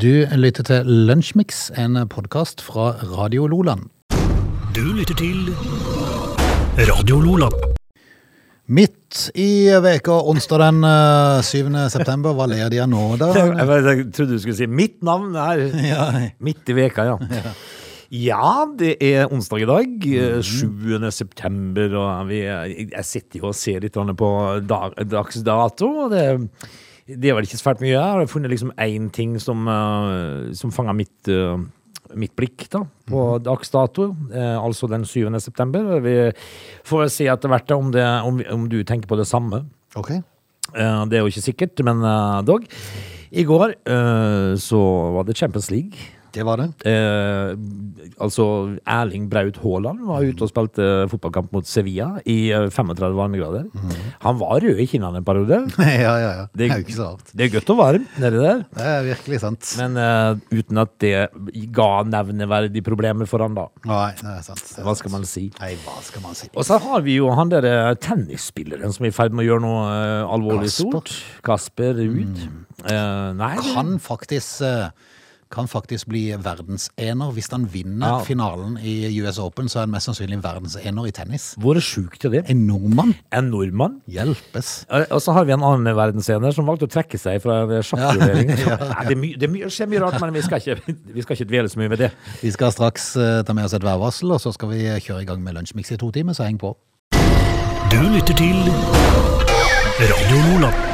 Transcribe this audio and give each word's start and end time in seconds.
Du 0.00 0.24
lytter 0.32 0.64
til 0.64 0.86
Lunsjmix, 1.10 1.66
en 1.76 1.98
podkast 2.08 2.62
fra 2.64 2.94
Radio 3.04 3.44
Loland. 3.50 3.90
Du 4.72 4.80
lytter 4.96 5.18
til 5.18 5.50
Radio 6.88 7.18
Loland. 7.20 7.74
Midt 8.72 9.26
i 9.36 9.68
veka, 9.84 10.16
onsdag 10.30 10.62
den 10.64 10.88
eh, 10.88 11.42
7. 11.44 11.76
september, 11.92 12.32
hva 12.32 12.48
ler 12.48 12.72
de 12.72 12.80
av 12.80 12.88
nå, 12.88 13.04
da? 13.20 13.28
Jeg, 13.36 14.08
trodde 14.16 14.38
du 14.38 14.40
skulle 14.40 14.56
si 14.62 14.70
mitt 14.72 15.02
navn 15.04 15.36
er 15.36 15.66
Ja, 15.92 16.08
midt 16.40 16.72
i 16.72 16.80
veka, 16.80 17.10
ja. 17.10 17.54
Ja, 18.08 18.50
det 18.80 18.96
er 19.04 19.28
onsdag 19.28 19.66
i 19.66 19.68
dag, 19.68 20.12
eh, 20.16 20.40
7. 20.40 21.10
september, 21.12 22.00
og 22.06 22.30
vi, 22.32 22.46
jeg 22.48 23.04
sitter 23.04 23.44
jo 23.44 23.50
og 23.52 23.58
ser 23.58 23.84
litt 23.84 24.00
grann 24.00 24.16
på 24.16 24.30
dag, 24.64 24.96
dags 25.12 25.44
dato, 25.44 25.92
og 26.06 26.14
det, 26.16 26.24
det 27.18 27.30
er 27.30 27.36
vel 27.38 27.46
ikke 27.48 27.58
svært 27.60 27.82
mye. 27.82 27.92
Jeg 27.94 28.00
har 28.00 28.30
funnet 28.30 28.52
liksom 28.52 28.72
én 28.78 29.08
ting 29.14 29.36
som, 29.42 29.66
uh, 29.68 30.50
som 30.56 30.72
fanger 30.74 30.96
mitt, 30.96 31.30
uh, 31.32 31.58
mitt 32.18 32.34
blikk 32.38 32.66
da, 32.72 32.84
på 33.10 33.24
dags 33.42 33.72
dato, 33.74 34.10
uh, 34.34 34.58
altså 34.60 34.88
den 34.90 35.06
7. 35.08 35.26
september. 35.42 35.98
Vi 36.04 36.16
får 36.86 37.04
vel 37.04 37.12
se 37.14 37.26
etter 37.32 37.52
hvert 37.52 37.74
om, 37.76 37.90
det, 37.94 38.04
om, 38.26 38.42
om 38.54 38.68
du 38.70 38.82
tenker 38.84 39.10
på 39.10 39.18
det 39.20 39.28
samme. 39.30 39.64
ok. 39.96 40.12
Eh, 40.70 41.04
Det 41.10 41.16
er 41.18 41.24
jo 41.24 41.30
ikke 41.32 41.42
sikkert, 41.42 41.80
men 41.82 41.98
dog. 42.46 42.62
I 43.32 43.42
går 43.46 43.72
så 44.58 44.78
var 45.16 45.24
det 45.26 45.36
Champions 45.38 45.70
League. 45.70 45.98
Det 46.34 46.44
var 46.46 46.60
det. 46.60 46.66
Eh, 46.86 47.54
altså 48.22 48.44
Erling 48.86 49.28
Braut 49.32 49.56
Haaland 49.62 50.04
var 50.08 50.22
ute 50.26 50.44
og 50.46 50.50
spilte 50.52 50.86
fotballkamp 51.10 51.50
mot 51.54 51.66
Sevilla 51.68 52.10
i 52.28 52.50
eh, 52.54 52.68
35 52.70 53.16
varmegrader. 53.18 53.64
Han 54.24 54.38
var 54.40 54.60
rød 54.62 54.78
i 54.82 54.86
kinnene 54.90 55.20
en 55.22 55.26
periode. 55.26 55.58
ja, 55.78 56.14
ja, 56.22 56.30
ja. 56.40 56.46
Det 56.54 56.68
er 56.68 56.80
jo 56.80 56.86
ikke 56.86 56.96
så 56.98 57.08
rart. 57.12 57.32
Det 57.34 57.46
er 57.48 57.52
godt 57.56 57.72
og 57.74 57.80
varmt 57.80 58.18
nedi 58.22 58.42
der, 58.44 58.62
Det 58.76 58.86
er 58.92 59.06
virkelig 59.10 59.40
sant. 59.42 59.72
men 59.80 59.98
eh, 60.00 60.60
uten 60.60 60.82
at 60.84 60.94
det 61.02 61.14
ga 61.76 61.90
nevneverdige 62.08 62.84
problemer 62.86 63.28
for 63.30 63.42
han 63.44 63.56
da. 63.58 63.66
Nei, 63.90 64.10
det 64.20 64.30
er 64.36 64.42
sant. 64.46 64.62
Det 64.70 64.78
er 64.80 64.86
Hva 64.86 64.94
sant. 64.94 65.02
skal 65.04 65.14
man 65.16 65.28
si? 65.28 65.46
Nei, 65.60 65.72
hva 65.84 65.98
skal 66.06 66.24
man 66.24 66.38
si? 66.38 66.50
Og 66.54 66.66
så 66.68 66.78
har 66.86 67.04
vi 67.06 67.18
jo 67.18 67.30
han 67.36 67.50
der 67.52 67.66
eh, 67.68 67.92
tennisspilleren 68.00 68.94
som 68.94 69.06
er 69.06 69.12
i 69.12 69.16
ferd 69.16 69.34
med 69.34 69.46
å 69.46 69.48
gjøre 69.50 69.64
noe 69.66 69.84
eh, 69.94 70.34
alvorlig 70.36 70.70
Kasper. 70.70 70.90
stort. 70.94 71.14
Kasper 71.46 71.96
Ruud. 72.00 72.44
Eh, 72.80 73.30
nei, 73.36 73.54
Kan 73.74 73.96
faktisk, 74.00 74.62
eh, 74.64 74.88
kan 75.50 75.66
faktisk 75.66 76.06
bli 76.06 76.28
verdensener. 76.38 77.32
Hvis 77.34 77.48
han 77.50 77.64
vinner 77.72 78.06
Ja. 78.06 78.18
finalen 78.24 78.76
i 78.82 79.08
US 79.20 79.38
Open, 79.38 79.66
så 79.68 79.78
er 79.80 79.80
han 79.86 79.90
mest 79.90 80.06
sannsynlig 80.06 80.38
verdensener 80.42 81.06
i 81.06 81.10
tennis. 81.10 81.54
Hvor 81.58 81.74
sjukt 81.82 82.24
er 82.24 82.30
det? 82.30 82.44
En 82.50 82.66
nordmann 82.68 83.14
En 83.32 83.50
nordmann. 83.50 84.00
hjelpes. 84.08 84.86
Og 85.10 85.20
så 85.20 85.32
har 85.32 85.44
vi 85.44 85.52
en 85.52 85.62
annen 85.62 85.94
verdensener 85.96 86.52
som 86.54 86.66
valgte 86.66 86.86
å 86.86 86.92
trekke 86.94 87.18
seg 87.18 87.42
fra 87.42 87.62
en 87.64 87.82
sjakkturnering. 87.82 88.48
ja. 88.66 88.76
Det, 89.08 89.16
my- 89.18 89.34
det 89.36 89.48
er 89.48 89.52
mye- 89.52 89.70
skjer 89.70 89.88
mye 89.90 90.00
rart, 90.00 90.20
men 90.20 90.32
vi 90.32 90.42
skal, 90.42 90.58
ikke, 90.60 90.94
vi 91.14 91.22
skal 91.22 91.36
ikke 91.36 91.48
dvele 91.50 91.68
så 91.68 91.78
mye 91.82 91.90
ved 91.90 91.98
det. 91.98 92.10
Vi 92.42 92.50
skal 92.50 92.70
straks 92.72 93.16
eh, 93.16 93.42
ta 93.42 93.52
med 93.52 93.64
oss 93.64 93.74
et 93.74 93.82
værvarsel, 93.82 94.30
og 94.32 94.40
så 94.40 94.52
skal 94.54 94.68
vi 94.70 94.84
kjøre 95.00 95.22
i 95.22 95.24
gang 95.26 95.42
med 95.42 95.54
Lunsjmix 95.54 95.90
i 95.90 95.96
to 95.96 96.10
timer, 96.12 96.32
så 96.32 96.44
heng 96.46 96.58
på. 96.58 96.76
Du 97.90 97.98
lytter 98.14 98.34
til 98.38 98.56
Radio 99.98 100.38
Lola. 100.46 100.89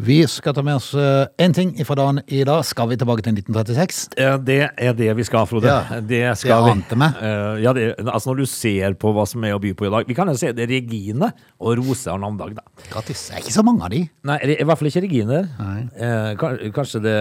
Vi 0.00 0.16
skal 0.30 0.54
ta 0.56 0.62
med 0.64 0.78
oss 0.78 0.94
én 0.94 1.52
ting 1.54 1.74
fra 1.84 1.96
dagen 1.98 2.20
i 2.32 2.38
dag. 2.46 2.62
Skal 2.64 2.88
vi 2.88 2.96
tilbake 2.96 3.20
til 3.26 3.34
1936? 3.36 3.98
Eh, 4.16 4.36
Det 4.38 4.56
er 4.80 4.94
det 4.96 5.10
vi 5.18 5.24
skal, 5.28 5.44
Frode. 5.50 5.68
Ja, 5.68 6.00
det 6.00 6.22
skal 6.40 6.62
det 6.64 6.70
vi. 6.70 6.70
ante 6.78 6.96
meg. 6.96 7.18
Eh, 7.20 7.60
Ja, 7.60 7.72
det, 7.76 7.84
altså 8.06 8.30
Når 8.32 8.36
du 8.40 8.46
ser 8.46 8.94
på 8.94 9.12
hva 9.12 9.26
som 9.28 9.44
er 9.44 9.52
å 9.52 9.60
by 9.60 9.74
på 9.76 9.86
i 9.86 9.90
dag 9.92 10.06
Vi 10.08 10.14
kan 10.16 10.28
jo 10.28 10.34
se 10.40 10.52
det 10.56 10.64
er 10.64 10.72
Regine 10.72 11.32
og 11.60 11.76
Rose 11.76 12.08
har 12.08 12.18
navnedag, 12.22 12.54
da. 12.56 12.62
Grattis. 12.92 13.26
Det 13.28 13.36
er 13.36 13.42
ikke 13.44 13.52
så 13.58 13.64
mange 13.66 13.84
av 13.84 13.90
de. 13.90 14.08
Nei, 14.24 14.38
det 14.46 14.60
i 14.60 14.64
hvert 14.64 14.78
fall 14.80 14.88
ikke 14.88 15.02
Regine. 15.04 15.42
Nei. 15.58 15.80
Eh, 16.00 16.70
kanskje 16.72 17.02
det 17.04 17.16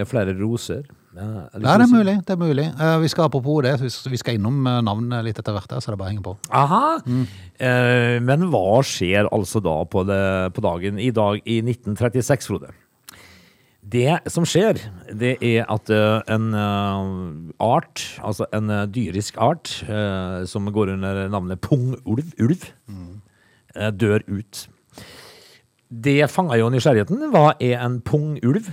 er 0.00 0.08
flere 0.08 0.32
roser? 0.40 0.86
Det 1.16 1.70
er 1.72 1.86
mulig. 1.88 2.16
det 2.26 2.34
er 2.34 2.40
mulig. 2.40 2.66
Eh, 2.76 2.96
Vi 3.00 3.08
skal 3.08 3.24
apropos 3.30 3.62
det, 3.64 3.74
vi 4.10 4.20
skal 4.20 4.36
innom 4.36 4.66
eh, 4.66 4.80
navnet 4.84 5.24
litt 5.24 5.38
etter 5.40 5.56
hvert, 5.56 5.72
så 5.80 5.92
det 5.94 5.98
bare 6.00 6.12
henger 6.12 6.26
på. 6.26 6.36
Aha. 6.52 6.98
Mm. 7.06 7.26
men 8.26 8.48
hva 8.52 8.82
skjer 8.84 9.30
altså 9.32 9.62
da 9.64 9.78
på, 9.88 10.04
det, 10.04 10.52
på 10.52 10.60
dagen 10.64 10.98
i 11.00 11.08
dag 11.10 11.40
i 11.48 11.62
1936, 11.64 12.50
Frode? 12.52 12.74
Det 13.86 14.18
som 14.32 14.42
skjer, 14.48 14.80
det 15.14 15.36
er 15.46 15.66
at 15.70 15.90
eh, 15.94 16.18
en 16.34 16.48
eh, 16.58 17.10
art, 17.62 18.02
altså 18.18 18.48
en 18.56 18.72
eh, 18.74 18.86
dyrisk 18.90 19.36
art, 19.38 19.70
eh, 19.86 20.42
som 20.50 20.66
går 20.74 20.90
under 20.96 21.28
navnet 21.30 21.60
pungulv, 21.62 22.32
ulv, 22.42 22.64
eh, 23.76 23.92
dør 23.94 24.24
ut. 24.26 24.64
Det 25.86 26.18
fanger 26.32 26.58
jo 26.58 26.72
nysgjerrigheten. 26.74 27.28
Hva 27.30 27.52
er 27.62 27.78
en 27.84 28.00
pungulv? 28.02 28.72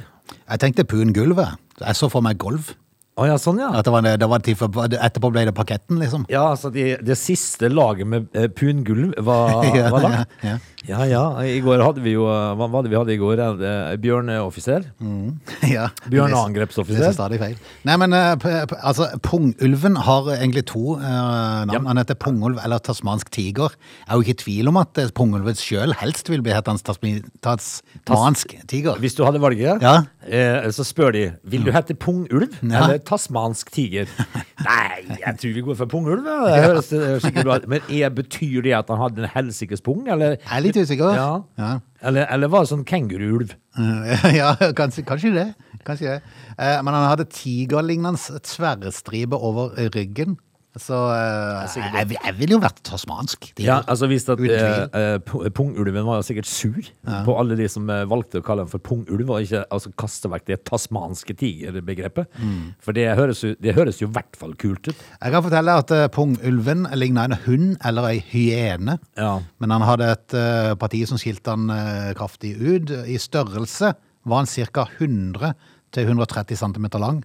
Jeg 0.49 0.59
tenkte 0.59 0.85
pungulvet. 0.87 1.57
Jeg 1.79 1.95
så 1.95 2.09
for 2.11 2.23
meg 2.25 2.37
golv. 2.41 2.73
Å 3.13 3.27
ja, 3.29 3.35
sånn 3.37 3.59
ja. 3.61 3.67
At 3.77 3.85
det 3.85 3.91
var, 3.93 4.01
det 4.17 4.25
var 4.29 4.41
tid 4.41 4.57
for, 4.57 4.73
etterpå 4.89 5.29
ble 5.35 5.43
det 5.45 5.51
parketten, 5.53 5.99
liksom. 6.01 6.23
Ja, 6.33 6.47
altså 6.55 6.71
det, 6.73 6.95
det 7.05 7.13
siste 7.21 7.69
laget 7.69 8.07
med 8.09 8.25
eh, 8.33 8.47
pungulv 8.49 9.13
var, 9.21 9.61
Ja, 9.77 9.89
var 9.93 10.01
lagt. 10.07 10.31
ja, 10.41 10.55
Ja, 10.83 11.03
ja. 11.07 11.21
I 11.45 11.59
går 11.63 11.79
hadde 11.85 12.01
vi 12.03 12.15
jo 12.15 12.25
eh, 12.27 12.55
Hva 12.59 12.65
var 12.73 12.81
det 12.83 12.89
vi 12.91 12.97
hadde 12.97 13.13
i 13.13 13.19
går? 13.21 13.39
Eh, 13.53 13.91
Bjørneoffiser? 14.01 14.87
ja. 15.75 15.85
Bjørneangrepsoffiser? 16.09 17.03
Det 17.03 17.11
er 17.11 17.15
stadig 17.19 17.39
feil. 17.43 17.53
Nei, 17.85 17.99
men 18.01 18.17
p- 18.41 18.55
altså, 18.81 19.05
pungulven 19.23 19.95
har 20.07 20.31
egentlig 20.33 20.65
to 20.73 20.95
eh, 20.97 21.61
navn. 21.69 21.85
Han 21.91 22.01
heter 22.01 22.17
pungulv 22.19 22.57
eller 22.65 22.81
tasmansk 22.83 23.29
tiger. 23.37 23.77
Jeg 23.77 24.09
er 24.09 24.17
jo 24.17 24.25
ikke 24.25 24.37
i 24.39 24.41
tvil 24.41 24.73
om 24.73 24.81
at 24.81 25.03
pungulven 25.15 25.61
sjøl 25.61 25.93
helst 26.01 26.33
vil 26.33 26.41
bli 26.43 26.57
hans 26.57 26.81
tasmansk 26.81 28.57
tiger. 28.73 28.97
Hvis 29.05 29.15
du 29.17 29.23
hadde 29.27 29.41
valget, 29.43 29.81
Ja. 29.85 29.99
eh, 30.25 30.65
så 30.73 30.83
spør 30.87 31.13
de 31.13 31.23
Vil 31.45 31.63
du 31.63 31.71
hete 31.71 31.93
pungulv 31.95 32.49
Ja. 32.63 32.83
eller 32.87 33.02
tasmansk 33.07 33.71
tiger. 33.75 34.09
Nei, 34.67 35.03
jeg 35.19 35.33
tror 35.41 35.55
vi 35.57 35.63
går 35.65 35.77
for 35.79 35.91
pungulv. 35.91 36.23
Det 36.25 36.61
høres 36.63 36.89
det 36.91 37.01
høres 37.03 37.27
bra 37.39 37.57
ut. 37.59 37.67
Men 37.71 37.83
er, 37.91 38.13
betyr 38.15 38.63
det 38.65 38.75
at 38.77 38.91
han 38.93 39.01
hadde 39.01 39.23
en 39.25 39.31
helsikes 39.33 39.83
pung, 39.85 40.05
eller? 40.11 40.37
Jeg 40.39 40.53
er 40.59 40.65
litt 40.65 40.79
usikker. 40.79 41.17
Ja. 41.17 41.29
Ja. 41.59 41.71
Eller, 42.03 42.27
eller 42.35 42.51
var 42.51 42.65
det 42.65 42.73
sånn 42.73 42.87
kenguruulv? 42.87 43.53
Ja, 44.39 44.53
kanskje, 44.77 45.03
kanskje 45.07 45.33
det. 45.35 45.47
Kanskje 45.87 46.15
det. 46.15 46.33
Eh, 46.57 46.79
Men 46.85 46.93
han 46.95 47.09
hadde 47.09 47.25
tigerlignende 47.33 48.39
tverrstripe 48.47 49.39
over 49.39 49.73
ryggen. 49.95 50.37
Så 50.81 50.97
uh, 50.97 51.75
jeg, 51.77 52.15
jeg 52.15 52.33
ville 52.39 52.55
jo 52.55 52.59
vært 52.63 52.79
tasmansk. 52.87 53.51
Ja, 53.61 53.75
altså 53.85 54.07
visst 54.09 54.29
at 54.33 54.39
uh, 54.41 55.19
pu- 55.21 55.43
Pungulven 55.53 56.05
var 56.07 56.23
sikkert 56.25 56.47
sur 56.49 56.79
på 57.27 57.35
alle 57.37 57.57
de 57.59 57.67
som 57.69 57.85
valgte 58.09 58.41
å 58.41 58.45
kalle 58.45 58.63
den 58.65 58.71
for 58.71 58.81
pungulv, 58.81 59.29
og 59.29 59.45
ikke 59.45 59.61
altså, 59.73 59.91
kaste 60.01 60.31
vekk 60.33 60.47
det 60.49 60.57
tasmanske 60.65 61.35
tigerbegrepet. 61.37 62.39
Mm. 62.41 62.71
For 62.81 62.97
det 62.97 63.05
høres, 63.19 63.43
det 63.61 63.75
høres 63.77 64.01
jo 64.01 64.09
i 64.09 64.15
hvert 64.15 64.39
fall 64.39 64.55
kult 64.57 64.89
ut. 64.89 65.03
Jeg 65.19 65.35
kan 65.35 65.45
fortelle 65.45 65.75
at 65.83 65.93
pungulven 66.15 66.87
ligna 66.97 67.27
en 67.29 67.37
hund 67.45 67.75
eller 67.85 68.09
ei 68.09 68.23
hyene. 68.31 68.97
Ja. 69.19 69.35
Men 69.61 69.75
han 69.75 69.85
hadde 69.85 70.09
et 70.15 70.37
parti 70.81 71.03
som 71.09 71.21
skilte 71.21 71.53
han 71.53 71.69
kraftig 72.17 72.55
ut. 72.57 72.95
I 73.05 73.19
størrelse 73.21 73.93
var 74.25 74.41
han 74.41 74.49
ca. 74.73 74.87
100 74.97 75.53
til 75.93 76.09
130 76.09 76.57
cm 76.57 76.89
lang. 76.97 77.21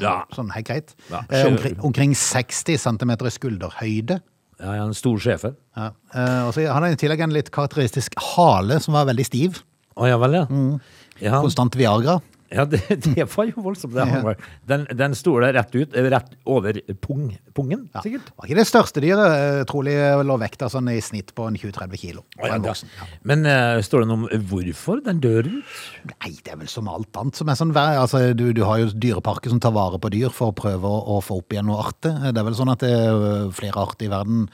Ja. 0.00 0.24
Sånn 0.36 0.50
helt 0.54 0.66
greit. 0.68 0.94
Ja, 1.10 1.22
Eh, 1.30 1.46
omkring, 1.46 1.78
omkring 1.80 2.14
60 2.14 2.76
cm 2.78 3.10
i 3.26 3.30
skulderhøyde. 3.30 4.20
Ja, 4.60 4.74
ja, 4.76 4.84
en 4.84 4.94
stor 4.94 5.16
schæfer. 5.18 5.54
Ja. 5.76 5.90
Eh, 6.12 6.46
og 6.46 6.52
så 6.54 6.66
han 6.68 6.84
i 6.84 6.96
tillegg 7.00 7.22
en 7.24 7.32
litt 7.32 7.50
karakteristisk 7.50 8.14
hale 8.36 8.80
som 8.80 8.92
var 8.94 9.06
veldig 9.08 9.24
stiv. 9.24 9.62
Å 9.96 10.08
ja 10.08 10.18
vel, 10.20 10.36
ja. 10.36 10.44
Mm. 10.50 10.80
Ja, 11.20 11.40
Konstant 11.40 11.76
Viagra. 11.76 12.20
Ja 12.50 12.64
det, 12.66 12.80
det 13.04 13.24
var 13.30 13.46
jo 13.46 13.62
voldsomt. 13.64 13.94
Det, 13.94 14.06
Ja. 14.10 14.34
den, 14.66 14.86
den 14.98 15.14
sto 15.14 15.36
der 15.42 15.52
rett 15.54 15.74
ut, 15.74 15.94
eh, 15.94 16.08
rett 16.10 16.32
over 16.50 16.76
pung, 17.02 17.28
pungen, 17.54 17.88
Ja. 17.94 18.02
sikkert. 18.04 18.30
Var 18.36 18.48
ikke 18.48 18.58
det 18.58 18.66
største 18.68 19.02
dyret. 19.04 19.34
eh, 19.36 19.64
Trolig 19.70 19.94
lå 20.26 20.36
vekta 20.40 20.68
sånn 20.72 20.90
i 20.92 20.98
snitt 21.04 21.30
på 21.36 21.46
en 21.46 21.56
20-30 21.60 22.00
kilo. 22.00 22.24
Ja. 22.42 22.58
Men 23.22 23.46
uh, 23.46 23.78
står 23.84 24.02
det 24.04 24.08
noe 24.10 24.18
om 24.18 24.46
hvorfor 24.50 25.02
den 25.04 25.20
dør 25.22 25.46
ut? 25.46 25.76
Nei, 26.10 26.32
det 26.42 26.52
er 26.54 26.58
vel 26.60 26.70
som 26.72 26.88
alt 26.90 27.14
annet 27.20 27.38
som 27.38 27.48
er 27.52 27.58
sånn 27.60 27.74
vær. 27.76 28.00
Altså, 28.02 28.24
du, 28.34 28.48
du 28.56 28.64
har 28.66 28.82
jo 28.82 28.90
dyreparker 28.92 29.52
som 29.52 29.60
tar 29.62 29.74
vare 29.76 30.00
på 30.02 30.10
dyr 30.12 30.32
for 30.34 30.50
å 30.50 30.56
prøve 30.56 30.90
å, 30.90 31.00
å 31.16 31.20
få 31.24 31.38
opp 31.42 31.54
igjen 31.54 31.68
noe 31.70 31.80
arter. 31.86 32.18
Det 32.32 32.40
er 32.42 32.46
vel 32.50 32.58
sånn 32.58 32.72
at 32.74 32.82
det, 32.84 32.90
er 32.90 33.50
flere 33.56 33.86
arter 33.86 34.08
i 34.08 34.12
verden 34.12 34.44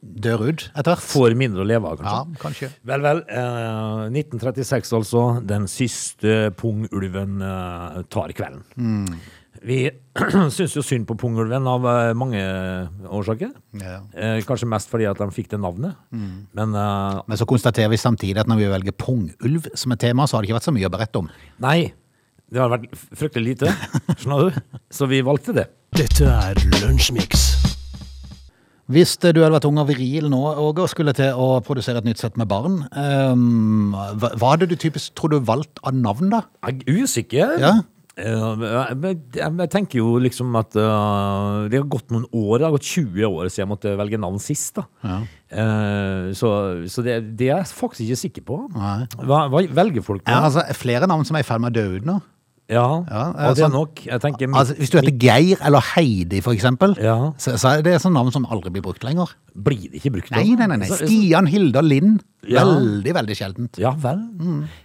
dør 0.00 0.46
ut 0.48 0.62
etter 0.72 0.94
hvert. 0.94 1.04
Får 1.04 1.34
mindre 1.38 1.64
å 1.64 1.68
leve 1.68 1.90
av, 1.90 1.98
kanskje. 2.00 2.14
Ja, 2.16 2.40
kanskje? 2.44 2.70
Vel, 2.88 3.02
vel. 3.04 3.20
Eh, 3.28 4.06
1936 4.22 4.94
altså. 4.96 5.24
Den 5.44 5.68
siste 5.70 6.50
pungulven 6.60 7.40
eh, 7.44 8.00
tar 8.12 8.32
kvelden. 8.36 8.64
Vi 9.60 9.82
syns 10.56 10.72
jo 10.78 10.80
synd 10.86 11.04
på 11.10 11.18
pungulven 11.20 11.66
av 11.68 11.84
eh, 11.90 12.12
mange 12.16 12.40
årsaker. 13.12 13.50
Ja. 13.76 13.98
Eh, 14.16 14.40
kanskje 14.48 14.68
mest 14.72 14.88
fordi 14.92 15.04
at 15.10 15.20
de 15.20 15.28
fikk 15.36 15.50
det 15.52 15.60
navnet. 15.60 15.98
Men 16.14 16.72
eh, 16.72 17.20
Men 17.28 17.40
så 17.40 17.48
konstaterer 17.50 17.92
vi 17.92 18.00
samtidig 18.00 18.40
at 18.40 18.48
når 18.48 18.62
vi 18.62 18.70
velger 18.72 18.96
pungulv 18.96 19.68
som 19.76 19.92
et 19.92 20.00
tema, 20.00 20.24
så 20.24 20.38
har 20.38 20.42
det 20.46 20.50
ikke 20.52 20.60
vært 20.62 20.70
så 20.70 20.76
mye 20.78 20.88
å 20.88 20.94
berette 20.96 21.20
om. 21.24 21.32
nei. 21.60 21.80
Det 22.50 22.58
har 22.58 22.66
vært 22.72 22.96
fryktelig 23.14 23.52
lite, 23.52 23.70
skjønner 24.18 24.48
du? 24.48 24.56
Så 24.90 25.06
vi 25.06 25.20
valgte 25.22 25.52
det. 25.54 25.68
Dette 25.94 26.26
er 26.26 26.58
Lunsjmix. 26.80 27.49
Hvis 28.90 29.14
du 29.22 29.28
hadde 29.30 29.52
vært 29.54 29.68
ung 29.68 29.78
og 29.78 29.86
viril 29.90 30.26
nå, 30.32 30.40
Åge, 30.58 30.82
og 30.82 30.90
skulle 30.90 31.14
til 31.14 31.36
å 31.38 31.60
produsere 31.66 32.02
et 32.02 32.08
nytt 32.08 32.22
sett 32.22 32.38
med 32.40 32.50
barn, 32.50 32.80
um, 32.90 33.94
hva, 33.94 34.32
hva 34.34 34.54
hadde 34.56 34.70
du 34.70 34.74
typisk, 34.74 35.14
tror 35.18 35.30
du, 35.34 35.38
valgt 35.46 35.78
av 35.86 35.94
navn 35.94 36.32
da? 36.32 36.44
Jeg 36.66 36.82
er 36.82 37.02
usikker. 37.04 37.56
Ja. 37.62 37.78
Ja, 38.20 38.50
men 38.98 39.20
jeg, 39.32 39.70
tenker 39.72 40.00
jo 40.00 40.18
liksom 40.20 40.56
at 40.58 40.74
øh, 40.76 41.68
det 41.70 41.78
har 41.78 41.86
gått 41.88 42.10
noen 42.12 42.26
år, 42.26 42.58
det 42.58 42.66
har 42.66 42.74
gått 42.74 42.88
20 42.90 43.28
år 43.28 43.48
siden 43.48 43.62
jeg 43.62 43.70
måtte 43.70 43.94
velge 43.96 44.20
navn 44.20 44.42
sist. 44.42 44.80
da. 44.80 45.20
Eh, 45.48 46.32
så 46.36 46.50
så 46.90 47.04
det, 47.06 47.16
det 47.38 47.48
er 47.48 47.62
jeg 47.62 47.70
faktisk 47.70 48.04
ikke 48.04 48.20
sikker 48.24 48.46
på. 48.50 48.58
Nei. 48.74 48.98
Hva, 49.22 49.46
hva 49.52 49.64
velger 49.80 50.04
folk 50.04 50.24
nå? 50.24 50.28
Ja, 50.34 50.42
altså, 50.50 50.66
flere 50.76 51.08
navn 51.10 51.24
som 51.28 51.38
er 51.38 51.46
i 51.46 51.48
ferd 51.48 51.64
med 51.64 51.72
å 51.72 51.80
dø 51.80 51.96
ut 51.96 52.10
nå. 52.10 52.18
Ja, 52.70 53.02
Ja, 53.10 53.22
og 53.34 53.56
det 53.56 53.64
er 53.64 53.68
sånn- 53.68 53.72
nok. 53.74 54.02
Jeg 54.06 54.20
tenker 54.22 54.46
Altså, 54.54 54.74
hvis 54.78 54.90
du 54.92 54.98
heter 55.00 55.16
Geir 55.18 55.56
eller 55.66 55.80
Heidi, 55.80 56.40
for 56.40 56.52
eksempel, 56.54 56.94
Ja. 57.02 57.32
så, 57.36 57.56
så 57.58 57.72
er 57.78 57.82
det 57.82 57.96
sånn 58.00 58.14
navn 58.14 58.30
som 58.32 58.46
aldri 58.46 58.70
blir 58.70 58.82
brukt 58.82 59.02
lenger. 59.02 59.28
Blir 59.56 59.90
det 59.90 59.98
ikke 60.00 60.12
brukt? 60.14 60.30
da? 60.30 60.36
Nei, 60.38 60.54
nei, 60.54 60.76
nei. 60.76 60.86
Stian, 60.86 61.46
Hilda, 61.50 61.82
Linn. 61.82 62.20
Ja. 62.46 62.62
Veldig, 62.64 63.12
veldig 63.12 63.36
sjeldent. 63.36 63.78
Ja 63.82 63.90
vel. 63.92 64.22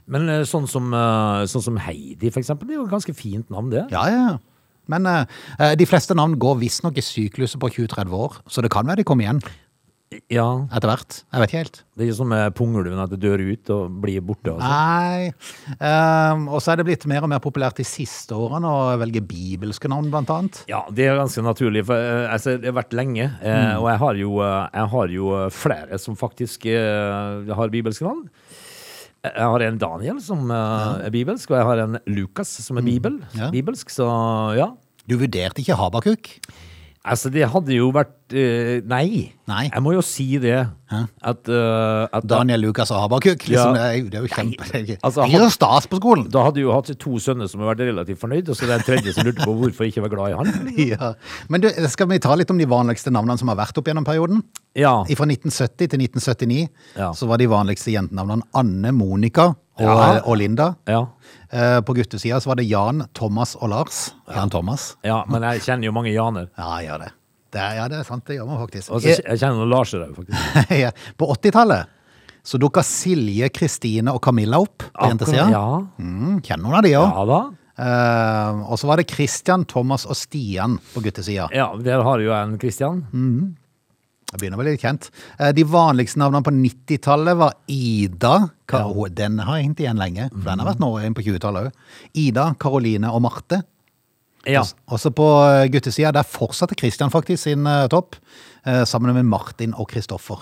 Men 0.07 0.29
eh, 0.29 0.41
sånn 0.43 0.67
som, 0.67 0.91
eh, 0.93 1.45
sånn 1.45 1.61
som 1.63 1.77
Heidi, 1.77 2.31
for 2.31 2.41
eksempel, 2.41 2.67
det 2.67 2.75
er 2.75 2.81
jo 2.81 2.85
et 2.89 2.91
ganske 2.91 3.15
fint 3.15 3.49
navn, 3.49 3.69
det. 3.69 3.85
Ja, 3.91 4.07
ja. 4.09 4.27
ja. 4.31 4.37
Men 4.87 5.05
eh, 5.07 5.25
eh, 5.59 5.75
de 5.75 5.85
fleste 5.85 6.13
navn 6.15 6.35
går 6.37 6.59
visstnok 6.59 6.97
i 6.97 7.01
sykluset 7.01 7.57
på 7.59 7.69
20-30 7.73 8.11
år, 8.13 8.35
så 8.47 8.61
det 8.61 8.69
kan 8.71 8.85
være 8.85 8.97
de 8.97 9.03
kommer 9.03 9.23
igjen 9.25 9.41
Ja, 10.31 10.45
etter 10.73 10.89
hvert. 10.89 11.15
Jeg 11.33 11.41
vet 11.41 11.51
ikke 11.51 11.61
helt. 11.63 11.77
Det 11.95 12.03
er 12.03 12.09
ikke 12.09 12.17
som 12.17 12.29
med 12.31 12.55
pungulven, 12.57 12.99
at 13.01 13.11
det 13.13 13.19
dør 13.23 13.41
ut 13.45 13.71
og 13.75 13.95
blir 14.03 14.23
borte. 14.25 14.53
Altså. 14.53 14.67
Nei. 14.67 15.31
Um, 15.79 16.47
og 16.49 16.59
så 16.63 16.73
er 16.73 16.81
det 16.81 16.85
blitt 16.89 17.05
mer 17.09 17.25
og 17.25 17.31
mer 17.31 17.41
populært 17.43 17.79
de 17.79 17.85
siste 17.87 18.35
årene 18.35 18.67
å 18.69 18.97
velge 19.01 19.23
bibelske 19.25 19.89
navn, 19.91 20.11
blant 20.13 20.31
annet. 20.35 20.61
Ja, 20.71 20.83
det 20.91 21.07
er 21.07 21.19
ganske 21.21 21.43
naturlig. 21.45 21.85
For, 21.87 21.95
uh, 21.95 22.27
altså, 22.33 22.57
det 22.61 22.69
har 22.71 22.77
vært 22.77 22.95
lenge, 22.97 23.29
eh, 23.39 23.73
og 23.79 23.89
jeg 23.91 24.01
har, 24.03 24.21
jo, 24.21 24.35
uh, 24.41 24.67
jeg 24.73 24.91
har 24.95 25.15
jo 25.15 25.31
flere 25.55 25.99
som 26.01 26.19
faktisk 26.19 26.65
har 26.65 27.73
bibelske 27.73 28.05
navn. 28.05 28.27
Jeg 29.25 29.49
har 29.55 29.63
en 29.65 29.77
Daniel 29.81 30.21
som 30.21 30.51
er 30.53 31.09
bibelsk, 31.13 31.49
og 31.49 31.57
jeg 31.57 31.67
har 31.71 31.81
en 31.87 31.99
Lukas 32.13 32.51
som 32.61 32.77
er 32.77 32.85
bibel, 32.85 33.19
Ja. 33.33 33.49
bibelsk. 33.53 33.89
Så 33.89 34.05
ja. 34.57 34.69
Du 35.07 35.17
vurderte 35.17 35.61
ikke 35.61 35.77
Habakuk? 35.77 36.29
Altså, 37.05 37.29
det 37.29 37.45
hadde 37.53 37.75
jo 37.75 37.91
vært 37.93 38.33
eh, 38.33 38.79
Nei. 38.89 39.31
Nei. 39.45 39.65
Jeg 39.69 39.81
må 39.85 39.91
jo 39.93 40.01
si 40.01 40.39
det. 40.41 40.55
At, 41.21 41.49
uh, 41.51 42.05
at 42.13 42.25
Daniel, 42.25 42.63
Lukas 42.65 42.89
og 42.93 42.97
Habakuk? 43.03 43.43
Liksom, 43.45 43.75
Ja. 43.77 43.91
det, 44.01 44.13
er, 44.15 44.21
jo- 44.21 44.23
jo 44.25 44.31
kjempe... 44.31 44.65
Det 44.71 44.75
er 44.79 44.85
ikke 44.85 44.97
altså, 45.05 45.49
stas 45.53 45.85
på 45.91 45.99
skolen. 45.99 46.23
Da 46.33 46.45
hadde 46.47 46.63
jo 46.63 46.71
hatt 46.73 46.89
to 47.01 47.19
sønner 47.21 47.49
som 47.51 47.61
hadde 47.61 47.75
vært 47.75 47.91
relativt 47.91 48.21
fornøyd, 48.23 48.49
og 48.49 48.57
så 48.57 48.65
det 48.65 48.73
er 48.73 48.81
en 48.81 48.87
tredje 48.87 49.13
som 49.13 49.27
lurte 49.27 49.45
på 49.45 49.53
hvorfor 49.59 49.85
jeg 49.85 49.93
ikke 49.93 50.05
var 50.07 50.13
glad 50.15 50.33
i 50.33 50.37
han. 50.39 50.71
Ja. 50.95 51.11
Men 51.51 51.61
du, 51.65 51.69
skal 51.93 52.09
vi 52.09 52.17
ta 52.23 52.33
litt 52.39 52.49
om 52.53 52.57
de 52.61 52.65
vanligste 52.69 53.13
navnene 53.13 53.37
som 53.41 53.49
har 53.53 53.59
vært 53.61 53.77
opp 53.81 53.85
gjennom 53.91 54.07
perioden? 54.07 54.41
Ja. 54.77 54.95
Fra 55.05 55.29
1970 55.29 55.93
til 55.93 56.05
1979 56.07 56.65
Ja. 56.97 57.11
så 57.13 57.29
var 57.29 57.37
de 57.41 57.49
vanligste 57.53 57.93
jentenavnene 57.93 58.45
Anne, 58.57 58.91
Monica 58.97 59.51
og, 59.51 59.85
Ja. 59.85 60.21
og 60.25 60.37
Linda. 60.41 60.71
Ja. 60.89 61.03
Eh, 61.55 61.79
På 61.87 61.93
guttesida 61.95 62.39
så 62.43 62.49
var 62.51 62.59
det 62.59 62.65
Jan, 62.67 63.05
Thomas 63.15 63.55
og 63.55 63.69
Lars. 63.71 63.99
Jan 64.27 64.49
Thomas. 64.51 64.89
ja, 65.07 65.21
men 65.31 65.41
jeg 65.47 65.61
kjenner 65.63 65.87
jo 65.87 65.93
mange 65.95 66.11
Janer. 66.11 66.49
Ja, 66.57 66.71
jeg 66.81 66.89
gjør 66.89 67.03
det. 67.05 67.11
det 67.55 67.61
er, 67.63 67.75
ja, 67.79 67.85
det 67.87 67.99
er 68.01 68.07
sant. 68.07 68.25
Det 68.27 68.35
gjør 68.35 68.47
man 68.49 68.59
faktisk. 68.65 68.91
Og 68.91 69.01
så 69.05 69.13
jeg 69.15 69.39
kjenner 69.39 69.61
noen 69.61 69.71
Larser 69.71 70.03
òg, 70.09 70.15
faktisk. 70.17 70.71
Ja, 70.83 70.91
På 71.17 71.29
80-tallet 71.35 71.91
så 72.45 72.59
dukka 72.61 72.83
Silje, 72.85 73.47
Kristine 73.49 74.11
og 74.13 74.19
Camilla 74.21 74.59
opp 74.61 74.83
på 74.93 75.07
jentesida. 75.09 75.47
Ja, 75.49 75.63
Mm, 75.97 76.41
kjenner 76.45 76.61
noen 76.67 76.75
av 76.77 76.83
de 76.85 76.91
òg. 76.93 77.07
ja 77.15 77.23
da. 77.31 77.39
og 78.69 78.77
så 78.79 78.87
var 78.87 78.97
det 79.01 79.07
Christian, 79.09 79.63
Thomas 79.65 80.05
og 80.05 80.15
Stian 80.19 80.77
på 80.93 81.01
guttesida. 81.07 81.47
Ja, 81.55 81.71
der 81.81 82.03
har 82.05 82.19
jo 82.21 82.31
en 82.37 82.59
Christian. 82.61 82.99
Jeg 84.35 84.41
begynner 84.41 84.59
å 84.59 84.63
bli 84.65 84.73
litt 84.73 84.83
kjent. 84.83 85.05
Eh, 85.39 85.53
De 85.55 85.63
vanligste 85.63 86.19
navnene 86.19 86.43
på 86.43 86.51
90-tallet 86.51 87.37
var 87.39 87.53
Ida. 87.71 88.33
Ka 88.67 88.81
ja. 88.83 89.07
Den 89.15 89.39
har 89.39 89.61
jeg 89.61 89.69
hentet 89.69 89.85
igjen 89.85 90.01
lenge, 90.01 90.27
for 90.33 90.49
den 90.49 90.59
har 90.59 90.67
vært 90.73 90.81
nå 90.83 90.89
inn 91.07 91.15
på 91.15 91.23
20-tallet 91.23 91.69
òg. 91.69 91.85
Ida, 92.19 92.49
Karoline 92.59 93.13
og 93.15 93.23
Marte. 93.23 93.61
Ja. 94.45 94.65
Også 94.91 95.13
på 95.15 95.29
eh, 95.47 95.69
guttesida, 95.71 96.11
der 96.13 96.27
fortsatte 96.27 96.75
Christian 96.77 97.13
faktisk 97.13 97.45
sin 97.47 97.63
eh, 97.69 97.85
topp, 97.91 98.19
sammen 98.89 99.13
med 99.13 99.27
Martin 99.29 99.75
og 99.77 99.91
Kristoffer. 99.91 100.41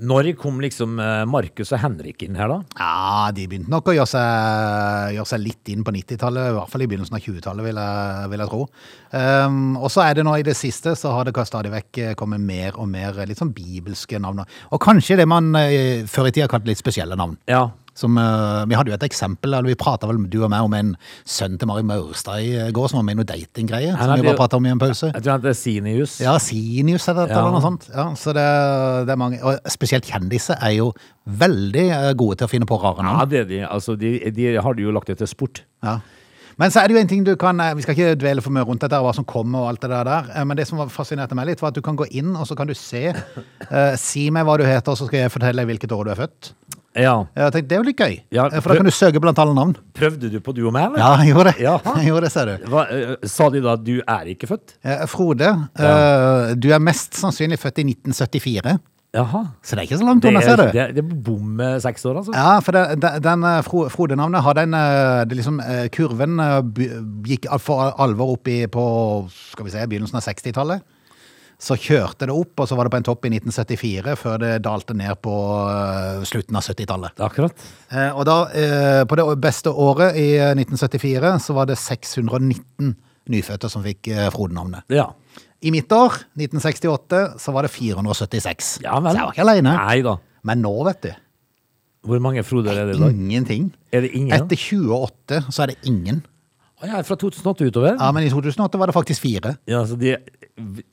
Når 0.00 0.32
kom 0.40 0.60
liksom 0.62 0.96
eh, 1.02 1.24
Markus 1.28 1.72
og 1.74 1.82
Henrik 1.82 2.22
inn 2.24 2.38
her, 2.38 2.48
da? 2.48 2.58
Ja, 2.78 3.32
de 3.36 3.44
begynte 3.50 3.70
nok 3.70 3.90
å 3.92 3.94
gjøre 3.96 4.08
seg, 4.08 5.18
gjøre 5.18 5.28
seg 5.28 5.42
litt 5.42 5.72
inn 5.72 5.84
på 5.84 5.92
90-tallet, 5.94 6.48
i 6.48 6.56
hvert 6.56 6.72
fall 6.72 6.84
i 6.84 6.88
begynnelsen 6.90 7.18
av 7.18 7.26
20-tallet, 7.26 7.66
vil, 7.68 7.82
vil 8.32 8.44
jeg 8.44 8.52
tro. 8.52 8.62
Um, 9.12 9.60
og 9.76 9.92
så 9.92 10.06
er 10.06 10.16
det 10.16 10.24
nå 10.26 10.34
i 10.40 10.46
det 10.46 10.56
siste, 10.58 10.96
så 10.98 11.12
har 11.12 11.28
det 11.28 11.36
stadig 11.46 11.74
vekk 11.74 12.00
eh, 12.00 12.14
kommet 12.18 12.40
mer 12.40 12.78
og 12.80 12.88
mer 12.90 13.20
eh, 13.20 13.28
litt 13.28 13.42
sånn 13.42 13.52
bibelske 13.54 14.20
navn. 14.22 14.42
Og 14.72 14.82
kanskje 14.82 15.20
det 15.20 15.28
man 15.28 15.52
før 16.08 16.28
i 16.30 16.34
tida 16.34 16.48
kalte 16.50 16.70
litt 16.70 16.80
spesielle 16.80 17.18
navn. 17.18 17.36
Ja. 17.50 17.66
Som, 17.94 18.16
eh, 18.16 18.64
vi 18.70 18.74
hadde 18.78 18.88
jo 18.88 18.94
et 18.96 19.02
eksempel, 19.04 19.52
eller 19.52 19.68
vi 19.68 19.74
prata 19.76 20.06
vel 20.08 20.22
du 20.32 20.38
og 20.42 20.48
meg 20.50 20.64
om 20.64 20.72
en 20.78 20.94
sønn 21.28 21.58
til 21.60 21.68
Mari 21.68 21.82
Maurstad 21.84 22.40
i 22.40 22.54
eh, 22.56 22.70
går, 22.72 22.88
som 22.88 22.96
var 23.00 23.04
med 23.04 23.18
i 23.18 23.20
noe 23.20 23.28
datinggreie. 23.28 23.92
som 23.98 24.14
vi 24.16 24.22
bare 24.30 24.38
prata 24.38 24.56
om 24.56 24.64
i 24.66 24.72
en 24.72 24.78
pause. 24.80 25.10
Jeg 25.12 25.22
tror 25.26 25.34
at 25.34 25.42
det 25.44 25.50
er 25.52 25.58
Sinius. 25.60 26.14
Ja, 26.24 26.38
Sinius 26.40 27.08
eller, 27.12 27.28
Ja. 27.28 27.38
eller 27.42 27.52
noe 27.58 27.60
sånt. 27.60 27.88
Ja, 27.92 28.06
så 28.16 28.32
det, 28.32 28.46
det 29.06 29.12
er 29.12 29.20
mange, 29.20 29.42
og 29.44 29.60
spesielt 29.68 30.08
kjendiser 30.08 30.56
er 30.62 30.72
jo 30.78 30.92
veldig 31.28 31.84
eh, 31.90 32.12
gode 32.16 32.38
til 32.40 32.48
å 32.48 32.50
finne 32.50 32.66
på 32.66 32.80
rare 32.80 33.04
navn. 33.04 33.20
Ja, 33.20 33.28
det 33.28 33.40
er 33.44 33.44
de. 33.52 33.60
Altså, 33.68 33.94
de, 34.00 34.18
de 34.32 34.54
har 34.56 34.74
jo 34.80 34.90
lagt 34.96 35.12
det 35.12 35.18
til 35.20 35.28
sport. 35.28 35.62
Ja. 35.84 35.98
Men 36.60 36.68
så 36.70 36.82
er 36.82 36.88
det 36.90 36.94
jo 36.96 37.00
en 37.00 37.08
ting 37.08 37.22
du 37.24 37.30
kan 37.40 37.56
Vi 37.76 37.82
skal 37.82 37.94
ikke 37.96 38.16
dvele 38.20 38.42
for 38.44 38.52
mye 38.52 38.64
rundt 38.68 38.82
dette, 38.84 38.98
hva 39.00 39.14
som 39.16 39.24
kommer 39.24 39.62
og 39.64 39.68
alt 39.70 39.80
det 39.80 39.88
der. 39.90 40.44
Men 40.44 40.56
det 40.58 40.66
som 40.68 40.82
fascinerte 40.92 41.34
meg 41.34 41.46
litt, 41.48 41.62
var 41.64 41.72
at 41.72 41.78
du 41.78 41.80
kan 41.84 41.96
gå 41.96 42.04
inn 42.12 42.34
og 42.36 42.44
så 42.46 42.54
kan 42.56 42.68
du 42.68 42.74
se 42.76 43.12
Uh, 43.72 43.96
Si 43.96 44.26
meg 44.30 44.44
hva 44.44 44.58
du 44.60 44.64
heter, 44.68 44.92
så 44.98 45.06
skal 45.08 45.22
jeg 45.24 45.32
fortelle 45.32 45.62
deg 45.62 45.70
hvilket 45.70 45.92
år 45.96 46.04
du 46.04 46.10
er 46.12 46.18
født. 46.18 46.50
Ja. 46.94 47.14
Jeg 47.36 47.52
tenkte, 47.54 47.68
Det 47.68 47.72
er 47.72 47.80
jo 47.80 47.86
litt 47.88 47.96
gøy, 48.02 48.14
Ja, 48.32 48.44
Eh, 48.52 48.60
for 48.60 48.68
da 48.68 48.76
kan 48.76 48.84
du 48.84 48.90
søke 48.92 49.20
blant 49.20 49.38
alle 49.38 49.54
navn. 49.56 49.76
Prøvde 49.94 50.30
du 50.30 50.40
på 50.40 50.52
du 50.54 50.66
og 50.66 50.72
meg, 50.74 50.90
eller? 50.90 50.98
Ja, 50.98 51.16
jeg 51.22 51.32
gjorde 51.34 51.52
det. 51.52 51.62
Jaha. 51.64 51.94
Jeg 52.02 52.06
gjorde 52.10 52.22
det, 52.28 52.32
ser 52.32 52.46
du. 52.46 52.66
Hva, 52.68 52.82
eh, 52.92 53.16
sa 53.26 53.48
de 53.50 53.60
da 53.64 53.72
at 53.78 53.84
du 53.84 53.94
er 54.06 54.24
ikke 54.34 54.48
født? 54.50 54.74
Eh, 54.84 55.06
Frode, 55.08 55.48
eh, 55.78 56.54
du 56.54 56.68
er 56.72 56.78
mest 56.84 57.14
sannsynlig 57.16 57.58
født 57.62 57.78
i 57.80 57.84
1974. 57.94 58.78
Jaha. 59.12 59.42
Så 59.60 59.76
det 59.76 59.82
er 59.82 59.88
ikke 59.90 59.98
så 60.00 60.06
langt 60.08 60.22
Det 60.24 60.30
unna, 60.30 60.40
er, 60.40 60.44
ser 60.48 60.56
du. 60.56 60.62
det, 60.72 60.80
er- 60.80 60.92
det 60.96 61.02
er 61.04 61.16
bom 61.26 61.48
med 61.58 61.82
seks 61.84 62.04
år, 62.08 62.16
altså? 62.22 62.32
Ja, 62.32 62.60
for 62.64 62.72
det, 62.72 62.84
den, 63.02 63.18
den 63.24 63.44
eh, 63.44 63.58
Fro- 63.66 63.88
Frode-navnet 63.92 64.40
har 64.46 64.54
den 64.56 64.72
eh, 64.72 65.24
det 65.28 65.36
liksom, 65.36 65.60
eh, 65.60 65.88
Kurven 65.92 66.40
eh, 66.40 66.60
by- 66.64 66.88
gikk 67.28 67.48
al- 67.52 67.60
for 67.60 67.92
alvor 68.00 68.32
opp 68.38 68.48
i 68.48 68.62
på 68.72 68.84
skal 69.52 69.66
vi 69.68 69.70
se, 69.74 69.84
begynnelsen 69.86 70.16
av 70.16 70.24
60-tallet. 70.24 70.80
Så 71.62 71.76
kjørte 71.78 72.26
det 72.26 72.34
opp, 72.34 72.58
og 72.58 72.66
så 72.66 72.74
var 72.74 72.88
det 72.88 72.90
på 72.90 72.98
en 72.98 73.04
topp 73.06 73.26
i 73.28 73.30
1974, 73.36 74.16
før 74.18 74.40
det 74.42 74.50
dalte 74.64 74.96
ned 74.98 75.14
på 75.22 75.34
eh, 75.70 76.24
slutten 76.26 76.58
av 76.58 76.64
70-tallet. 76.66 77.22
Akkurat. 77.22 77.66
Eh, 77.94 78.08
Og 78.18 78.24
da, 78.26 78.36
eh, 78.50 79.02
på 79.06 79.18
det 79.20 79.26
beste 79.44 79.70
året 79.70 80.18
i 80.18 80.32
eh, 80.40 80.50
1974, 80.58 81.36
så 81.46 81.54
var 81.54 81.70
det 81.70 81.78
619 81.78 82.96
nyfødte 83.30 83.70
som 83.70 83.84
fikk 83.86 84.10
Frode-navnet. 84.34 84.82
Ja. 84.90 85.12
I 85.62 85.70
mitt 85.70 85.92
år, 85.94 86.16
1968, 86.34 87.22
så 87.38 87.54
var 87.54 87.62
det 87.68 87.70
476. 87.70 88.72
Ja 88.82 88.98
vel. 88.98 89.14
Så 89.14 89.20
jeg 89.38 89.46
var 89.46 89.94
ikke 89.94 90.08
da. 90.08 90.16
Men 90.50 90.64
nå, 90.66 90.74
vet 90.88 91.04
du, 91.06 91.12
Hvor 92.10 92.18
mange 92.18 92.42
Frode 92.42 92.74
er 92.74 92.88
det 92.90 92.96
i 92.96 92.98
dag? 92.98 93.14
ingenting. 93.14 93.70
Er 93.94 94.02
det 94.02 94.10
ingen? 94.18 94.34
Etter 94.34 94.58
28 94.58 95.44
så 95.54 95.62
er 95.62 95.70
det 95.70 95.78
ingen. 95.86 96.24
Ja, 96.82 97.02
fra 97.06 97.16
2008 97.16 97.68
utover? 97.70 97.94
Ja, 97.98 98.08
men 98.14 98.26
i 98.26 98.30
2008 98.32 98.78
var 98.80 98.90
det 98.90 98.96
faktisk 98.96 99.22
fire. 99.22 99.56
Ja, 99.70 99.82
altså, 99.84 99.96
de, 100.00 100.16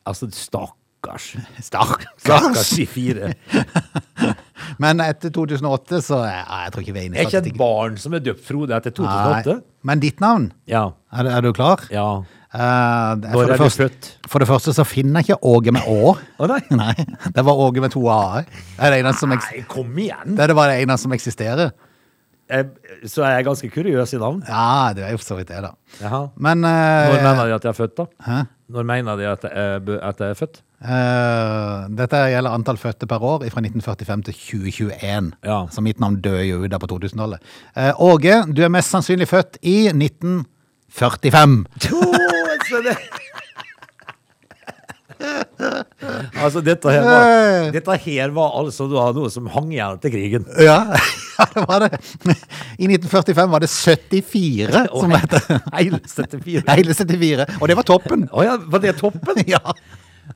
altså 0.05 0.29
stakkars. 0.31 1.31
Stakkars. 1.69 2.05
Stakkars 2.21 2.69
de 2.77 2.85
fire. 2.89 3.33
Men 4.79 4.99
etter 5.03 5.31
2008 5.33 6.01
så 6.05 6.17
ja, 6.27 6.43
Jeg 6.65 6.73
tror 6.73 6.83
ikke 6.83 6.93
vi 6.95 7.01
er 7.01 7.07
i 7.07 7.19
Er 7.19 7.27
ikke 7.29 7.39
et 7.41 7.57
barn 7.57 7.95
som 7.99 8.13
er 8.15 8.21
døpt 8.23 8.43
Frode 8.45 8.75
etter 8.75 8.93
2008? 8.95 9.55
Nei. 9.55 9.63
Men 9.89 10.03
ditt 10.03 10.19
navn, 10.21 10.49
Ja. 10.69 10.89
er, 11.11 11.23
du- 11.23 11.29
er 11.37 11.41
du 11.47 11.53
klar? 11.53 11.85
ja. 11.91 12.09
Uh, 12.49 13.13
det- 13.21 13.29
for, 13.31 13.45
det 13.45 13.57
første, 13.59 13.89
for 14.27 14.39
det 14.41 14.47
første 14.49 14.73
så 14.73 14.83
finner 14.83 15.21
jeg 15.21 15.29
ikke 15.35 15.43
Åge 15.45 15.71
med 15.71 15.83
Å. 15.85 16.15
Å 16.17 16.47
nei. 16.49 16.61
Nei, 16.81 16.95
det 17.35 17.43
var 17.45 17.53
Åge 17.61 17.81
med 17.83 17.91
to 17.93 18.01
a-er. 18.09 18.47
Det 18.79 19.03
det 19.05 19.15
som, 19.19 19.29
Nei, 19.29 19.61
kom 19.69 19.91
igjen! 20.01 20.33
det 20.33 20.39
var 20.41 20.47
det 20.49 20.55
bare 20.57 20.73
det 20.73 20.87
eneste 20.87 21.05
som 21.05 21.13
eksisterer. 21.13 21.71
Jeg, 22.49 22.65
så 23.05 23.23
er 23.27 23.35
jeg 23.37 23.45
ganske 23.45 23.67
kuriøs 23.69 24.13
i 24.17 24.19
navn. 24.21 24.39
Ja, 24.47 24.93
det 24.97 25.03
er 25.05 25.11
jo 25.13 25.19
for 25.21 25.27
så 25.27 25.35
vidt 25.37 25.51
det, 25.51 25.59
da. 25.61 25.75
Jaha. 26.01 26.21
Men 26.35 26.63
Når 26.65 27.17
eh, 27.17 27.21
mener 27.21 27.43
de 27.45 27.53
at 27.59 27.67
jeg 27.67 27.69
er 27.69 27.77
født, 27.77 27.93
da? 27.99 28.05
Hæ? 28.25 28.39
Når 28.73 28.87
mener 28.89 29.19
de 29.19 29.27
at 29.29 29.45
jeg 29.45 29.51
er, 29.53 29.99
at 30.07 30.23
jeg 30.23 30.29
er 30.29 30.39
født? 30.39 30.61
Uh, 30.79 31.89
dette 31.99 32.19
gjelder 32.31 32.55
antall 32.55 32.77
fødte 32.79 33.07
per 33.09 33.23
år 33.23 33.43
fra 33.51 33.61
1945 33.61 34.21
til 34.29 34.33
2021. 34.33 35.31
Ja. 35.45 35.59
Så 35.69 35.83
mitt 35.83 35.99
navn 35.99 36.21
døde 36.23 36.45
jo 36.47 36.61
ut 36.63 36.71
der 36.71 36.81
på 36.81 36.89
2000-tallet. 36.89 37.39
Uh, 37.75 37.93
Åge, 38.09 38.43
du 38.55 38.63
er 38.63 38.73
mest 38.73 38.95
sannsynlig 38.95 39.27
født 39.27 39.59
i 39.61 39.91
1945. 39.91 41.65
så 42.69 42.85
det... 42.85 42.97
altså, 46.43 46.61
dette 46.63 46.91
her, 46.93 47.03
var, 47.03 47.71
dette 47.75 47.95
her 48.05 48.33
var 48.35 48.53
altså 48.61 48.87
noe 48.89 49.31
som 49.33 49.49
hang 49.51 49.71
igjen 49.73 49.97
etter 49.99 50.13
krigen. 50.13 50.45
Ja, 50.63 50.79
ja, 51.39 51.47
det 51.55 51.63
var 51.67 51.85
det. 51.85 51.91
I 52.79 52.87
1945 52.87 53.53
var 53.53 53.63
det 53.65 53.71
74 53.73 54.85
som 55.01 55.15
het 55.15 55.37
Hele 55.75 56.01
74. 56.05 56.63
Hele 56.69 56.95
74. 56.95 57.49
Og 57.59 57.71
det 57.71 57.79
var 57.79 57.87
toppen. 57.87 58.27
Å 58.31 58.47
ja, 58.47 58.55
var 58.71 58.85
det 58.85 58.95
toppen? 59.01 59.43
Ja. 59.49 59.61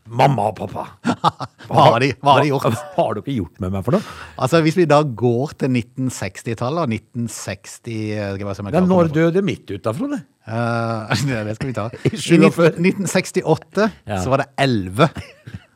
Mamma 0.09 0.49
og 0.51 0.55
pappa. 0.57 0.83
Hva 1.69 1.85
har 1.93 2.03
de, 2.03 2.09
hva 2.19 2.33
har 2.35 2.43
de 2.43 2.49
gjort? 2.51 2.65
Hva 2.93 3.05
har 3.07 3.17
dere 3.17 3.35
gjort 3.37 3.61
med 3.63 3.71
meg 3.73 3.85
for 3.85 3.95
noe? 3.95 4.03
Altså, 4.43 4.59
Hvis 4.65 4.75
vi 4.77 4.85
da 4.89 4.99
går 5.03 5.53
til 5.63 5.71
1960-tallet 5.79 6.83
og 6.83 6.91
1960 6.91 7.69
skal 7.79 8.41
jeg 8.41 8.47
bare 8.47 8.55
se 8.57 8.63
om 8.65 8.69
jeg 8.69 8.75
Ja, 8.77 8.83
når 8.89 9.11
døde 9.15 9.43
mitt 9.45 9.65
ut 9.71 9.83
da, 9.85 9.93
Frode? 9.95 10.19
Eh, 10.43 11.13
det 11.29 11.43
det 11.47 11.55
skal 11.59 11.71
vi 11.71 11.75
ta. 11.77 11.87
I 12.09 12.11
I 12.11 12.19
47. 12.19 12.71
1968 12.83 13.89
Ja. 14.11 14.19
så 14.23 14.33
var 14.33 14.43
det 14.43 14.49
11. 14.59 15.09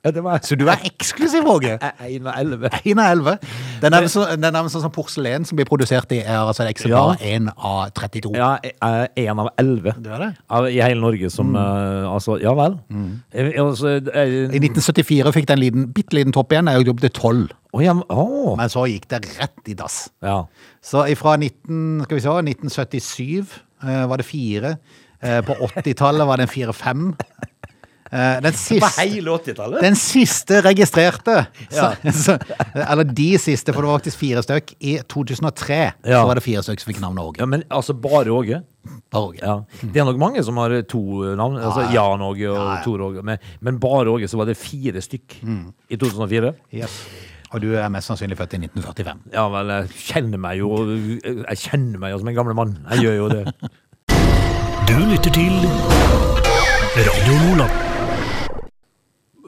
Ja, 0.06 0.12
det 0.14 0.24
var 0.24 0.44
Så 0.46 0.56
du 0.60 0.68
er 0.72 0.84
eksklusiv, 0.88 1.48
Åge. 1.50 1.78
1 1.82 2.28
og 2.28 2.34
11. 2.36 2.70
1 2.84 3.00
av 3.02 3.10
11. 3.18 3.38
Den 3.82 3.94
er 3.94 4.08
så, 4.12 4.26
den 4.36 4.56
er 4.56 4.70
sånn 4.72 4.84
som 4.86 4.94
porselen 4.94 5.46
som 5.48 5.58
blir 5.60 5.68
produsert 5.70 6.12
i 6.16 6.20
er 6.24 6.40
altså 6.40 6.66
et 6.66 6.82
Ja. 6.88 7.04
1 7.20 7.50
av 7.58 7.92
32. 7.98 8.32
Ja, 8.38 8.50
jeg 8.64 9.28
er 9.28 9.32
av 9.34 9.50
11 9.58 9.96
Du 10.04 10.10
er 10.10 10.20
det? 10.26 10.30
av, 10.50 10.68
i 10.70 10.80
hele 10.82 11.02
Norge 11.02 11.30
som 11.34 11.56
eh, 11.56 12.08
Altså, 12.08 12.38
ja 12.42 12.54
vel. 12.58 12.80
Eh, 13.34 13.52
Altså, 13.62 13.98
eh, 14.14 14.34
I 14.56 14.60
1974 14.62 15.34
fikk 15.34 15.48
den 15.48 15.58
en 15.58 15.64
liten, 15.64 15.88
bitte 15.94 16.16
liten 16.18 16.34
topp 16.36 16.52
igjen. 16.52 16.68
Jeg 16.72 16.88
jobbet 16.88 17.08
til 17.10 17.16
12. 17.22 17.48
Å, 17.74 17.82
ja, 17.84 17.94
å. 17.94 18.56
Men 18.58 18.70
så 18.70 18.86
gikk 18.90 19.08
det 19.12 19.24
rett 19.40 19.68
i 19.68 19.76
dass. 19.78 20.10
ja. 20.24 20.44
Så 20.82 21.04
fra 21.20 21.36
19, 21.36 22.04
skal 22.06 22.16
vi 22.16 22.22
se, 22.24 22.30
1977 22.30 23.46
eh, 23.84 24.06
var 24.08 24.18
det 24.18 24.26
fire. 24.26 24.78
Eh, 25.22 25.42
på 25.42 25.56
80-tallet 25.68 26.28
var 26.30 26.38
det 26.38 26.48
en 26.48 26.54
fire-fem. 26.54 27.10
Eh, 28.12 28.38
den 28.46 28.54
siste 28.56 28.90
hele 29.02 29.34
80-tallet? 29.36 29.82
Den 29.84 29.96
siste 30.00 30.62
registrerte, 30.64 31.46
Ja. 31.74 31.90
så, 32.06 32.14
så, 32.14 32.38
eller 32.88 33.04
de 33.04 33.30
siste, 33.42 33.74
for 33.76 33.82
det 33.84 33.90
var 33.92 34.00
faktisk 34.00 34.18
fire 34.22 34.44
stykk. 34.46 34.74
I 34.80 34.98
2003 35.10 35.80
Ja. 36.06 36.22
så 36.22 36.26
var 36.30 36.36
det 36.40 36.44
fire 36.46 36.64
stykk 36.64 36.80
som 36.84 36.94
fikk 36.94 37.02
navnet 37.04 37.24
Åge. 37.26 37.40
Ja, 37.44 37.46
men 37.46 37.64
altså 37.70 37.94
bare 37.94 38.32
Åge? 38.32 38.62
Bare 39.12 39.24
Åge. 39.34 39.40
Ja. 39.44 39.58
Det 39.82 40.00
er 40.02 40.06
nok 40.08 40.18
mange 40.22 40.44
som 40.44 40.58
har 40.58 40.76
to 40.88 41.02
navn. 41.36 41.58
Altså 41.60 41.88
Jan 41.92 42.22
Åge 42.24 42.48
og 42.50 42.56
Ja, 42.58 42.76
ja. 42.78 42.84
Tor 42.86 43.02
Åge. 43.10 43.24
Men, 43.24 43.38
men 43.62 43.80
bare 43.84 44.08
Åge 44.14 44.28
så 44.32 44.38
var 44.40 44.46
det 44.48 44.56
fire 44.58 45.02
stykk 45.04 45.42
i 45.90 45.96
2004. 46.00 46.54
Yes. 46.74 47.02
Og 47.52 47.62
du 47.64 47.70
er 47.80 47.88
mest 47.92 48.08
sannsynlig 48.12 48.36
født 48.38 48.54
i 48.58 48.62
1945. 48.66 49.22
Ja 49.34 49.46
vel, 49.52 49.70
jeg 49.72 49.90
kjenner 50.10 50.38
meg 50.44 50.58
jo 50.60 50.72
Jeg 51.24 51.58
kjenner 51.62 52.00
meg 52.02 52.12
jo 52.12 52.20
som 52.20 52.28
en 52.32 52.36
gammel 52.40 52.56
mann. 52.60 52.74
Jeg 52.92 53.06
gjør 53.08 53.20
jo 53.22 53.30
det. 53.36 53.46
Du 54.88 54.94
lytter 55.04 55.32
til 55.36 55.52
Radio 56.96 57.36
Lola. 57.44 57.87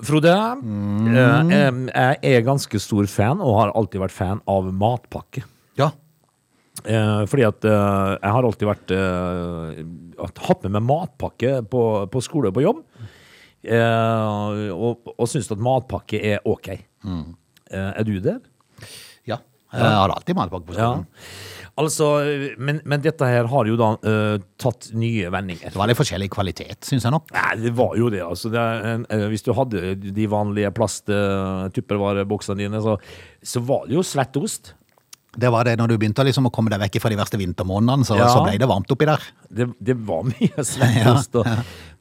Frode, 0.06 0.34
mm. 0.63 1.88
jeg 1.91 2.20
er 2.24 2.46
ganske 2.48 2.79
stor 2.79 3.08
fan, 3.12 3.41
og 3.44 3.58
har 3.58 3.74
alltid 3.75 4.03
vært 4.03 4.15
fan 4.15 4.39
av 4.48 4.70
matpakke. 4.72 5.44
Ja. 5.79 5.89
Eh, 6.88 7.24
fordi 7.27 7.44
at 7.48 7.65
eh, 7.68 8.12
jeg 8.15 8.34
har 8.36 8.48
alltid 8.48 8.70
vært 8.70 8.94
eh, 8.96 9.82
hatt 10.48 10.63
med 10.63 10.77
meg 10.77 10.86
matpakke 10.88 11.58
på, 11.68 11.84
på 12.12 12.22
skole 12.24 12.51
og 12.51 12.56
på 12.56 12.63
jobb. 12.63 12.84
Eh, 13.60 14.70
og 14.72 15.12
og 15.18 15.27
syns 15.27 15.51
at 15.51 15.63
matpakke 15.63 16.22
er 16.36 16.46
ok. 16.48 16.72
Mm. 17.03 17.36
er 17.70 18.03
du 18.03 18.18
der? 18.20 18.39
Jeg 19.74 19.86
har 20.02 20.10
alltid 20.16 20.36
matpakke 20.40 20.66
på 20.72 20.78
Ja. 20.80 20.92
Altså, 21.80 22.08
men, 22.60 22.82
men 22.90 23.00
dette 23.00 23.24
her 23.24 23.46
har 23.48 23.68
jo 23.70 23.78
da 23.80 23.92
uh, 24.04 24.40
tatt 24.60 24.90
nye 25.00 25.30
vendinger. 25.32 25.70
Det 25.72 25.80
var 25.80 25.88
litt 25.88 25.96
forskjellig 26.00 26.28
kvalitet, 26.34 26.82
syns 26.84 27.06
jeg 27.08 27.14
nok. 27.14 27.30
Nei, 27.32 27.54
det 27.62 27.72
var 27.78 27.94
jo 27.96 28.10
det. 28.12 28.20
altså. 28.26 28.50
Det, 28.52 28.64
en- 28.90 29.06
eh, 29.16 29.24
hvis 29.32 29.46
du 29.46 29.54
hadde 29.56 29.94
de 30.02 30.26
vanlige 30.28 30.74
plast-tuppervareboksene 30.76 32.60
dine, 32.66 32.82
så, 32.84 32.98
så 33.44 33.62
var 33.64 33.88
det 33.88 33.96
jo 33.96 34.04
svettost. 34.06 34.74
Det 35.38 35.50
var 35.54 35.64
det 35.68 35.76
når 35.78 35.92
du 35.92 35.98
begynte 36.02 36.24
liksom 36.26 36.48
å 36.50 36.52
komme 36.52 36.72
deg 36.74 36.80
vekk 36.82 36.98
fra 37.04 37.10
de 37.14 37.18
verste 37.20 37.38
vintermånedene, 37.38 38.06
så, 38.08 38.18
Ja. 38.18 38.28
så 38.34 38.42
ble 38.44 38.58
det 38.58 38.68
varmt 38.68 38.90
oppi 38.92 39.06
der. 39.06 39.22
Det, 39.50 39.68
det 39.80 39.96
var 40.06 40.24
mye 40.26 40.64
svettost 40.66 41.36
og, 41.40 41.48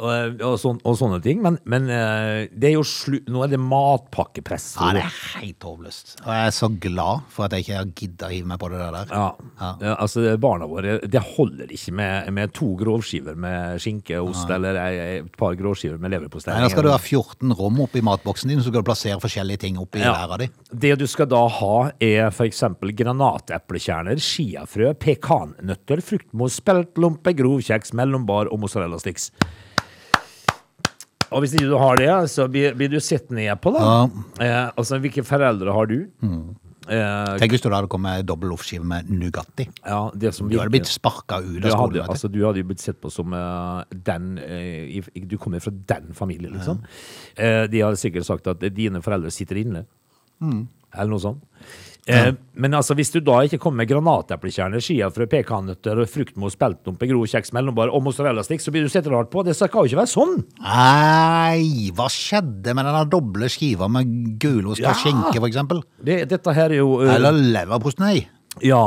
og, 0.01 0.41
og, 0.45 0.55
sån, 0.61 0.81
og 0.85 0.97
sånne 0.97 1.21
ting. 1.25 1.43
Men, 1.45 1.59
men 1.69 1.89
eh, 1.93 2.49
det 2.53 2.71
er 2.71 2.75
jo 2.79 2.85
slu, 2.89 3.19
nå 3.29 3.45
er 3.45 3.53
det 3.53 3.61
matpakkepress. 3.61 4.77
Ja, 4.81 4.91
det 4.97 5.03
er 5.05 5.19
helt 5.43 5.67
håpløst. 5.69 6.15
Og 6.25 6.31
jeg 6.33 6.47
er 6.49 6.55
så 6.57 6.69
glad 6.81 7.27
for 7.35 7.47
at 7.47 7.57
jeg 7.57 7.67
ikke 7.67 7.77
har 7.79 7.91
gidda 8.01 8.29
å 8.29 8.33
hive 8.33 8.49
meg 8.53 8.61
på 8.63 8.71
det 8.73 8.81
der. 8.81 9.13
Ja, 9.13 9.27
Ja. 9.61 9.71
ja, 9.83 9.95
altså 9.99 10.25
Barna 10.41 10.67
våre 10.71 10.99
Det 11.05 11.21
holder 11.37 11.71
ikke 11.75 11.93
med, 11.99 12.29
med 12.37 12.53
to 12.57 12.71
grovskiver 12.81 13.37
med 13.37 13.81
skinke 13.83 14.19
og 14.23 14.31
ost 14.33 14.51
eller 14.55 14.77
et 14.79 15.37
par 15.39 15.57
grovskiver 15.59 15.99
med 16.01 16.13
leverpostei. 16.15 16.57
Da 16.63 16.69
skal 16.73 16.87
du 16.87 16.93
ha 16.93 16.99
14 16.99 17.53
rom 17.59 17.81
oppi 17.85 18.01
matboksen 18.05 18.49
din, 18.53 18.61
så 18.63 18.71
skal 18.73 18.83
du 18.83 18.89
plassere 18.89 19.21
forskjellige 19.23 19.65
ting 19.67 19.79
oppi 19.81 20.01
Ja. 20.03 20.15
hver 20.17 20.37
av 20.37 20.43
de. 20.43 20.49
Det 20.73 20.95
du 21.01 21.07
skal 21.11 21.27
da 21.31 21.45
ha, 21.49 21.75
er 22.01 22.29
f.eks. 22.33 22.63
granateplekjerner, 23.23 24.19
chiafrø, 24.23 24.93
pekannøtter, 25.03 26.03
fruktmos, 26.05 26.59
speltlompe, 26.63 27.35
grovkjeks, 27.39 27.93
mellombar 27.99 28.51
og 28.53 28.61
mozzarella 28.63 28.99
sticks. 29.03 29.31
Og 31.29 31.43
hvis 31.45 31.53
ikke 31.59 31.69
du 31.69 31.77
har 31.77 31.99
det, 32.01 32.09
så 32.33 32.47
blir, 32.49 32.73
blir 32.79 32.89
du 32.89 33.01
sett 33.05 33.29
ned 33.37 33.53
på, 33.61 33.75
da. 33.75 34.07
Eh, 34.41 34.71
altså, 34.81 34.97
hvilke 35.03 35.25
foreldre 35.29 35.75
har 35.77 35.91
du? 35.91 35.99
Eh, 36.89 37.35
Tenk 37.37 37.53
hvis 37.53 37.61
du 37.61 37.69
hadde 37.69 37.91
kommet 37.93 38.25
dobbel 38.25 38.49
loffskive 38.55 38.87
med 38.89 39.11
Nugatti. 39.13 39.67
ja, 39.85 39.99
det 40.17 40.31
som 40.33 40.49
Du 40.49 40.57
hadde 40.57 40.73
blitt 40.73 40.89
sparka 40.89 41.43
ut 41.45 41.61
av 41.69 41.75
skolen. 41.75 42.07
altså, 42.09 42.31
du 42.33 42.39
hadde 42.47 42.63
jo 42.63 42.69
blitt 42.71 42.81
sett 42.81 42.97
på 43.03 43.11
som 43.13 43.35
uh, 43.37 43.83
den 43.93 44.39
uh, 44.41 45.03
i- 45.03 45.27
Du 45.29 45.37
kommer 45.37 45.61
fra 45.61 45.71
den 45.71 46.15
familien, 46.17 46.55
liksom. 46.57 46.81
Eh, 47.37 47.67
de 47.69 47.85
hadde 47.85 48.01
sikkert 48.01 48.25
sagt 48.25 48.47
at 48.49 48.65
dine 48.73 49.03
foreldre 49.05 49.31
sitter 49.31 49.61
inne. 49.61 49.85
Mm. 50.41 50.65
Eller 50.97 51.11
noe 51.13 51.21
sånt. 51.21 51.45
Eh, 52.09 52.33
Men 52.59 52.75
altså, 52.75 52.95
hvis 52.99 53.11
du 53.15 53.21
da 53.21 53.41
ikke 53.47 53.59
kommer 53.63 53.83
med 53.85 53.89
granateplekjerner, 53.91 54.81
skiafrø, 54.83 55.27
pekannøtter, 55.31 56.01
fruktmos, 56.11 56.57
speltdumpe, 56.57 57.07
grov 57.11 57.27
kjeks, 57.31 57.53
mellombar 57.55 57.93
og 57.95 58.03
mozzarellastikk, 58.07 58.65
så 58.65 58.73
blir 58.75 58.83
du 58.87 58.89
sett 58.93 59.07
rart 59.13 59.31
på. 59.31 59.45
Det 59.47 59.55
skal 59.55 59.85
jo 59.85 59.91
ikke 59.93 60.01
være 60.01 60.11
sånn! 60.15 60.35
Nei, 60.65 61.91
hva 61.95 62.09
skjedde 62.13 62.75
med 62.75 62.89
den 62.89 63.13
doble 63.13 63.51
skiva 63.53 63.89
med 63.93 64.39
gulost 64.43 64.81
Ja. 64.83 64.91
og 64.95 65.03
skinke, 65.03 65.37
for 65.39 65.49
eksempel? 65.51 65.83
Det, 66.03 66.23
dette 66.31 66.55
her 66.57 66.71
er 66.75 66.81
jo 66.81 66.97
uh... 67.03 67.13
Eller 67.15 67.33
leverpostei? 67.37 68.27
Ja. 68.65 68.83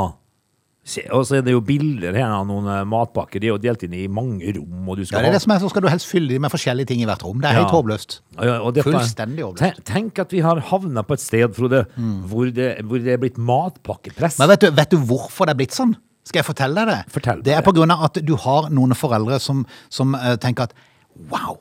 Og 1.14 1.22
så 1.28 1.36
er 1.38 1.44
det 1.46 1.52
jo 1.54 1.60
bilder 1.62 2.16
her 2.18 2.26
av 2.26 2.46
noen 2.48 2.66
eh, 2.66 2.80
matpakker. 2.90 3.38
De 3.38 3.46
er 3.46 3.52
jo 3.52 3.58
delt 3.62 3.84
inn 3.86 3.92
i 3.94 4.08
mange 4.10 4.50
rom, 4.56 4.88
og 4.90 4.98
du 4.98 5.04
Ja, 5.04 5.20
det 5.22 5.30
er 5.30 5.36
det 5.36 5.42
som 5.44 5.54
er, 5.54 5.60
så 5.62 5.70
skal 5.70 5.84
du 5.84 5.88
helst 5.92 6.08
fylle 6.10 6.32
dem 6.34 6.42
med 6.42 6.50
forskjellige 6.50 6.90
ting 6.90 7.04
i 7.04 7.06
hvert 7.06 7.22
rom. 7.22 7.38
Det 7.38 7.52
er 7.52 7.60
helt 7.60 7.70
Ja. 7.70 7.76
håpløst. 7.76 8.16
Ja, 8.34 8.56
Fullstendig 8.82 9.44
håpløst. 9.46 9.62
Tenk, 9.62 9.84
tenk 9.86 10.18
at 10.24 10.32
vi 10.34 10.40
har 10.42 10.58
havna 10.72 11.04
på 11.06 11.14
et 11.14 11.22
sted, 11.22 11.54
Frode, 11.54 11.84
hvor, 12.26 12.50
det, 12.50 12.82
hvor 12.82 12.98
det 12.98 13.14
er 13.14 13.22
blitt 13.22 13.38
matpakkepress. 13.38 14.40
Men 14.42 14.50
vet 14.50 14.66
du, 14.66 14.70
vet 14.74 14.90
du 14.90 14.98
hvorfor 14.98 15.46
det 15.46 15.54
er 15.54 15.60
blitt 15.62 15.76
sånn? 15.76 15.94
Skal 16.26 16.42
jeg 16.42 16.46
fortelle 16.50 16.74
deg 16.82 16.90
det? 16.90 17.12
Fortell 17.14 17.42
det 17.42 17.54
er 17.54 17.62
på 17.66 17.72
grunn 17.74 17.90
av 17.94 18.04
at 18.10 18.18
du 18.22 18.34
har 18.38 18.68
noen 18.70 18.94
foreldre 18.94 19.38
som, 19.42 19.64
som 19.90 20.14
uh, 20.14 20.34
tenker 20.42 20.68
at 20.70 20.74
wow, 21.30 21.58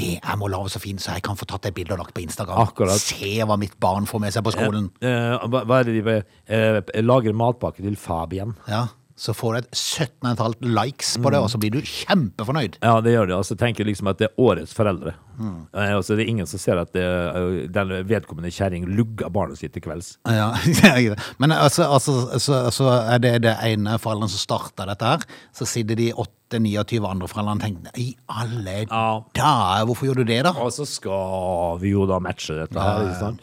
det 0.00 0.10
jeg 0.16 0.38
må 0.40 0.48
lage 0.50 0.72
så 0.74 0.80
fint 0.82 1.02
så 1.02 1.14
jeg 1.14 1.22
kan 1.26 1.38
få 1.38 1.46
tatt 1.46 1.68
et 1.68 1.74
bilde 1.76 1.94
og 1.94 2.02
lagt 2.02 2.14
på 2.16 2.24
Instagram. 2.24 2.64
Akkurat. 2.66 2.98
Se 2.98 3.36
hva 3.46 3.56
mitt 3.60 3.76
barn 3.82 4.08
får 4.10 4.22
med 4.24 4.34
seg 4.34 4.44
på 4.46 4.54
skolen. 4.56 4.88
Eh, 5.04 5.46
hva, 5.46 5.62
hva 5.68 5.80
er 5.80 5.88
det 5.90 5.94
de? 6.00 6.16
Eh, 6.50 6.80
lager 7.04 7.36
matpakke 7.38 7.84
til 7.84 7.96
Fabian. 8.00 8.56
Ja, 8.70 8.88
så 9.16 9.30
får 9.36 9.52
du 9.54 9.58
et 9.60 9.76
17,5 9.78 10.64
likes 10.74 11.12
på 11.22 11.30
det, 11.30 11.38
og 11.38 11.50
så 11.52 11.58
blir 11.62 11.70
du 11.70 11.78
kjempefornøyd. 11.86 12.80
Ja, 12.82 12.96
det 13.04 13.12
gjør 13.14 13.28
det. 13.30 13.36
Altså, 13.36 13.54
tenker 13.58 13.86
liksom 13.86 14.08
at 14.10 14.18
det 14.18 14.26
er 14.30 14.40
årets 14.42 14.74
foreldre. 14.74 15.12
Mm. 15.38 15.66
altså, 15.74 16.14
det 16.14 16.24
er 16.24 16.30
ingen 16.30 16.46
som 16.46 16.60
ser 16.62 16.78
at 16.78 16.92
det, 16.94 17.02
eh, 17.04 17.68
den 17.74 17.92
vedkommende 18.10 18.50
kjerring 18.54 18.86
lugger 18.90 19.30
barnet 19.34 19.58
sitt 19.58 19.72
til 19.74 19.82
kvelds. 19.86 20.16
Ja, 20.30 20.52
Men 21.42 21.54
altså, 21.54 21.86
altså 21.90 22.38
så, 22.42 22.60
så 22.74 22.90
er 23.14 23.22
det 23.22 23.34
det 23.46 23.54
ene 23.66 23.98
foreldrene 24.02 24.30
som 24.34 24.42
starter 24.42 24.90
dette 24.90 25.14
her. 25.14 25.26
Så 25.54 25.66
sitter 25.70 25.98
de 25.98 26.10
8-29 26.14 27.06
andre 27.06 27.30
foreldrene 27.30 27.58
og 27.58 27.64
tenker 27.66 28.02
i 28.02 28.08
alle 28.30 28.76
Ja. 28.88 29.06
dager, 29.34 29.86
hvorfor 29.86 30.10
gjør 30.10 30.22
du 30.22 30.26
det, 30.30 30.42
da? 30.46 30.54
Og 30.58 30.74
så 30.74 30.86
skal 30.90 31.78
vi 31.82 31.94
jo 31.94 32.06
da 32.10 32.18
matche 32.22 32.58
dette 32.64 32.78
her. 32.78 33.08
Ja, 33.10 33.18
sant? 33.22 33.42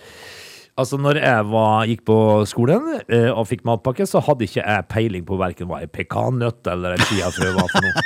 Altså, 0.80 0.96
når 0.98 1.16
jeg 1.20 1.46
var, 1.52 1.84
gikk 1.90 2.06
på 2.08 2.16
skolen 2.50 2.86
eh, 3.04 3.28
og 3.30 3.48
fikk 3.50 3.66
matpakke, 3.68 4.06
så 4.08 4.20
hadde 4.24 4.44
ikke 4.48 4.64
jeg 4.64 4.86
peiling 4.90 5.26
på 5.28 5.36
hverken 5.38 5.68
hva 5.70 5.82
en 5.84 5.92
pekannøtt 5.92 6.68
eller 6.72 6.92
en 6.96 7.04
chiafrø 7.10 7.50
var 7.58 7.68
for 7.74 7.82
noe. 7.86 8.02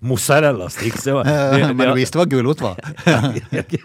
Mozzarella 0.00 0.68
sticks. 0.70 1.04
Det 1.04 1.12
var, 1.12 1.24
Men 1.74 1.88
du 1.90 1.94
visste 1.98 2.18
hva 2.20 2.26
gulost 2.30 2.60
var? 2.64 2.76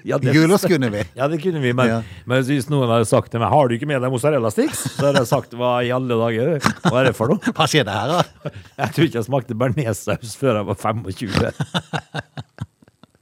ja, 0.10 0.18
Gulost 0.34 0.68
kunne 0.70 0.90
vi. 0.94 1.02
Ja, 1.18 1.28
det 1.32 1.40
kunne 1.44 1.62
vi, 1.64 1.74
men, 1.76 1.90
Ja. 1.90 2.00
men 2.30 2.44
hvis 2.48 2.70
noen 2.72 2.90
hadde 2.92 3.08
sagt 3.10 3.32
til 3.34 3.42
meg 3.44 3.50
Har 3.52 3.68
du 3.70 3.74
ikke 3.78 3.90
med 3.90 4.02
deg 4.04 4.14
mozzarella 4.14 4.52
sticks, 4.54 4.80
så 4.98 5.10
hadde 5.10 5.24
jeg 5.24 5.32
sagt 5.32 5.56
hva 5.60 5.72
i 5.86 5.92
alle 5.96 6.18
dager? 6.20 6.48
Hva 6.86 6.96
er 7.02 7.06
det 7.12 7.16
for 7.18 7.34
noe? 7.34 7.54
Hva 7.54 7.66
skjer 7.70 7.88
det 7.90 7.96
her, 7.98 8.14
da? 8.14 8.54
Jeg 8.84 8.90
tror 8.96 9.10
ikke 9.10 9.20
jeg 9.22 9.30
smakte 9.30 9.60
bearnéssaus 9.60 10.38
før 10.40 10.62
jeg 10.62 10.70
var 10.72 10.78
25. 10.82 11.34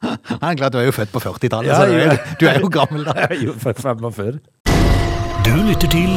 Det 0.02 0.38
er 0.42 0.56
klart, 0.58 0.74
Du 0.74 0.80
er 0.82 0.88
jo 0.90 0.92
født 0.96 1.12
på 1.14 1.20
40-tallet, 1.22 1.70
Ja, 1.70 1.76
så 1.76 1.86
du 1.86 1.94
er, 1.94 2.18
du 2.40 2.46
er 2.50 2.60
jo 2.60 2.70
gammel 2.74 3.06
da. 3.06 3.14
Jeg 3.22 3.38
er 3.38 3.44
jo 3.46 3.54
født 3.62 3.82
45. 3.82 4.40
Du 5.46 5.54
lytter 5.68 5.90
til 5.92 6.14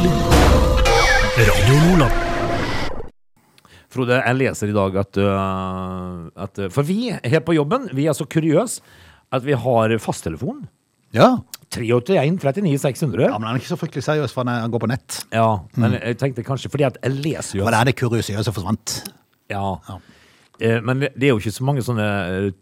Radio 1.35 1.75
Nordland. 1.89 2.21
Frode, 3.95 4.17
jeg 4.25 4.35
leser 4.35 4.67
i 4.67 4.73
dag 4.75 4.95
at, 4.99 5.17
øh, 5.23 6.43
at 6.43 6.59
øh, 6.59 6.71
For 6.71 6.83
vi 6.83 7.13
her 7.23 7.39
på 7.39 7.53
jobben 7.55 7.85
vi 7.95 8.05
er 8.11 8.13
så 8.17 8.25
kuriøse 8.27 8.81
at 9.31 9.45
vi 9.45 9.55
har 9.55 9.93
fasttelefon. 10.03 10.65
Ja. 11.15 11.29
381 11.71 12.39
39 12.41 12.77
600. 12.79 13.23
ja, 13.23 13.37
men 13.37 13.47
han 13.47 13.55
er 13.55 13.61
ikke 13.61 13.71
så 13.71 13.77
fryktelig 13.79 14.03
seriøs 14.03 14.33
for 14.35 14.47
han 14.47 14.71
går 14.71 14.83
på 14.83 14.89
nett. 14.91 15.21
Ja, 15.33 15.47
men 15.79 15.95
jeg 15.95 16.17
tenkte 16.19 16.43
kanskje 16.43 16.69
fordi 16.71 16.83
at 16.87 16.97
jeg 17.03 17.11
leser 17.23 17.59
jo 17.59 17.63
Hva 17.65 17.71
det 17.71 17.79
er 17.79 17.89
det 17.91 17.95
kuriøse 17.99 18.43
som 18.43 18.55
forsvant. 18.55 18.97
Ja. 19.51 19.63
Eh, 19.89 20.14
Men 20.59 21.03
det 21.03 21.27
er 21.27 21.33
jo 21.33 21.41
ikke 21.41 21.51
så 21.51 21.65
mange 21.67 21.83
sånne 21.83 22.05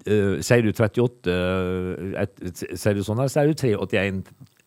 eh, 0.09 0.39
Sier 0.41 0.65
du 0.65 0.71
38 0.73 1.29
eh, 1.29 2.23
Sier 2.73 2.97
du 2.97 3.03
sånn, 3.05 3.21
eller 3.21 3.29
sier 3.29 3.51
du 3.51 3.59
381? 3.59 4.23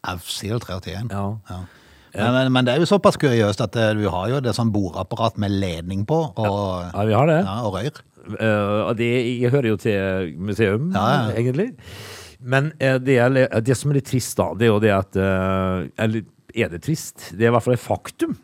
Jeg 0.07 0.23
sier 0.31 0.63
381. 0.63 1.11
Ja. 1.11 1.25
Ja. 1.51 1.65
Men, 2.17 2.53
men, 2.55 2.65
det 2.65 2.77
er 2.77 2.81
jo 2.81 2.89
såpass 2.89 3.19
kuriøst 3.21 3.61
at 3.65 3.77
eh, 3.77 3.95
du 3.99 4.07
har 4.13 4.31
jo 4.31 4.43
det 4.45 4.55
sånn 4.57 4.71
bordapparat 4.73 5.41
med 5.43 5.53
ledning 5.59 6.07
på, 6.09 6.23
og, 6.31 6.61
Ja, 6.93 7.03
vi 7.09 7.17
har 7.19 7.33
det. 7.33 7.41
ja, 7.45 7.57
og. 7.67 8.05
Eh, 8.27 8.77
og 8.87 8.95
det 8.99 9.11
jeg 9.11 9.53
hører 9.55 9.75
jo 9.75 9.81
til 9.81 10.33
museum, 10.39 10.93
Ja, 10.95 11.33
egentlig. 11.35 11.75
Men 12.41 12.73
eh, 12.79 12.97
det, 13.03 13.19
er, 13.19 13.61
det 13.61 13.77
som 13.77 13.91
er 13.93 14.01
litt 14.01 14.09
trist, 14.09 14.37
da, 14.39 14.53
det 14.57 14.69
er 14.69 14.73
jo 14.73 14.81
det 14.83 14.95
at 14.95 15.19
eh, 15.19 15.91
Eller 16.05 16.27
er 16.57 16.73
det 16.73 16.83
trist? 16.87 17.31
Det 17.37 17.45
er 17.45 17.51
i 17.51 17.55
hvert 17.55 17.65
fall 17.65 17.77
et 17.77 17.83
faktum. 17.83 18.37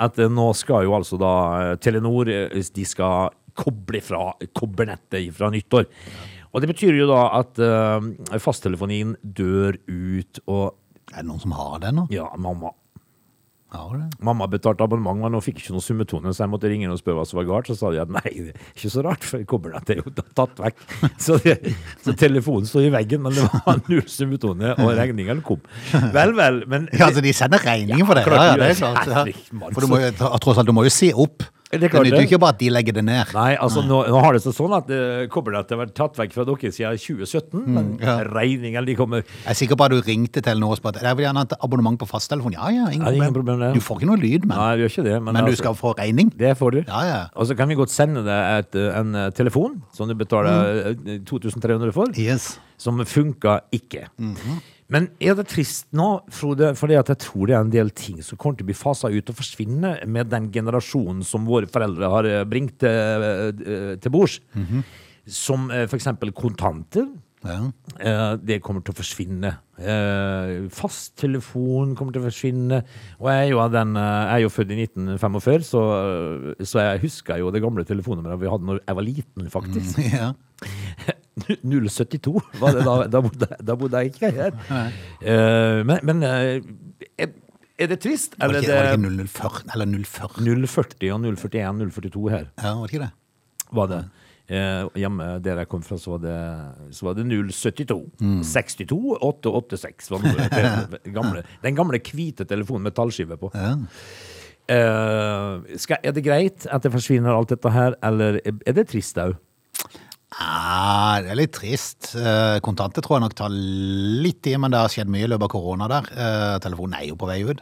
At 0.00 0.18
eh, 0.18 0.30
nå 0.32 0.48
skal 0.56 0.86
jo 0.86 0.96
altså 0.96 1.18
da 1.20 1.32
eh, 1.60 1.74
Telenor 1.82 2.30
eh, 2.32 2.62
De 2.74 2.84
skal 2.88 3.32
koble 3.58 4.00
fra 4.04 4.32
kobbernettet 4.56 5.32
fra 5.36 5.50
nyttår. 5.52 5.88
Og 6.52 6.60
det 6.60 6.68
betyr 6.68 6.98
jo 7.00 7.08
da 7.08 7.22
at 7.38 7.58
uh, 7.64 8.36
fasttelefonien 8.42 9.16
dør 9.22 9.78
ut, 9.88 10.42
og 10.46 10.76
Er 11.12 11.22
det 11.22 11.28
noen 11.30 11.40
som 11.42 11.52
har 11.56 11.78
det 11.82 11.94
nå? 11.96 12.06
ja, 12.12 12.26
mamma 12.40 12.70
Har 13.72 13.94
det? 13.96 14.18
Mamma 14.20 14.44
betalte 14.52 14.84
abonnement, 14.84 15.16
men 15.16 15.32
hun 15.32 15.40
fikk 15.40 15.62
ikke 15.62 15.72
noe 15.72 15.80
summetone, 15.80 16.28
så 16.36 16.42
jeg 16.44 16.50
måtte 16.52 16.68
ringe 16.68 16.90
og 16.92 16.98
spørre 17.00 17.22
hva 17.22 17.24
som 17.24 17.38
var 17.40 17.46
galt. 17.48 17.70
Så 17.70 17.76
sa 17.80 17.88
de 17.94 18.02
at 18.02 18.10
nei, 18.12 18.20
det 18.28 18.52
er 18.52 18.66
ikke 18.76 18.90
så 18.92 19.04
rart, 19.06 19.24
for 19.24 19.46
kobbernettet 19.48 19.94
er 19.94 20.02
jo 20.02 20.12
tatt 20.36 20.60
vekk. 20.60 20.82
Så, 21.24 21.38
det, 21.40 21.54
så 22.04 22.12
telefonen 22.20 22.68
står 22.68 22.90
i 22.90 22.92
veggen, 22.92 23.22
men 23.24 23.32
det 23.38 23.46
var 23.48 23.80
null 23.88 24.04
summetone, 24.12 24.74
og 24.76 24.92
regningen 24.98 25.40
kom. 25.46 25.64
Vel, 26.12 26.34
vel, 26.36 26.60
men 26.68 26.84
Ja, 26.92 27.06
altså 27.08 27.24
de 27.24 27.32
sender 27.32 27.64
regningen 27.64 28.04
for 28.04 28.20
det. 28.20 28.26
Ja, 28.28 28.44
ja, 28.50 28.60
det 28.60 28.70
er 28.74 28.78
klart. 28.82 29.08
Ja. 29.08 29.72
For 29.72 29.80
du 29.80 29.88
må 29.94 30.02
tross 30.20 30.60
alt, 30.60 30.68
du 30.68 30.76
må 30.76 30.84
jo 30.84 30.92
se 30.92 31.08
opp. 31.16 31.48
Det 31.72 31.80
Det 31.80 31.88
er 31.88 32.04
nytter 32.04 32.20
jo 32.20 32.28
ikke 32.28 32.38
bare 32.42 32.52
at 32.52 32.58
de 32.60 32.68
legger 32.68 32.92
det 32.98 33.02
ned. 33.04 33.30
Nei, 33.32 33.56
altså 33.56 33.80
nå, 33.80 34.02
nå 34.12 34.18
har 34.20 34.34
det 34.36 34.42
seg 34.44 34.52
sånn 34.52 34.74
at 34.76 34.90
uh, 34.92 35.22
kobbernettet 35.32 35.72
har 35.72 35.78
vært 35.86 35.94
tatt 35.96 36.18
vekk 36.20 36.34
fra 36.36 36.44
dere 36.44 36.70
siden 36.76 36.98
2017, 37.00 37.62
men 37.66 37.86
Mm, 37.92 38.00
ja. 38.04 38.16
regningen 38.28 38.84
de 38.84 38.94
kommer 38.98 39.22
Jeg 39.24 39.48
er 39.48 39.56
sikker 39.56 39.76
på 39.80 39.84
at 39.86 39.90
du 39.94 40.02
ringte 40.04 40.42
Telenor 40.44 40.74
og 40.74 40.76
spurte 40.82 41.00
Jeg 41.00 41.16
vil 41.16 41.24
gjerne 41.24 41.40
ha 41.40 41.46
et 41.48 41.54
abonnement 41.64 41.96
på 41.98 42.06
fasttelefon. 42.10 42.52
Ja, 42.52 42.68
ja, 42.68 42.90
ingen, 42.92 43.06
Ja, 43.06 43.12
ingen 43.16 43.32
problem. 43.32 43.56
problem. 43.58 43.72
Du 43.74 43.80
får 43.80 44.00
ikke 44.02 44.10
noe 44.12 44.20
lyd, 44.20 44.44
men, 44.44 44.58
Nei, 44.58 44.84
ikke 44.84 45.02
det, 45.08 45.16
men, 45.22 45.32
men 45.32 45.44
du 45.46 45.50
altså, 45.50 45.62
skal 45.64 45.74
få 45.80 45.94
regning. 45.96 46.28
Det 46.36 46.52
får 46.60 46.70
du. 46.76 46.80
Ja, 46.86 47.00
ja. 47.08 47.20
Og 47.34 47.48
så 47.48 47.56
kan 47.56 47.68
vi 47.72 47.74
godt 47.80 47.90
sende 47.90 48.20
deg 48.26 48.58
et, 48.66 48.74
eh, 48.76 48.98
en 49.00 49.14
eh, 49.14 49.30
telefon, 49.30 49.80
som 49.96 50.08
du 50.08 50.14
betaler 50.14 50.92
Mm. 50.92 51.08
eh, 51.08 51.18
2300 51.24 51.92
for. 51.96 52.12
Yes. 52.20 52.58
som 52.82 52.98
funka 53.06 53.60
ikke. 53.72 54.08
Mhm. 54.18 54.60
Men 54.92 55.08
er 55.24 55.36
det 55.38 55.46
trist 55.48 55.86
nå, 55.96 56.08
Frode? 56.34 56.72
Fordi 56.76 56.98
jeg 56.98 57.16
tror 57.24 57.48
det 57.48 57.56
er 57.56 57.64
en 57.64 57.72
del 57.72 57.90
ting 57.96 58.18
som 58.24 58.36
kommer 58.40 58.58
til 58.60 58.66
å 58.66 58.70
bli 58.72 58.76
fasa 58.76 59.08
ut 59.08 59.32
og 59.32 59.38
forsvinne 59.38 59.94
med 60.10 60.28
den 60.32 60.50
generasjonen 60.52 61.24
som 61.24 61.48
våre 61.48 61.70
foreldre 61.70 62.10
har 62.12 62.28
eh, 62.28 62.42
bringt 62.48 62.76
til, 62.82 63.26
eh, 63.26 63.96
til 64.02 64.12
bords. 64.14 64.38
Mhm. 64.58 64.84
Som 65.32 65.70
eh, 65.70 65.86
for 65.86 65.96
eksempel 66.00 66.32
kontanter. 66.36 67.06
Ja. 67.42 67.70
Eh, 67.98 68.36
Det 68.42 68.60
kommer 68.62 68.84
til 68.84 68.92
å 68.94 68.98
forsvinne. 69.00 69.54
Eh, 69.78 70.68
Fasttelefon 70.70 71.96
kommer 71.98 72.14
til 72.14 72.22
å 72.22 72.28
forsvinne. 72.28 72.82
Og 73.18 73.30
jeg 73.32 73.46
er 73.46 73.50
jo, 73.54 73.62
av 73.64 73.72
den, 73.74 73.96
eh, 73.96 74.02
jeg 74.28 74.36
er 74.36 74.44
jo 74.44 74.52
født 74.58 74.74
i 74.76 74.78
1945, 74.84 75.64
så, 75.72 75.82
eh, 76.60 76.64
så 76.68 76.84
jeg 76.84 77.02
husker 77.06 77.38
jo 77.42 77.50
det 77.54 77.62
gamle 77.64 77.86
telefonnummeret 77.88 78.38
vi 78.44 78.50
hadde 78.52 78.68
når 78.68 78.82
jeg 78.86 79.00
var 79.00 79.08
liten, 79.08 79.50
faktisk. 79.56 79.98
ja. 80.20 80.32
072 81.62 82.34
var 82.60 82.76
det 82.76 82.82
da, 82.84 82.96
da, 83.08 83.20
bodde, 83.24 83.48
da 83.60 83.76
bodde 83.78 84.02
jeg 84.02 84.12
ikke 84.12 84.32
her. 84.36 84.56
Uh, 85.22 85.80
men 85.88 86.02
men 86.04 86.22
eh, 86.28 86.58
er, 87.16 87.32
er 87.78 87.92
det 87.92 88.00
trist? 88.04 88.36
Var 88.38 88.52
det 88.52 88.62
Eller 88.62 88.66
ikke, 88.66 88.74
var 88.76 88.90
det 88.90 89.16
det 89.16 89.28
ikke 89.28 89.38
040? 89.38 89.70
Eller 89.74 89.86
040? 89.86 90.66
040 90.66 91.12
og 91.14 91.22
041, 91.24 91.86
042 91.96 92.26
her? 92.34 92.50
Ja, 92.60 92.74
var 92.74 92.84
det 92.84 92.92
ikke 92.92 93.04
det? 93.06 93.12
Var 93.72 93.88
det. 93.94 94.02
Eh, 94.52 94.84
hjemme 95.00 95.26
der 95.40 95.62
jeg 95.62 95.68
kom 95.70 95.82
fra, 95.86 95.96
så 95.96 96.16
var 96.16 96.22
det, 96.26 96.36
så 96.92 97.06
var 97.08 97.16
det 97.16 97.24
072. 97.30 97.98
Mm. 98.20 98.42
62 98.44 98.98
886 99.22 100.10
var 100.12 100.26
det, 100.26 100.48
det 100.52 101.14
gamle, 101.18 101.44
den 101.62 101.78
gamle 101.78 102.00
hvite 102.12 102.44
telefonen 102.44 102.84
med 102.88 102.96
tallskive 102.98 103.38
på. 103.40 103.52
Ja. 103.54 103.76
Eh, 104.72 105.78
skal, 105.80 106.02
er 106.04 106.12
det 106.14 106.24
greit 106.26 106.66
at 106.68 106.84
det 106.84 106.92
forsvinner 106.92 107.32
alt 107.34 107.54
dette 107.54 107.72
her, 107.72 107.96
eller 108.04 108.40
er 108.44 108.76
det 108.76 108.86
trist 108.92 109.18
òg? 109.22 109.38
Ah, 110.40 111.20
det 111.20 111.32
er 111.32 111.38
litt 111.42 111.52
trist. 111.56 112.12
Eh, 112.16 112.58
Kontanter 112.64 113.04
tror 113.04 113.18
jeg 113.18 113.26
nok 113.26 113.34
tar 113.36 113.52
litt 113.52 114.46
i, 114.48 114.54
men 114.60 114.72
det 114.72 114.80
har 114.80 114.92
skjedd 114.92 115.10
mye 115.12 115.26
i 115.26 115.30
løpet 115.30 115.48
av 115.48 115.52
korona 115.52 115.88
der. 115.92 116.08
Eh, 116.12 116.54
Telefonen 116.64 116.96
er 117.00 117.10
jo 117.10 117.18
på 117.20 117.28
vei 117.28 117.42
ut. 117.44 117.60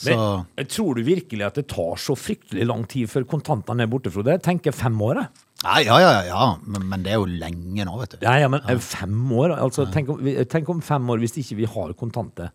Så 0.00 0.16
Men, 0.16 0.66
tror 0.66 0.96
du 0.96 1.04
virkelig 1.04 1.46
at 1.46 1.60
det 1.60 1.68
tar 1.70 2.00
så 2.00 2.16
fryktelig 2.16 2.66
lang 2.66 2.86
tid 2.88 3.10
før 3.12 3.28
kontantene 3.28 3.84
er 3.84 3.92
borte, 3.92 4.10
Frode? 4.12 4.32
Jeg 4.38 4.42
tenker 4.46 4.74
fem 4.74 4.96
år, 5.04 5.20
jeg. 5.20 5.44
ja, 5.62 5.76
ja, 5.84 5.98
ja, 6.00 6.22
ja. 6.30 6.44
Men, 6.64 6.88
men 6.88 7.04
det 7.04 7.12
er 7.12 7.20
jo 7.20 7.28
lenge 7.28 7.84
nå, 7.84 7.98
vet 8.00 8.16
du. 8.16 8.24
Ja, 8.24 8.38
ja, 8.40 8.48
men 8.48 8.64
ja. 8.64 8.78
fem 8.80 9.18
år? 9.36 9.54
Altså, 9.60 9.86
tenk, 9.92 10.14
om, 10.14 10.24
tenk 10.50 10.72
om 10.72 10.80
fem 10.82 11.12
år 11.12 11.20
hvis 11.20 11.36
ikke 11.44 11.60
vi 11.60 11.68
har 11.68 11.92
kontanter. 12.00 12.50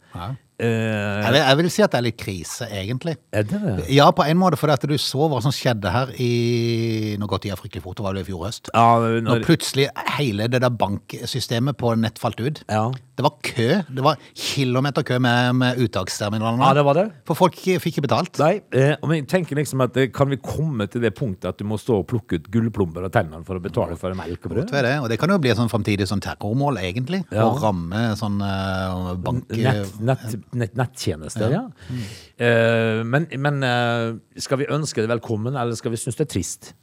Eh, 0.60 1.24
Jeg 1.26 1.32
vil, 1.34 1.42
jeg 1.42 1.58
vil 1.60 1.70
si 1.74 1.84
at 1.84 1.92
det 1.92 1.98
er 2.00 2.06
litt 2.06 2.18
krise, 2.22 2.68
egentlig. 2.72 3.18
er 3.36 3.44
det 3.44 3.60
det? 3.62 3.74
Ja, 3.96 4.10
på 4.16 4.24
en 4.24 4.38
måte, 4.40 4.56
for 4.60 4.72
at 4.72 4.82
du 4.88 4.96
så 5.02 5.28
hva 5.32 5.42
som 5.44 5.52
skjedde 5.52 5.92
her 5.92 6.14
i 6.22 7.16
Nå 7.20 7.28
gått 7.28 7.44
tida 7.44 7.58
fryktelig 7.60 7.84
fort, 7.84 7.98
det 8.00 8.06
var 8.06 8.16
det 8.16 8.24
i 8.24 8.30
fjor 8.30 8.46
høst. 8.48 8.70
Ja, 8.74 9.00
Når 9.00 9.22
når, 9.26 9.44
plutselig 9.48 9.90
hele 10.18 10.48
det 10.52 10.62
der 10.64 10.72
banksystemet 10.72 11.76
på 11.80 11.96
nett 12.00 12.20
falt 12.22 12.40
ut. 12.40 12.64
ja. 12.70 12.92
Det 13.16 13.24
var 13.24 13.32
kø. 13.48 13.68
Det 13.96 14.04
var 14.04 14.18
kilometer 14.36 15.02
kø 15.08 15.16
med, 15.24 15.54
med 15.56 15.78
uttaksterminalene. 15.80 16.60
ja, 16.68 16.74
det 16.76 16.82
var 16.84 16.98
det. 17.00 17.06
For 17.24 17.38
folk 17.40 17.56
fikk 17.56 17.86
ikke 17.94 18.02
betalt. 18.10 18.36
Nei, 18.42 18.58
eh, 18.76 18.98
og 19.00 19.14
jeg 19.16 19.24
tenker 19.32 19.56
liksom 19.56 19.80
at 19.86 19.96
eh, 19.96 20.10
kan 20.12 20.28
vi 20.28 20.36
komme 20.44 20.84
til 20.92 21.00
det 21.00 21.14
punktet 21.16 21.48
at 21.54 21.62
du 21.62 21.64
må 21.64 21.78
stå 21.80 22.02
og 22.02 22.10
plukke 22.12 22.42
ut 22.42 22.50
gullplomber 22.52 23.08
av 23.08 23.14
tennene 23.16 23.40
for 23.48 23.56
å 23.56 23.64
betale 23.64 23.96
for 23.96 24.12
melk 24.20 24.50
og 24.50 24.52
brød? 24.58 24.68
Det? 24.68 24.92
Og 25.00 25.08
det 25.08 25.18
kan 25.22 25.32
jo 25.32 25.38
bli 25.40 25.54
et 25.54 25.56
sånn 25.62 25.72
framtidig 25.72 26.10
sånn 26.12 26.20
terrormål, 26.28 26.82
egentlig. 26.84 27.22
Ja. 27.32 27.46
Å 27.48 27.56
ramme 27.64 28.02
sånn 28.20 28.36
eh, 28.44 29.14
bank... 29.24 29.48
Nett, 29.64 29.96
nett, 30.12 30.36
nett, 30.58 30.76
nettjenester, 30.78 31.52
ja. 31.54 31.64
Eh, 32.38 33.02
men 33.08 33.28
men 33.40 33.62
uh, 33.64 34.18
skal 34.42 34.62
vi 34.62 34.72
ønske 34.72 35.04
det 35.04 35.12
velkommen, 35.12 35.56
eller 35.56 35.78
skal 35.80 35.94
vi 35.94 36.02
synes 36.02 36.20
det 36.20 36.28
er 36.28 36.34
trist? 36.36 36.74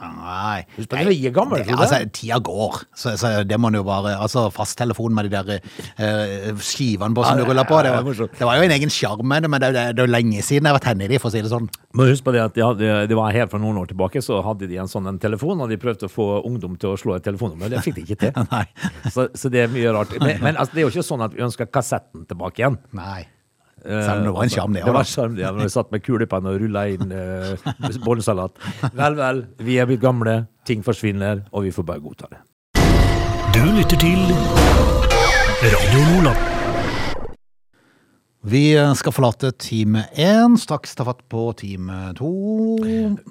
Nei. 0.00 0.64
Husk 0.76 0.88
på, 0.90 0.96
er 0.98 1.30
gamle, 1.34 1.58
Det- 1.64 1.74
Altså, 1.76 1.98
tida 2.10 2.38
går. 2.40 2.82
Så, 2.96 3.14
så 3.20 3.44
det 3.46 3.58
må 3.60 3.70
jo 3.74 3.82
bare 3.84 4.16
Altså, 4.18 4.50
fasttelefonen 4.52 5.14
med 5.14 5.30
de 5.30 5.36
der 5.36 5.60
uh, 5.60 6.56
skivene 6.58 7.14
på 7.14 7.24
som 7.24 7.38
Ja, 7.38 7.44
du 7.44 7.50
ruller 7.50 7.64
på. 7.68 7.82
Det 7.84 7.92
var, 7.92 8.28
det 8.38 8.48
var 8.48 8.56
jo 8.56 8.62
en 8.62 8.74
egen 8.76 8.90
sjarm 8.92 9.26
med 9.28 9.42
det, 9.44 9.50
men 9.50 9.60
det, 9.60 9.70
er 9.76 9.94
jo- 9.94 10.06
lenge 10.10 10.42
siden 10.42 10.64
jeg 10.64 10.72
har 10.72 10.78
vært 10.80 10.88
henne 10.92 11.04
i 11.04 11.08
de, 11.08 11.18
for 11.18 11.28
å 11.28 11.32
si 11.34 11.42
det 11.44 11.50
sånn. 11.52 11.68
Men 11.94 12.10
husk 12.10 12.24
på 12.24 12.32
det 12.32 12.42
at 12.42 12.54
de 12.54 12.64
hadde, 12.64 13.06
det 13.08 13.16
var 13.16 13.32
her 13.32 13.46
for 13.52 13.58
noen 13.62 13.78
år 13.82 13.86
tilbake, 13.92 14.22
så 14.24 14.40
hadde 14.44 14.68
de 14.70 14.76
en 14.82 14.90
sånn 14.90 15.06
en 15.08 15.18
telefon, 15.18 15.60
og 15.60 15.68
de 15.68 15.76
prøvde 15.80 16.08
å 16.08 16.12
få 16.12 16.28
ungdom 16.44 16.76
til 16.80 16.94
å 16.94 16.98
slå 17.00 17.16
et 17.16 17.24
telefonnummer. 17.24 17.68
Det 17.70 17.82
fikk 17.84 18.00
de 18.00 18.06
ikke 18.08 18.20
til. 18.26 18.32
Så, 19.14 19.28
så 19.36 19.50
det 19.52 19.64
er 19.66 19.68
mye 19.72 19.92
rart. 19.94 20.12
Men, 20.20 20.40
men 20.42 20.56
altså, 20.56 20.74
det 20.74 20.82
er 20.82 20.86
jo 20.88 20.92
ikke 20.94 21.04
sånn 21.06 21.22
at 21.26 21.34
vi 21.36 21.42
ønsker 21.44 21.68
kassetten 21.70 22.24
tilbake 22.26 22.62
igjen. 22.62 22.78
Nei. 22.96 23.26
Selv 23.84 24.18
om 24.18 24.24
det 24.24 24.32
var 24.32 24.42
en 24.46 24.54
sjarm, 24.54 24.72
det 24.72 24.84
Det 24.86 24.94
var 24.96 25.08
sjarm, 25.08 25.36
ja. 25.38 25.52
Når 25.52 25.68
vi 25.68 25.74
satt 25.76 25.92
med 25.92 26.02
kulepenn 26.04 26.48
og 26.48 26.58
rulla 26.62 26.86
inn 26.88 27.12
uh, 27.12 27.52
bollesalat. 28.06 28.56
Vel, 28.96 29.18
vel. 29.20 29.44
Vi 29.60 29.78
er 29.78 29.88
blitt 29.90 30.02
gamle, 30.04 30.46
ting 30.64 30.84
forsvinner, 30.86 31.44
og 31.52 31.66
vi 31.68 31.74
får 31.74 31.88
bare 31.92 32.00
godta 32.04 32.32
det. 32.32 32.42
Du 33.54 33.62
lytter 33.76 34.00
til 34.00 34.24
Radio 35.64 36.00
Nordland. 36.10 36.63
Vi 38.44 38.74
eh, 38.76 38.90
skal 38.92 39.12
forlate 39.16 39.48
time 39.56 40.02
1, 40.20 40.58
straks 40.60 40.92
ta 40.98 41.06
fatt 41.06 41.22
på 41.32 41.46
time 41.56 42.10
to. 42.18 42.28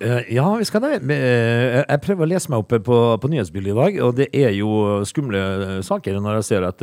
Eh, 0.02 0.32
ja, 0.34 0.48
vi 0.58 0.66
skal 0.66 0.82
det. 0.82 0.94
Eh, 1.14 1.84
jeg 1.84 2.02
prøver 2.02 2.26
å 2.26 2.30
lese 2.32 2.50
meg 2.50 2.64
opp 2.64 2.74
på, 2.88 2.98
på 3.22 3.30
nyhetsbildet 3.30 3.76
i 3.76 3.78
dag, 3.78 4.00
og 4.08 4.18
det 4.18 4.28
er 4.34 4.56
jo 4.58 5.04
skumle 5.06 5.44
saker 5.86 6.18
når 6.18 6.40
jeg 6.40 6.48
ser 6.50 6.66
at 6.66 6.82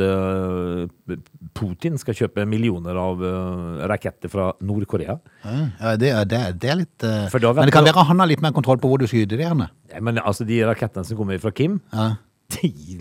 Putin 1.59 1.99
skal 1.99 2.15
kjøpe 2.21 2.47
millioner 2.47 2.95
av 2.95 3.19
raketter 3.91 4.31
fra 4.31 4.51
Nord-Korea. 4.63 5.17
Ja, 5.43 5.95
det, 5.99 6.15
det, 6.31 6.41
det 6.63 6.71
er 6.71 6.81
litt 6.85 7.03
Men 7.03 7.67
det 7.67 7.75
kan 7.75 7.87
være 7.87 8.07
han 8.11 8.23
har 8.23 8.31
litt 8.31 8.43
mer 8.43 8.55
kontroll 8.55 8.79
på 8.79 8.89
hvor 8.93 9.01
du 9.01 9.09
skyter 9.11 9.35
de 9.35 9.49
gjerne. 9.49 9.67
Men 9.99 10.23
altså, 10.23 10.47
de 10.47 10.63
rakettene 10.71 11.03
som 11.07 11.19
kommer 11.19 11.41
fra 11.43 11.51
Kim, 11.51 11.81
Ja. 11.91 12.13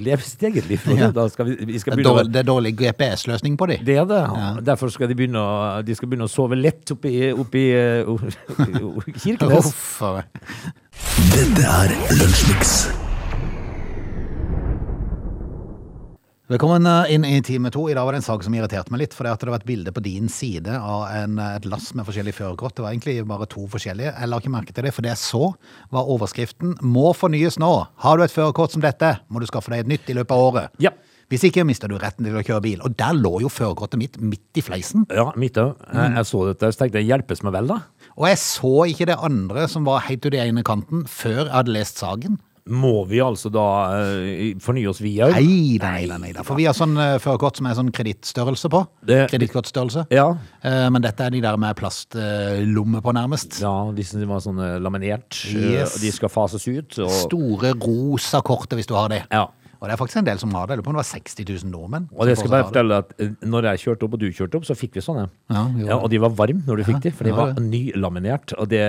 Lever 0.00 0.24
sitt 0.24 0.42
eget 0.50 0.68
liv. 0.70 0.86
Ja. 0.96 1.10
Da 1.14 1.26
skal 1.32 1.50
vi, 1.50 1.56
vi 1.72 1.82
skal 1.82 1.96
Det 1.96 2.04
er 2.04 2.10
dårlig, 2.10 2.32
det 2.32 2.40
er 2.42 2.48
dårlig 2.48 2.74
GPS-løsning 2.78 3.58
på 3.60 3.70
dem. 3.72 3.84
Det 3.86 3.98
er 4.02 4.08
det. 4.08 4.22
Derfor 4.66 4.92
skal 4.94 5.10
de 5.10 5.18
begynne 5.18 5.42
å, 5.42 5.82
de 5.86 5.96
skal 5.98 6.10
begynne 6.10 6.28
å 6.28 6.32
sove 6.32 6.58
lett 6.58 6.94
oppi, 6.94 7.14
oppi, 7.32 7.66
eh, 7.74 8.08
oppi 8.08 9.16
Kirkenes. 9.24 9.74
Dette 11.34 11.70
er 11.80 11.96
Lunsjmix. 12.16 12.99
Velkommen 16.50 16.82
eh, 16.86 17.12
inn 17.14 17.22
i 17.24 17.36
time 17.46 17.70
to. 17.70 17.84
I 17.86 17.94
dag 17.94 18.08
var 18.08 18.16
det 18.16 18.24
en 18.24 18.24
sak 18.26 18.42
som 18.42 18.54
irriterte 18.58 18.90
meg 18.90 19.04
litt. 19.04 19.12
For 19.14 19.22
det 19.22 19.36
at 19.36 19.42
det 19.46 19.52
var 19.52 19.60
et 19.60 19.68
bilde 19.68 19.92
på 19.94 20.02
din 20.02 20.26
side 20.26 20.72
av 20.74 21.04
en, 21.14 21.36
eh, 21.38 21.52
et 21.60 21.68
lass 21.70 21.92
med 21.94 22.08
forskjellige 22.08 22.40
førerkort. 22.40 22.74
Det 22.74 22.82
var 22.82 22.90
egentlig 22.90 23.22
bare 23.30 23.46
to 23.52 23.68
forskjellige. 23.70 24.10
Jeg 24.16 24.30
la 24.32 24.40
ikke 24.42 24.50
merke 24.50 24.74
til 24.74 24.88
det, 24.88 24.90
for 24.96 25.06
det 25.06 25.12
jeg 25.12 25.20
så, 25.22 25.52
var 25.94 26.10
overskriften 26.10 26.74
'Må 26.82 27.12
fornyes 27.14 27.60
nå'. 27.62 27.86
Har 28.02 28.18
du 28.18 28.24
et 28.24 28.34
førerkort 28.34 28.74
som 28.74 28.82
dette, 28.82 29.20
må 29.30 29.38
du 29.38 29.46
skaffe 29.46 29.70
deg 29.70 29.84
et 29.84 29.92
nytt 29.94 30.10
i 30.10 30.18
løpet 30.18 30.34
av 30.34 30.42
året. 30.48 30.68
Ja. 30.82 30.90
Hvis 31.30 31.46
ikke 31.46 31.62
mister 31.62 31.86
du 31.86 31.94
retten 31.96 32.26
til 32.26 32.34
å 32.34 32.42
kjøre 32.42 32.62
bil. 32.62 32.82
Og 32.82 32.96
der 32.96 33.14
lå 33.14 33.42
jo 33.42 33.48
førerkortet 33.48 33.94
mitt 34.02 34.18
midt 34.20 34.58
i 34.58 34.60
fleisen. 34.60 35.06
Ja, 35.08 35.30
mitt 35.36 35.54
òg. 35.54 35.78
Jeg, 35.94 36.16
jeg 36.16 36.26
så 36.26 36.46
dette, 36.50 36.66
og 36.66 36.74
tenkte 36.74 37.06
hjelpes 37.06 37.44
meg 37.44 37.52
vel, 37.52 37.68
da. 37.68 37.78
Og 38.18 38.26
jeg 38.26 38.38
så 38.42 38.90
ikke 38.90 39.06
det 39.06 39.22
andre 39.22 39.68
som 39.68 39.86
var 39.86 40.02
helt 40.10 40.26
ut 40.26 40.34
i 40.34 40.42
ene 40.42 40.64
kanten, 40.66 41.06
før 41.06 41.46
jeg 41.46 41.54
hadde 41.54 41.78
lest 41.78 42.02
saken. 42.02 42.40
Må 42.70 43.04
vi 43.10 43.18
altså 43.24 43.50
da 43.52 43.64
eh, 43.98 44.54
fornye 44.62 44.88
oss 44.92 45.00
vi 45.02 45.16
òg? 45.24 45.32
Nei 45.34 45.76
nei, 45.82 46.06
nei 46.06 46.30
nei. 46.32 46.44
For 46.46 46.54
vi 46.58 46.68
har 46.68 46.76
sånn 46.76 46.94
eh, 46.96 47.16
førerkort 47.22 47.58
som 47.58 47.66
er 47.66 47.74
sånn 47.78 47.90
kredittstørrelse 47.94 48.70
på. 48.70 48.82
Kredittkortstørrelse. 49.10 50.06
Ja. 50.14 50.28
Eh, 50.62 50.86
Men 50.94 51.02
dette 51.02 51.26
er 51.26 51.34
de 51.34 51.40
der 51.44 51.58
med 51.60 51.76
plastlomme 51.78 53.02
på, 53.02 53.12
nærmest. 53.16 53.60
ja, 53.62 53.74
de 53.94 54.04
som 54.06 54.22
var 54.30 54.40
sånn 54.44 54.60
laminert. 54.82 55.42
Yes. 55.50 55.98
De 56.02 56.12
skal 56.14 56.30
fases 56.32 56.66
ut. 56.68 56.98
Og, 57.02 57.10
Store 57.26 57.74
rosa 57.80 58.40
kortet, 58.46 58.78
hvis 58.78 58.86
du 58.90 58.94
har 58.98 59.08
det. 59.12 59.24
ja. 59.30 59.48
Og 59.80 59.88
det 59.88 59.94
er 59.94 59.96
faktisk 59.96 60.18
en 60.20 60.26
del 60.26 60.38
som 60.42 60.52
har 60.52 60.66
det. 60.68 60.74
Jeg 60.74 60.80
lurer 60.82 60.84
på 60.84 60.92
om 60.92 60.96
det 60.98 61.00
var 61.00 61.08
60 61.08 61.46
000 61.64 61.70
nordmenn. 61.72 62.06
Og 62.12 62.26
det 62.28 62.34
skal 62.36 62.44
skal 62.44 62.52
bare 62.52 62.60
det. 62.60 62.68
fortelle 62.68 62.96
at 63.00 63.12
eh, 63.24 63.30
når 63.48 63.68
jeg 63.70 63.80
kjørte 63.84 64.04
opp 64.04 64.16
og 64.16 64.20
du 64.20 64.26
kjørte 64.36 64.58
opp, 64.60 64.66
så 64.68 64.74
fikk 64.76 64.98
vi 64.98 65.02
sånne. 65.06 65.22
Ja. 65.48 65.62
Ja, 65.88 65.96
og 65.96 66.10
de 66.12 66.18
var 66.20 66.34
varme 66.36 66.60
når 66.66 66.82
du 66.82 66.84
fikk 66.90 66.98
de, 67.06 67.12
for 67.16 67.24
de 67.24 67.32
var 67.32 67.54
det. 67.56 67.64
nylaminert. 67.64 68.52
Og 68.60 68.68
det, 68.68 68.82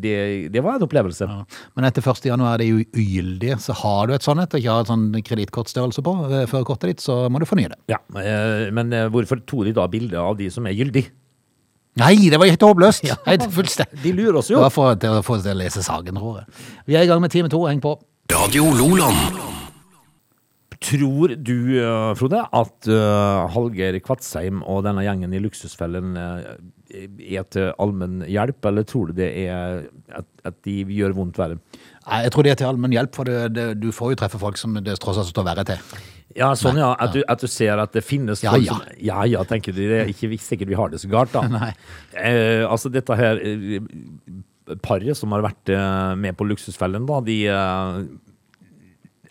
det, 0.00 0.14
det 0.54 0.62
var 0.64 0.78
en 0.78 0.86
opplevelse. 0.86 1.28
Ja. 1.28 1.42
Men 1.76 1.88
etter 1.90 2.06
1. 2.08 2.24
januar 2.30 2.54
er 2.56 2.64
det 2.64 2.70
jo 2.70 2.80
ugyldige, 3.02 3.58
så 3.60 3.76
har 3.82 4.08
du 4.08 4.14
et 4.16 4.24
sånt 4.24 4.40
et 4.40 4.56
og 4.56 4.62
ikke 4.64 4.76
har 4.78 4.86
et 4.86 4.92
sånn 4.94 5.04
kredittkortstørrelse 5.28 6.04
på 6.06 6.14
eh, 6.30 6.46
førerkortet 6.48 6.94
ditt, 6.94 7.04
så 7.04 7.18
må 7.28 7.42
du 7.42 7.48
fornye 7.50 7.74
det. 7.74 7.78
Ja, 7.92 8.00
eh, 8.22 8.70
Men 8.74 8.94
hvorfor 9.12 9.44
tok 9.44 9.68
de 9.68 9.76
da 9.76 9.84
bilde 9.92 10.16
av 10.20 10.38
de 10.40 10.48
som 10.50 10.64
er 10.70 10.72
gyldig? 10.78 11.04
Nei, 12.00 12.14
det 12.32 12.40
var 12.40 12.48
helt 12.50 12.64
håpløst! 12.64 13.04
Helt. 13.28 13.44
De 14.02 14.12
lurer 14.16 14.40
oss 14.40 14.48
Det 14.50 14.56
jo. 14.56 14.64
var 14.64 14.72
for 14.74 14.96
å 14.96 15.54
lese 15.54 15.84
saken, 15.84 16.16
tror 16.18 16.40
jeg. 16.40 16.64
Vi 16.90 16.96
er 16.98 17.06
i 17.06 17.10
gang 17.12 17.22
med 17.22 17.30
time 17.30 17.52
to, 17.52 17.60
heng 17.68 17.84
på. 17.84 17.94
Radio 18.32 18.66
Loland. 18.74 19.63
Tror 20.84 21.34
du, 21.40 21.56
eh, 21.80 22.12
Frode, 22.18 22.42
at 22.44 22.88
uh, 22.90 23.44
Hallgeir 23.54 23.96
Kvatsheim 24.04 24.60
og 24.68 24.82
denne 24.84 25.04
gjengen 25.06 25.32
i 25.32 25.40
Luksusfellen 25.40 26.16
uh, 26.18 26.56
er 26.94 27.46
til 27.50 27.70
allmenn 27.80 28.20
hjelp, 28.28 28.60
eller 28.68 28.84
tror 28.86 29.10
du 29.10 29.16
det 29.22 29.30
er 29.46 29.86
at, 30.12 30.28
at 30.44 30.58
de 30.66 30.82
gjør 30.92 31.16
vondt 31.16 31.40
verre? 31.40 31.56
Nei, 32.04 32.20
Jeg 32.26 32.34
tror 32.34 32.44
det 32.44 32.52
er 32.52 32.60
til 32.60 32.68
allmenn 32.68 32.94
hjelp, 32.94 33.14
for 33.16 33.30
det, 33.30 33.38
det, 33.56 33.66
du 33.80 33.88
får 33.96 34.12
jo 34.12 34.20
treffe 34.20 34.40
folk 34.42 34.60
som 34.60 34.76
det 34.84 34.98
tross 35.02 35.22
alt 35.22 35.32
står 35.32 35.48
verre 35.48 35.64
til. 35.72 35.96
Ja, 36.34 36.50
sånn 36.58 36.80
ja. 36.80 36.90
At 36.98 37.14
du, 37.14 37.22
at 37.30 37.42
du 37.42 37.48
ser 37.50 37.78
at 37.78 37.94
det 37.94 38.02
finnes 38.04 38.42
Ja, 38.42 38.54
folk 38.54 38.66
ja. 38.66 38.76
som 38.76 39.00
Ja 39.06 39.24
ja, 39.30 39.44
tenker 39.48 39.74
du. 39.74 39.82
Det 39.86 40.02
er 40.02 40.10
ikke 40.10 40.34
sikkert 40.42 40.72
vi 40.72 40.78
har 40.78 40.90
det 40.92 41.00
så 41.02 41.10
galt, 41.12 41.34
da. 41.34 41.72
Eh, 42.14 42.62
altså, 42.62 42.90
dette 42.94 43.16
her 43.18 43.40
eh, 43.42 43.80
paret 44.82 45.18
som 45.18 45.32
har 45.34 45.42
vært 45.44 45.72
eh, 45.72 46.12
med 46.18 46.36
på 46.38 46.46
Luksusfellen, 46.46 47.06
da, 47.08 47.20
de 47.24 47.38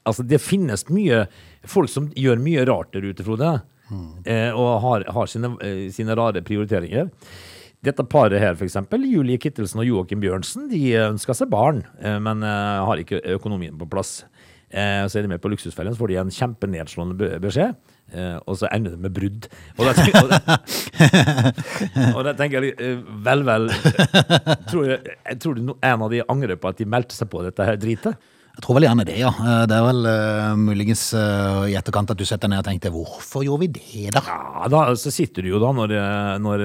Altså, 0.06 0.24
det 0.28 0.42
finnes 0.44 0.84
mye 0.92 1.24
folk 1.70 1.90
som 1.90 2.10
gjør 2.20 2.42
mye 2.44 2.66
rart 2.68 2.92
der 2.96 3.06
ute, 3.08 3.24
Frode. 3.24 3.54
Eh, 4.26 4.52
og 4.58 4.82
har, 4.82 5.04
har 5.14 5.28
sine, 5.30 5.54
eh, 5.62 5.86
sine 5.94 6.16
rare 6.18 6.42
prioriteringer. 6.44 7.10
Dette 7.84 8.04
paret 8.08 8.40
her, 8.40 8.56
eksempel, 8.64 9.04
Julie 9.12 9.38
Kittelsen 9.44 9.82
og 9.84 9.86
Joakim 9.90 10.22
Bjørnsen, 10.24 10.70
de 10.72 10.80
ønsker 11.04 11.36
seg 11.36 11.50
barn, 11.52 11.82
eh, 12.00 12.16
men 12.24 12.42
eh, 12.48 12.84
har 12.88 13.02
ikke 13.04 13.20
økonomien 13.36 13.76
på 13.80 13.88
plass. 13.92 14.22
Eh, 14.74 15.04
så 15.06 15.20
er 15.20 15.26
de 15.28 15.34
med 15.36 15.42
på 15.44 15.52
Luksusfellen, 15.52 15.94
så 15.94 16.00
får 16.00 16.14
de 16.14 16.16
en 16.24 16.32
kjempenedslående 16.34 17.18
be- 17.20 17.40
beskjed, 17.44 17.76
eh, 18.16 18.38
og 18.48 18.56
så 18.58 18.72
ender 18.74 18.96
det 18.96 19.04
med 19.04 19.14
brudd. 19.14 19.50
Og 19.78 19.84
da 19.86 19.94
tenker, 20.00 20.24
og 20.24 20.32
da, 20.32 20.40
og 22.16 22.22
da 22.26 22.34
tenker 22.40 22.66
jeg 22.72 22.98
vel, 23.28 23.44
vel 23.48 23.68
Tror, 24.72 24.88
jeg, 24.96 25.38
tror 25.44 25.60
no- 25.62 25.78
en 25.84 26.06
av 26.08 26.10
de 26.16 26.24
angrer 26.32 26.58
på 26.60 26.72
at 26.72 26.80
de 26.82 26.88
meldte 26.90 27.16
seg 27.20 27.30
på 27.32 27.44
dette 27.46 27.68
her 27.68 27.78
dritet? 27.84 28.16
Jeg 28.54 28.62
tror 28.68 28.78
vel 28.78 28.86
gjerne 28.86 29.04
det, 29.08 29.16
ja. 29.18 29.32
Eh, 29.34 29.64
Det 29.66 29.74
er 29.74 29.86
vel 29.88 30.06
uh, 30.06 30.58
muligens 30.62 31.02
uh, 31.18 31.66
i 31.66 31.74
etterkant 31.74 32.12
at 32.14 32.20
du 32.20 32.26
setter 32.28 32.52
ned 32.52 32.62
og 32.62 32.68
tenker 32.68 32.94
hvorfor 32.94 33.42
gjorde 33.42 33.66
vi 33.66 33.70
det, 33.74 34.12
da? 34.14 34.22
Ja, 34.28 34.68
da, 34.70 34.84
så 35.00 35.10
sitter 35.14 35.42
du 35.42 35.50
jo 35.56 35.62
da, 35.62 35.72
når, 35.74 35.94
når 36.44 36.64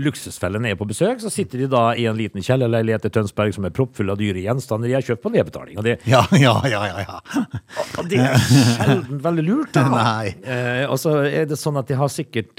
Luksusfellen 0.00 0.64
er 0.70 0.78
på 0.80 0.88
besøk, 0.88 1.20
så 1.20 1.30
sitter 1.32 1.60
de 1.60 1.68
da 1.70 1.82
i 2.00 2.06
en 2.08 2.16
liten 2.16 2.44
kjellerleilighet 2.44 3.10
i 3.10 3.12
Tønsberg 3.12 3.52
som 3.54 3.68
er 3.68 3.74
proppfull 3.76 4.14
av 4.14 4.18
dyre 4.20 4.40
gjenstander 4.40 4.88
de 4.88 4.96
har 4.96 5.04
kjøpt 5.04 5.26
på 5.26 5.34
nedbetaling. 5.36 5.76
Og 5.76 5.84
det, 5.84 5.98
Ja, 6.08 6.24
ja, 6.46 6.56
ja, 6.64 6.82
ja. 6.88 7.04
ja. 7.04 7.44
og 8.00 8.08
det 8.08 8.22
er 8.24 8.40
sjelden 8.48 9.20
veldig 9.28 9.44
lurt. 9.50 9.74
Da. 9.76 9.84
Nei. 9.98 10.32
Og 10.88 10.96
så 11.02 11.18
er 11.28 11.44
det 11.50 11.60
sånn 11.60 11.76
at 11.80 11.92
de 11.92 11.98
har 12.00 12.12
sikkert 12.12 12.56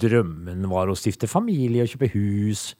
Drømmen 0.00 0.64
var 0.72 0.88
å 0.88 0.96
stifte 0.96 1.28
familie 1.30 1.84
og 1.84 1.92
kjøpe 1.92 2.14
hus. 2.16 2.70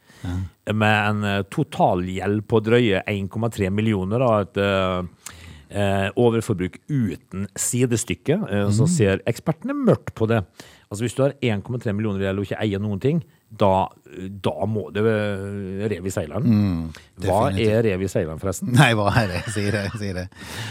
Med 0.72 0.98
en 1.10 1.24
eh, 1.24 1.42
totalgjeld 1.50 2.44
på 2.48 2.60
drøye 2.62 3.02
1,3 3.10 3.70
millioner. 3.74 4.22
Da, 4.22 4.40
et 4.44 4.60
eh, 4.62 5.32
eh, 5.72 6.08
overforbruk 6.16 6.78
uten 6.88 7.48
sidestykke. 7.58 8.38
Eh, 8.48 8.70
Så 8.70 8.86
ser 8.90 9.22
ekspertene 9.26 9.74
mørkt 9.74 10.14
på 10.14 10.28
det. 10.30 10.42
Altså 10.90 11.04
Hvis 11.06 11.16
du 11.16 11.22
har 11.24 11.34
1,3 11.42 11.92
millioner 11.96 12.20
i 12.20 12.26
gjeld 12.28 12.42
og 12.42 12.46
ikke 12.48 12.60
eier 12.62 12.82
noen 12.82 13.00
ting, 13.00 13.22
da, 13.52 13.86
da 14.42 14.52
må 14.66 14.86
det 14.94 15.02
eh, 15.04 15.82
rev 15.92 16.06
i 16.08 16.12
seileren. 16.12 16.54
Hva 17.22 17.50
er 17.52 17.82
rev 17.84 18.00
i 18.02 18.08
seileren, 18.10 18.40
forresten? 18.40 18.70
Nei, 18.72 18.92
hva 18.96 19.10
er 19.20 19.28
det? 19.28 19.42
Si 19.52 19.64
det. 19.74 19.82
Si 20.00 20.12
det. 20.16 20.24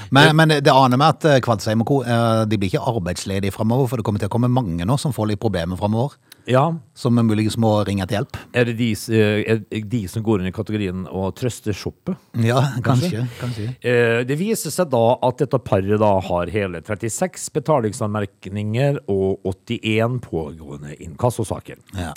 Men, 0.09 0.33
men 0.39 0.55
det 0.65 0.73
aner 0.73 0.97
meg 0.99 1.13
at 1.15 1.27
eh, 1.29 1.39
Kvadsheim 1.45 1.83
og 1.85 1.91
co. 1.91 1.99
eh, 2.01 2.41
de 2.49 2.57
blir 2.59 2.71
ikke 2.71 2.81
arbeidsledige 2.91 3.53
framover, 3.55 3.87
for 3.91 4.01
det 4.01 4.07
kommer 4.07 4.23
til 4.23 4.31
å 4.31 4.33
komme 4.33 4.49
mange 4.51 4.87
nå 4.87 4.97
som 5.01 5.13
får 5.15 5.33
litt 5.33 5.41
problemer 5.43 5.79
framover. 5.79 6.17
Ja, 6.49 6.63
Som 6.97 7.19
muligens 7.21 7.53
må 7.61 7.69
ringe 7.85 8.07
til 8.09 8.17
hjelp. 8.17 8.39
Er 8.57 8.65
det 8.65 8.73
de, 8.79 8.89
eh, 9.13 9.43
er 9.45 9.83
de 9.93 10.01
som 10.09 10.25
går 10.25 10.41
inn 10.41 10.49
i 10.49 10.55
kategorien 10.55 11.03
å 11.05 11.27
trøste 11.37 11.75
shoppet? 11.77 12.17
Ja, 12.41 12.63
kanskje. 12.81 13.27
kanskje. 13.37 13.67
kanskje. 13.77 14.25
Det 14.25 14.37
viser 14.39 14.73
seg 14.73 14.89
da 14.89 15.03
at 15.21 15.43
dette 15.45 15.61
paret 15.61 16.01
da 16.01 16.15
har 16.25 16.49
hele 16.49 16.81
36 16.81 17.45
betalingsanmerkninger 17.53 19.03
og 19.05 19.45
81 19.53 20.17
pågående 20.25 20.97
inkassosaker. 21.05 21.77
Ja. 21.93 22.15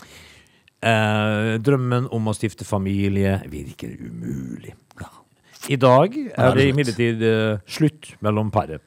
Eh, 0.85 1.55
drømmen 1.64 2.09
om 2.12 2.27
å 2.29 2.35
stifte 2.37 2.66
familie 2.68 3.38
virker 3.49 3.94
umulig. 4.05 4.75
I 5.73 5.79
dag 5.81 6.12
er 6.37 6.57
det 6.59 6.66
imidlertid 6.75 7.23
eh, 7.25 7.61
slutt 7.73 8.11
mellom 8.20 8.51
paret. 8.53 8.83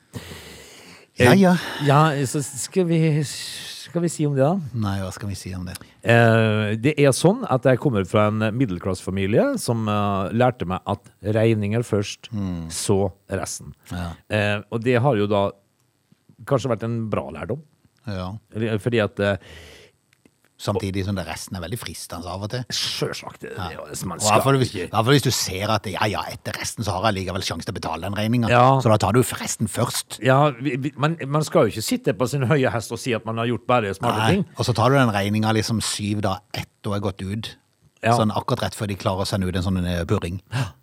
Ja, 1.17 1.31
ja. 1.33 1.55
Ja, 1.87 2.01
så 2.29 2.43
skal 2.45 2.85
vi, 2.91 2.99
skal 3.25 4.03
vi 4.03 4.11
si 4.13 4.27
om 4.29 4.35
det, 4.37 4.45
da? 4.45 4.59
Nei, 4.77 4.99
hva 5.01 5.09
skal 5.15 5.31
vi 5.31 5.37
si 5.39 5.55
om 5.57 5.63
det? 5.65 5.73
Eh, 6.05 6.75
det 6.77 6.93
er 7.01 7.15
sånn 7.17 7.41
at 7.49 7.65
jeg 7.65 7.81
kommer 7.81 8.05
fra 8.05 8.27
en 8.29 8.45
middelklassefamilie 8.53 9.55
som 9.63 9.89
eh, 9.89 10.35
lærte 10.37 10.67
meg 10.69 10.85
at 10.93 11.09
regninger 11.39 11.81
først, 11.87 12.29
så 12.69 12.99
resten. 13.33 13.73
Ja. 13.89 14.11
Eh, 14.29 14.59
og 14.69 14.85
det 14.85 14.99
har 15.01 15.17
jo 15.17 15.25
da 15.33 15.47
kanskje 16.45 16.75
vært 16.75 16.85
en 16.85 16.99
bra 17.09 17.25
lærdom. 17.33 17.65
Ja. 18.05 18.29
Eller- 18.53 18.77
Fordi 18.85 19.01
at 19.01 19.17
eh, 19.19 19.41
Samtidig 20.57 21.03
som 21.05 21.13
det 21.15 21.27
resten 21.27 21.55
er 21.55 21.61
veldig 21.61 21.77
fristende 21.77 22.25
av 22.25 22.41
og 22.41 22.49
til. 22.49 22.63
Sjølsagt. 22.73 23.39
det- 23.41 23.51
det 23.53 23.59
er 23.59 23.75
jo 23.75 23.85
det 23.89 23.97
som 23.97 24.09
man 24.09 24.17
Og 24.17 24.25
i 24.25 24.31
hvert 24.31 24.43
fall 24.43 24.57
hvis, 24.57 24.71
hvis 24.73 25.21
du 25.23 25.29
ser 25.31 25.69
at 25.69 25.85
ja, 25.85 26.05
ja, 26.09 26.23
etter 26.31 26.51
resten 26.57 26.83
så 26.83 26.91
har 26.97 27.11
jeg 27.11 27.19
likevel 27.27 27.41
sjanse 27.45 27.65
til 27.69 27.73
å 27.75 27.79
betale 27.79 28.01
den 28.01 28.15
regninga. 28.17 28.49
Ja. 28.49 28.79
Så 28.81 28.89
da 28.89 28.97
tar 28.97 29.13
du 29.13 29.21
resten 29.21 29.67
først. 29.67 30.19
ja, 30.23 30.49
vi, 30.59 30.91
man, 30.97 31.15
man 31.27 31.43
skal 31.43 31.67
jo 31.67 31.75
ikke 31.75 31.83
sitte 31.85 32.13
på 32.17 32.27
sin 32.27 32.41
høye 32.49 32.71
hest 32.73 32.91
og 32.91 32.97
si 32.99 33.13
at 33.13 33.23
man 33.25 33.37
har 33.37 33.45
gjort 33.45 33.67
bare 33.67 33.93
smarte 33.93 34.17
Nei. 34.17 34.31
ting. 34.33 34.45
Og 34.57 34.65
så 34.65 34.73
tar 34.73 34.89
du 34.89 34.95
den 34.97 35.13
regninga 35.13 35.53
liksom 35.53 35.79
syv 35.81 36.21
dager 36.21 36.41
etter 36.53 36.89
hun 36.89 36.95
er 36.95 36.99
gått 37.05 37.21
ut. 37.21 37.55
Ja. 38.03 38.13
Sånn 38.17 38.29
akkurat 38.31 38.61
rett 38.61 38.75
før 38.77 38.87
de 38.87 38.95
klarer 38.95 39.21
å 39.25 39.27
sende 39.27 39.47
ut 39.49 39.55
en 39.57 39.63
sånn 39.65 39.79
eh, 39.85 40.03
purring. 40.05 40.41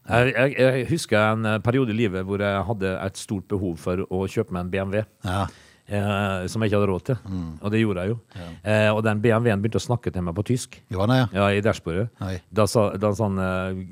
Jeg, 0.09 0.35
jeg, 0.35 0.55
jeg 0.59 0.87
husker 0.91 1.17
en 1.33 1.61
periode 1.63 1.91
i 1.91 1.97
livet 1.97 2.27
hvor 2.27 2.39
jeg 2.43 2.65
hadde 2.67 2.91
et 3.07 3.17
stort 3.17 3.47
behov 3.49 3.79
for 3.79 3.97
å 4.11 4.25
kjøpe 4.27 4.51
meg 4.53 4.65
en 4.67 4.71
BMW. 4.71 5.05
Ja. 5.25 5.47
Eh, 5.85 6.47
som 6.49 6.63
jeg 6.63 6.71
ikke 6.71 6.79
hadde 6.79 6.89
råd 6.89 7.03
til. 7.11 7.19
Mm. 7.29 7.49
Og 7.61 7.73
det 7.73 7.81
gjorde 7.83 8.05
jeg 8.05 8.13
jo. 8.15 8.19
Eh, 8.65 8.89
og 8.89 9.03
den 9.05 9.21
BMW-en 9.21 9.61
begynte 9.61 9.81
å 9.81 9.85
snakke 9.85 10.13
til 10.15 10.25
meg 10.25 10.37
på 10.39 10.45
tysk. 10.49 10.79
Jo, 10.93 11.05
nei, 11.11 11.19
ja. 11.21 11.27
Ja, 11.37 11.49
i 11.53 11.61
dashbordet. 11.65 12.07
Da 12.49 12.65
sa 12.71 12.87
da 12.97 13.11
sa 13.17 13.29
han 13.29 13.41
uh, 13.41 13.83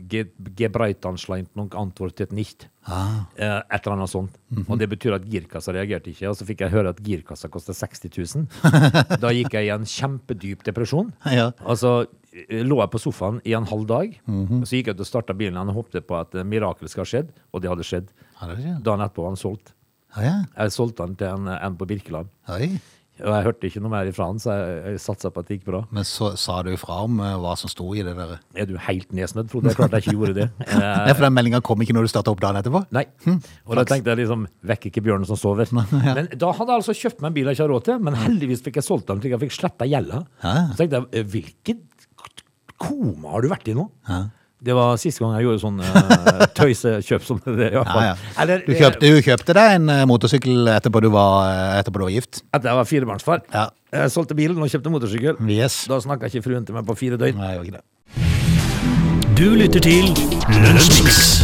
Gebreitanschleint 0.56 1.50
noen 1.58 1.68
antwortet 1.76 2.32
nicht. 2.32 2.68
Ah. 2.88 3.28
Eh, 3.36 3.58
et 3.60 3.84
eller 3.84 3.98
annet 3.98 4.10
sånt. 4.10 4.38
Mhm. 4.48 4.64
Og 4.72 4.80
det 4.80 4.88
betyr 4.94 5.18
at 5.18 5.28
girkassa 5.28 5.74
reagerte 5.76 6.10
ikke. 6.14 6.30
Og 6.30 6.38
så 6.38 6.46
fikk 6.48 6.64
jeg 6.64 6.72
høre 6.72 6.94
at 6.94 7.02
girkassa 7.04 7.50
koster 7.52 7.76
60 7.76 8.08
000. 8.08 9.20
da 9.22 9.34
gikk 9.36 9.52
jeg 9.58 9.68
i 9.68 9.74
en 9.74 9.84
kjempedyp 9.84 10.64
depresjon. 10.66 11.12
Ja. 11.28 11.50
Og 11.66 11.76
så 11.82 11.92
eh, 12.32 12.64
lå 12.64 12.80
jeg 12.80 12.94
på 12.94 13.02
sofaen 13.04 13.42
i 13.44 13.52
en 13.58 13.68
halv 13.68 13.84
dag. 13.90 14.16
Mhm. 14.24 14.62
Og 14.62 14.66
så 14.70 14.80
gikk 14.80 14.90
jeg 14.90 14.96
ut 14.96 15.04
og 15.04 15.12
starta 15.12 15.36
bilen 15.36 15.60
og 15.60 15.76
håpte 15.82 16.00
på 16.00 16.16
at 16.16 16.32
mirakelet 16.40 16.52
mirakel 16.56 16.88
skal 16.88 17.04
ha 17.04 17.12
skjedd. 17.12 17.36
Og 17.52 17.60
det 17.60 17.68
hadde 17.74 17.86
skjedd. 17.86 18.10
Ja, 18.40 18.50
det. 18.56 18.76
Dagen 18.80 19.04
etterpå 19.04 19.28
var 19.28 19.34
han 19.36 19.40
solgt. 19.44 19.76
Ja, 20.16 20.24
ja. 20.26 20.34
Jeg 20.56 20.74
solgte 20.74 21.06
den 21.06 21.16
til 21.20 21.30
en, 21.32 21.52
en 21.56 21.78
på 21.78 21.88
Birkeland. 21.88 22.32
Oi. 22.52 22.74
Og 23.20 23.28
jeg 23.28 23.44
hørte 23.44 23.68
ikke 23.68 23.80
noe 23.84 23.92
mer 23.92 24.08
ifra 24.08 24.26
han, 24.30 24.38
så 24.40 24.54
jeg, 24.56 24.76
jeg 24.94 25.00
satsa 25.04 25.30
på 25.30 25.42
at 25.42 25.48
det 25.48 25.58
gikk 25.58 25.66
bra. 25.68 25.82
Men 25.94 26.06
så 26.08 26.30
sa 26.40 26.56
du 26.64 26.70
ifra 26.72 27.02
om 27.04 27.20
uh, 27.20 27.34
hva 27.42 27.52
som 27.60 27.70
sto 27.70 27.90
i 27.94 28.02
det 28.04 28.14
der. 28.16 28.32
Er 28.56 28.68
du 28.70 28.72
helt 28.88 29.12
nedsnødd, 29.14 29.50
Frode? 29.52 29.68
Jeg 29.68 29.78
klarte 29.78 29.92
klart 29.92 30.08
jeg 30.08 30.14
ikke 30.14 30.18
gjorde 30.18 30.38
det. 30.40 30.48
Uh, 30.72 30.78
Nei, 30.80 31.12
for 31.12 31.26
den 31.26 31.34
meldinga 31.36 31.60
kom 31.64 31.82
ikke 31.84 31.94
når 31.94 32.06
du 32.06 32.10
starta 32.10 32.32
opp 32.32 32.40
dagen 32.42 32.58
etterpå? 32.58 32.80
Nei. 32.96 33.04
Og 33.68 33.76
da 33.76 33.84
tenkte 33.86 34.10
jeg 34.14 34.22
liksom 34.22 34.46
Vekk 34.70 34.86
ikke 34.88 35.02
bjørnen 35.04 35.28
som 35.28 35.38
sover. 35.38 35.68
Men 36.16 36.30
da 36.32 36.52
hadde 36.56 36.72
jeg 36.72 36.80
altså 36.80 36.94
kjøpt 36.96 37.20
meg 37.20 37.28
en 37.30 37.36
bil 37.36 37.50
jeg 37.50 37.58
ikke 37.58 37.66
har 37.66 37.72
råd 37.74 37.86
til, 37.88 38.00
men 38.02 38.16
heldigvis 38.18 38.64
fikk 38.64 38.78
jeg 38.80 38.86
solgt 38.86 39.10
den 39.10 39.20
slik 39.20 39.34
jeg 39.36 39.42
fikk 39.44 39.54
sletta 39.58 39.88
gjelda. 39.88 40.22
Ja. 40.42 40.54
Så 40.72 40.80
tenkte 40.80 41.02
jeg 41.12 41.28
hvilket 41.34 41.84
koma 42.82 43.36
har 43.36 43.44
du 43.44 43.50
vært 43.52 43.68
i 43.70 43.76
nå? 43.76 43.86
Ja. 44.08 44.22
Det 44.62 44.74
var 44.78 44.98
siste 45.00 45.24
gang 45.24 45.32
jeg 45.34 45.48
gjorde 45.48 45.62
sånn 45.62 45.80
uh, 45.82 46.42
tøysekjøp 46.58 47.24
som 47.26 47.40
det. 47.42 47.72
i 47.72 47.74
hvert 47.74 47.88
fall. 47.88 48.04
Ja, 48.04 48.12
ja. 48.12 48.34
Eller, 48.44 48.62
Du, 48.62 48.74
kjøpte, 48.78 49.10
du 49.10 49.22
kjøpte 49.26 49.56
deg 49.58 49.78
en 49.80 49.90
eh, 49.90 50.02
motorsykkel 50.06 50.70
etterpå 50.76 51.02
du 51.02 51.08
var, 51.14 51.48
eh, 51.50 51.80
etterpå 51.80 51.98
du 51.98 52.06
var 52.06 52.14
gift? 52.14 52.44
Etter 52.54 52.70
jeg 52.70 52.78
var 52.78 52.86
firebarnsfar. 52.86 53.42
Ja. 53.50 53.66
Jeg 53.92 54.12
solgte 54.14 54.38
bilen 54.38 54.62
og 54.62 54.70
kjøpte 54.70 54.92
motorsykkel. 54.94 55.42
Yes. 55.50 55.82
Da 55.90 55.98
snakka 56.04 56.30
ikke 56.30 56.44
fruen 56.46 56.68
til 56.68 56.78
meg 56.78 56.86
på 56.86 56.94
fire 57.00 57.18
døgn. 57.18 57.42
Nei, 57.42 57.56
ikke 57.58 57.80
det. 57.80 57.86
Du 59.34 59.48
lytter 59.58 59.82
til 59.82 60.12
Lønnsmix. 60.62 61.42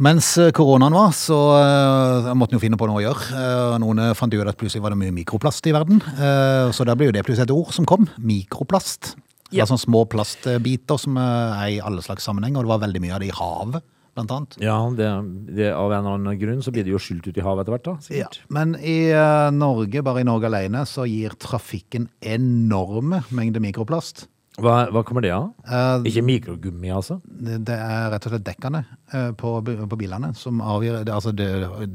Mens 0.00 0.30
eh, 0.40 0.48
koronaen 0.56 0.96
var, 0.96 1.10
så 1.12 1.36
uh, 1.60 2.30
måtte 2.32 2.54
en 2.54 2.56
jo 2.56 2.62
finne 2.62 2.78
på 2.80 2.86
noe 2.88 3.02
å 3.02 3.04
gjøre. 3.04 3.24
Uh, 3.36 3.74
noen 3.82 4.00
eh, 4.00 4.14
fant 4.16 4.32
jo 4.32 4.40
ut 4.40 4.48
at 4.48 4.56
plutselig 4.56 4.80
var 4.80 4.94
det 4.94 5.00
mye 5.02 5.12
mikroplast 5.12 5.68
i 5.68 5.74
verden. 5.76 6.00
Uh, 6.16 6.72
så 6.72 6.86
da 6.88 6.96
ble 6.96 7.10
jo 7.10 7.16
det 7.16 7.24
plutselig 7.26 7.50
et 7.50 7.52
ord 7.52 7.74
som 7.76 7.84
kom. 7.88 8.08
Mikroplast. 8.16 9.12
Det 9.50 9.58
Ja. 9.58 9.64
var 9.64 9.72
sånne 9.76 9.86
små 9.86 10.04
plastbiter 10.08 10.98
som 10.98 11.16
er 11.18 11.64
i 11.74 11.80
alle 11.82 12.02
slags 12.02 12.24
sammenheng, 12.24 12.56
og 12.56 12.64
det 12.64 12.70
var 12.70 12.84
veldig 12.86 13.00
mye 13.02 13.14
av 13.16 13.20
det 13.20 13.28
i 13.32 13.34
havet, 13.34 13.82
blant 14.14 14.30
annet. 14.30 14.56
Ja, 14.62 14.76
det, 14.94 15.08
det, 15.56 15.72
av 15.74 15.90
en 15.92 16.04
eller 16.04 16.18
annen 16.18 16.38
grunn 16.38 16.62
så 16.62 16.70
blir 16.74 16.84
det 16.86 16.92
jo 16.94 16.98
skylt 17.02 17.26
ut 17.26 17.36
i 17.38 17.42
havet 17.42 17.62
etter 17.66 17.74
hvert, 17.76 17.84
da. 17.88 18.14
Ja. 18.14 18.28
Men 18.48 18.76
i 18.78 19.10
uh, 19.10 19.50
Norge, 19.54 20.02
bare 20.06 20.22
i 20.22 20.26
Norge 20.26 20.46
alene, 20.50 20.84
så 20.86 21.06
gir 21.06 21.34
trafikken 21.38 22.08
enorme 22.22 23.22
mengder 23.34 23.62
mikroplast. 23.62 24.28
Hva, 24.60 24.90
hva 24.92 25.02
kommer 25.06 25.22
det 25.24 25.30
av? 25.32 25.52
Uh, 25.64 26.02
Ikke 26.10 26.24
mikrogummi, 26.26 26.90
altså? 26.92 27.20
Det 27.24 27.60
det 27.68 27.76
er 27.78 28.10
rett 28.12 28.26
og 28.26 28.34
slett 28.34 28.44
dekkene 28.48 28.82
uh, 29.14 29.30
på, 29.38 29.54
på 29.62 29.98
bilene 29.98 30.34
som 30.36 30.58
avgjør 30.60 31.04
det, 31.06 31.14
Altså, 31.14 31.32
det, 31.32 31.46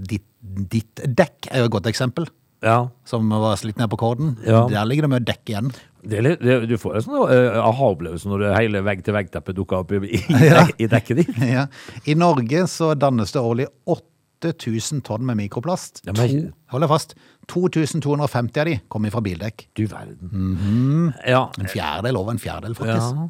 ditt, 0.10 0.26
ditt 0.72 1.04
dekk 1.06 1.52
er 1.52 1.62
jo 1.64 1.70
et 1.70 1.76
godt 1.76 1.92
eksempel. 1.92 2.26
Ja. 2.64 2.90
Som 3.06 3.30
var 3.30 3.56
slitt 3.60 3.78
ned 3.78 3.90
på 3.92 3.98
korden. 4.00 4.38
Ja. 4.46 4.64
Der 4.72 4.86
ligger 4.88 5.06
det 5.08 5.12
mye 5.12 5.26
dekk 5.26 5.52
igjen. 5.52 5.72
Det, 6.06 6.22
det, 6.42 6.56
du 6.70 6.76
får 6.78 7.00
en 7.00 7.06
sånn 7.06 7.22
uh, 7.32 7.60
aha-opplevelse 7.66 8.30
når 8.30 8.44
hele 8.56 8.82
vegg-til-vegg-teppet 8.86 9.58
dukker 9.58 9.82
opp 9.84 9.92
i, 9.98 10.02
i, 10.18 10.22
Ja. 10.52 10.66
i 10.84 10.88
dekket 10.90 11.24
ditt. 11.24 11.40
Ja. 11.42 11.66
I 12.06 12.16
Norge 12.18 12.66
så 12.72 12.94
dannes 12.98 13.34
det 13.34 13.42
årlig 13.42 13.68
8000 13.90 15.02
tonn 15.06 15.26
med 15.26 15.40
mikroplast. 15.42 16.04
Ja, 16.06 16.14
men- 16.18 16.52
hold 16.74 16.86
deg 16.86 16.92
fast. 16.94 17.16
2250 17.52 18.62
av 18.62 18.70
de 18.70 18.78
kommer 18.90 19.14
fra 19.14 19.22
bildekk. 19.26 19.68
Du 19.78 19.86
verden. 19.90 21.14
Ja. 21.26 21.48
En 21.62 21.70
fjerdedel 21.70 22.18
over 22.18 22.34
en 22.38 22.42
fjerdedel, 22.42 22.78
faktisk. 22.78 23.26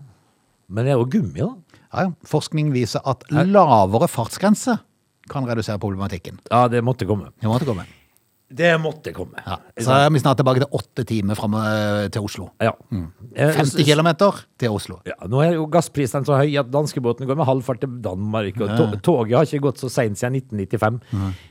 Men 0.72 0.88
det 0.88 0.94
er 0.96 1.00
jo 1.02 1.08
gummi, 1.12 1.40
da. 1.42 1.80
Ja, 1.96 2.06
ja. 2.08 2.12
Forskning 2.28 2.72
viser 2.76 3.04
at 3.08 3.24
lavere 3.32 4.08
fartsgrense 4.12 4.78
kan 5.32 5.48
redusere 5.48 5.80
problematikken. 5.82 6.40
Ja, 6.52 6.66
det 6.72 6.84
måtte 6.86 7.08
komme. 7.10 7.32
Det 7.42 7.50
måtte 7.50 7.68
komme. 7.68 7.86
Det 8.48 8.76
måtte 8.80 9.12
komme. 9.12 9.40
Ja. 9.42 9.56
Så 9.82 9.90
er 9.96 10.10
vi 10.14 10.20
snart 10.22 10.38
tilbake 10.38 10.62
til 10.62 10.70
åtte 10.78 11.04
timer 11.10 11.36
frem 11.36 11.56
eh, 11.58 12.08
til 12.14 12.22
Oslo. 12.28 12.52
Ja. 12.62 12.72
Mm. 12.94 13.08
50 13.36 13.80
s- 13.82 13.88
km 13.90 14.10
til 14.62 14.70
Oslo. 14.70 15.00
Ja, 15.10 15.16
nå 15.28 15.42
er 15.44 15.56
jo 15.56 15.66
gassprisene 15.74 16.24
så 16.28 16.38
høye 16.38 16.60
at 16.62 16.70
danskebåten 16.72 17.26
går 17.26 17.36
med 17.40 17.46
halv 17.50 17.64
fart 17.66 17.82
til 17.82 17.90
Danmark. 18.06 18.62
og 18.62 18.76
to 18.78 18.86
Toget 19.02 19.34
har 19.40 19.50
ikke 19.50 19.64
gått 19.66 19.82
så 19.82 19.90
seint 19.90 20.18
siden 20.22 20.38
1995. 20.38 21.02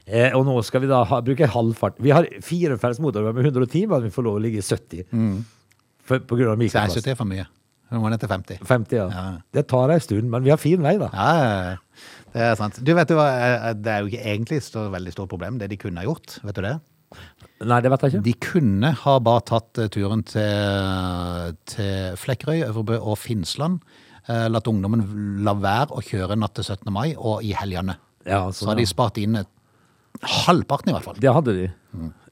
Eh, 0.06 0.30
og 0.38 0.46
nå 0.46 0.54
skal 0.64 0.80
vi 0.86 0.86
da 0.92 1.02
ha, 1.04 1.20
bruke 1.20 1.50
halv 1.50 1.74
fart. 1.74 1.98
Vi 1.98 2.10
har 2.14 2.28
firefelts 2.40 3.00
motorvei 3.02 3.34
med 3.34 3.44
110, 3.50 3.86
men 3.90 4.02
vi 4.06 4.10
får 4.14 4.22
lov 4.28 4.38
å 4.38 4.44
ligge 4.46 4.62
i 4.62 4.64
70. 4.64 5.44
For, 6.04 6.18
på 6.20 6.36
grunn 6.38 6.52
av 6.52 6.58
Så 6.58 6.62
jeg 6.62 6.70
mikroplast. 6.70 7.04
det 7.04 7.10
er 7.10 7.16
for 7.18 7.24
mye. 7.26 7.46
Nå 7.94 8.02
må 8.02 8.10
ned 8.10 8.22
til 8.22 8.30
50. 8.30 8.62
50, 8.66 8.96
ja. 8.98 9.06
Ja. 9.12 9.24
Det 9.54 9.66
tar 9.70 9.92
ei 9.94 10.00
stund, 10.02 10.26
men 10.32 10.44
vi 10.44 10.50
har 10.52 10.60
fin 10.60 10.82
vei, 10.84 10.96
da. 11.00 11.10
Ja, 11.14 11.76
det 12.34 12.48
er 12.48 12.56
sant. 12.58 12.80
Du 12.82 12.90
vet 12.96 13.12
jo, 13.12 13.20
hva, 13.20 13.28
eh, 13.30 13.68
det 13.78 13.92
er 13.92 14.02
jo 14.02 14.10
ikke 14.10 14.24
egentlig 14.32 14.58
et 14.58 14.80
veldig 14.96 15.14
stort 15.14 15.30
problem, 15.30 15.60
det 15.60 15.70
de 15.70 15.78
kunne 15.78 16.02
ha 16.02 16.08
gjort. 16.08 16.40
Vet 16.42 16.58
du 16.58 16.64
det? 16.66 16.74
Nei, 17.64 17.78
det 17.84 17.92
vet 17.92 18.02
jeg 18.02 18.12
ikke. 18.16 18.24
De 18.26 18.34
kunne 18.42 18.90
ha 19.04 19.14
bare 19.22 19.44
tatt 19.52 19.78
eh, 19.84 19.90
turen 19.94 20.24
til, 20.26 21.54
til 21.70 22.18
Flekkerøy, 22.18 22.64
Øvrebø 22.66 22.98
og 22.98 23.20
Finnsland. 23.22 23.78
Eh, 24.26 24.48
latt 24.50 24.68
ungdommen 24.70 25.04
la 25.46 25.54
være 25.54 25.94
å 25.94 26.02
kjøre 26.02 26.36
natt 26.40 26.56
til 26.58 26.66
17. 26.66 26.90
mai 26.92 27.12
og 27.14 27.44
i 27.46 27.54
helgene. 27.56 27.98
Ja, 28.26 28.48
Så 28.50 28.64
hadde 28.66 28.80
har 28.80 28.82
de 28.82 28.90
spart 28.90 29.20
inn 29.20 29.38
halvparten 30.24 30.90
i 30.90 30.96
hvert 30.96 31.06
fall. 31.06 31.18
Det 31.20 31.32
hadde 31.36 31.54
de. 31.58 31.70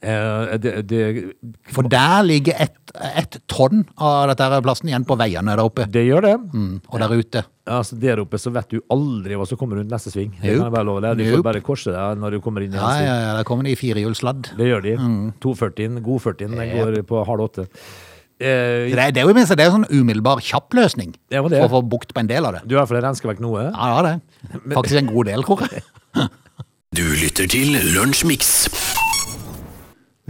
Eh, 0.03 0.57
det, 0.59 0.71
det, 0.91 1.01
For 1.71 1.87
der 1.87 2.25
ligger 2.27 2.57
ett 2.59 2.79
et 3.17 3.37
tonn 3.49 3.85
av 3.97 4.27
dette 4.29 4.45
her 4.51 4.61
plasten 4.61 4.89
igjen 4.91 5.05
på 5.09 5.15
veiene 5.17 5.55
der 5.55 5.63
oppe. 5.63 5.87
det 5.89 6.03
gjør 6.05 6.25
det. 6.27 6.33
Mm, 6.53 6.81
og 6.91 6.99
der 7.01 7.15
ute. 7.15 7.43
Altså, 7.71 7.97
der 8.03 8.21
oppe 8.21 8.37
så 8.43 8.51
vet 8.53 8.69
du 8.75 8.81
aldri 8.91 9.39
hva 9.39 9.47
som 9.49 9.57
kommer 9.57 9.79
rundt 9.79 9.89
neste 9.95 10.11
sving. 10.13 10.33
Det 10.43 10.57
kan 10.59 10.67
jeg 10.67 10.75
bare 10.75 10.85
love 10.85 11.01
deg. 11.01 11.17
Du 11.23 11.37
får 11.37 11.45
bare 11.47 11.63
korse 11.65 11.95
deg 11.95 12.19
når 12.21 12.37
du 12.37 12.41
kommer 12.45 12.67
inn 12.67 12.75
i 12.75 12.77
Ja, 12.77 12.83
en 12.83 12.99
sving. 12.99 13.07
ja, 13.09 13.17
ja, 13.23 13.37
der 13.39 13.45
kommer 13.49 13.65
de 13.65 13.71
i 13.73 13.79
firehjulsladd. 13.79 14.51
Det 14.59 14.67
gjør 14.69 14.83
de. 14.83 14.97
Mm. 14.99 15.33
240, 15.41 16.03
god 16.03 16.21
40, 16.27 16.51
den 16.59 16.75
går 16.75 16.99
på 17.09 17.23
halv 17.31 17.47
åtte. 17.47 17.69
Eh, 18.43 18.91
Det, 18.91 18.99
er- 18.99 19.13
det 19.15 19.23
er 19.23 19.29
jo 19.31 19.35
minst, 19.39 19.55
det 19.57 19.61
er 19.65 19.71
en 19.71 19.85
sånn 19.85 19.91
umiddelbar 20.03 20.43
kjapp 20.43 20.75
løsning 20.75 21.15
Det 21.31 21.39
det. 21.39 21.61
for 21.63 21.69
å 21.69 21.75
få 21.79 21.89
bukt 21.89 22.13
på 22.13 22.19
en 22.21 22.27
del 22.27 22.45
av 22.45 22.53
det. 22.59 22.63
du 22.67 22.75
har 22.75 22.83
iallfall 22.83 23.01
renska 23.07 23.29
vekk 23.31 23.41
noe. 23.41 23.71
Ja, 23.71 24.03
ja, 24.03 24.03
det. 24.03 24.21
Faktisk 24.75 24.99
en 24.99 25.07
god 25.15 25.27
del, 25.31 25.43
tror 25.47 25.63
jeg. 25.71 25.83
Du 26.93 27.01
lytter 27.17 27.47
til 27.49 27.73
Lunsjmix. 27.95 28.67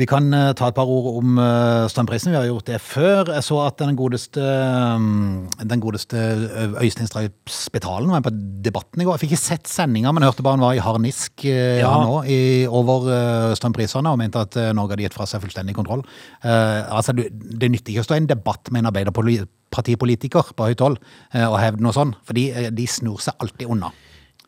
Vi 0.00 0.07
kan 0.09 0.33
eh, 0.33 0.55
ta 0.57 0.70
et 0.70 0.76
par 0.76 0.88
ord 0.88 1.18
om 1.20 1.37
uh, 1.37 1.85
strømprisen. 1.92 2.33
Vi 2.33 2.38
har 2.38 2.46
gjort 2.48 2.70
det 2.70 2.78
før. 2.81 3.28
Jeg 3.37 3.44
så 3.44 3.59
at 3.66 3.76
den 3.83 3.96
godeste, 3.98 4.40
um, 4.40 5.50
den 5.61 5.83
godeste 5.85 6.16
eh, 6.16 6.76
Øystein 6.81 7.11
Straup 7.11 7.52
Spetalen 7.52 8.09
var 8.09 8.24
på 8.24 8.33
Debatten 8.64 9.02
i 9.02 9.05
går. 9.05 9.18
Jeg 9.18 9.26
fikk 9.26 9.35
ikke 9.37 9.42
sett 9.42 9.68
sendinga, 9.68 10.14
men 10.14 10.24
jeg 10.24 10.33
hørte 10.33 10.46
bare 10.46 10.57
han 10.57 10.64
var 10.64 10.78
i 10.78 10.81
harnisk 10.81 11.44
Ja. 11.44 11.90
nå 12.00 12.22
i, 12.24 12.38
over 12.64 13.11
eh, 13.12 13.55
strømprisene 13.59 14.14
og 14.14 14.20
mente 14.22 14.40
at 14.40 14.57
eh, 14.57 14.70
Norge 14.76 14.96
hadde 14.96 15.05
gitt 15.05 15.16
fra 15.18 15.26
seg 15.28 15.44
fullstendig 15.44 15.76
kontroll. 15.76 16.07
Uh, 16.40 16.88
altså, 16.88 17.12
det 17.12 17.68
nytter 17.68 17.92
ikke 17.92 18.07
å 18.07 18.09
stå 18.09 18.16
i 18.16 18.22
en 18.22 18.31
debatt 18.31 18.72
med 18.72 18.83
en 18.83 18.92
arbeiderpartipolitiker 18.94 20.55
på 20.57 20.70
høyt 20.70 20.87
hold 20.87 20.96
eh, 21.35 21.44
og 21.44 21.61
hevde 21.61 21.85
noe 21.85 21.92
sånn, 21.96 22.16
for 22.24 22.38
de, 22.38 22.48
eh, 22.48 22.72
de 22.72 22.88
snur 22.88 23.20
seg 23.20 23.37
alltid 23.44 23.68
unna. 23.76 23.92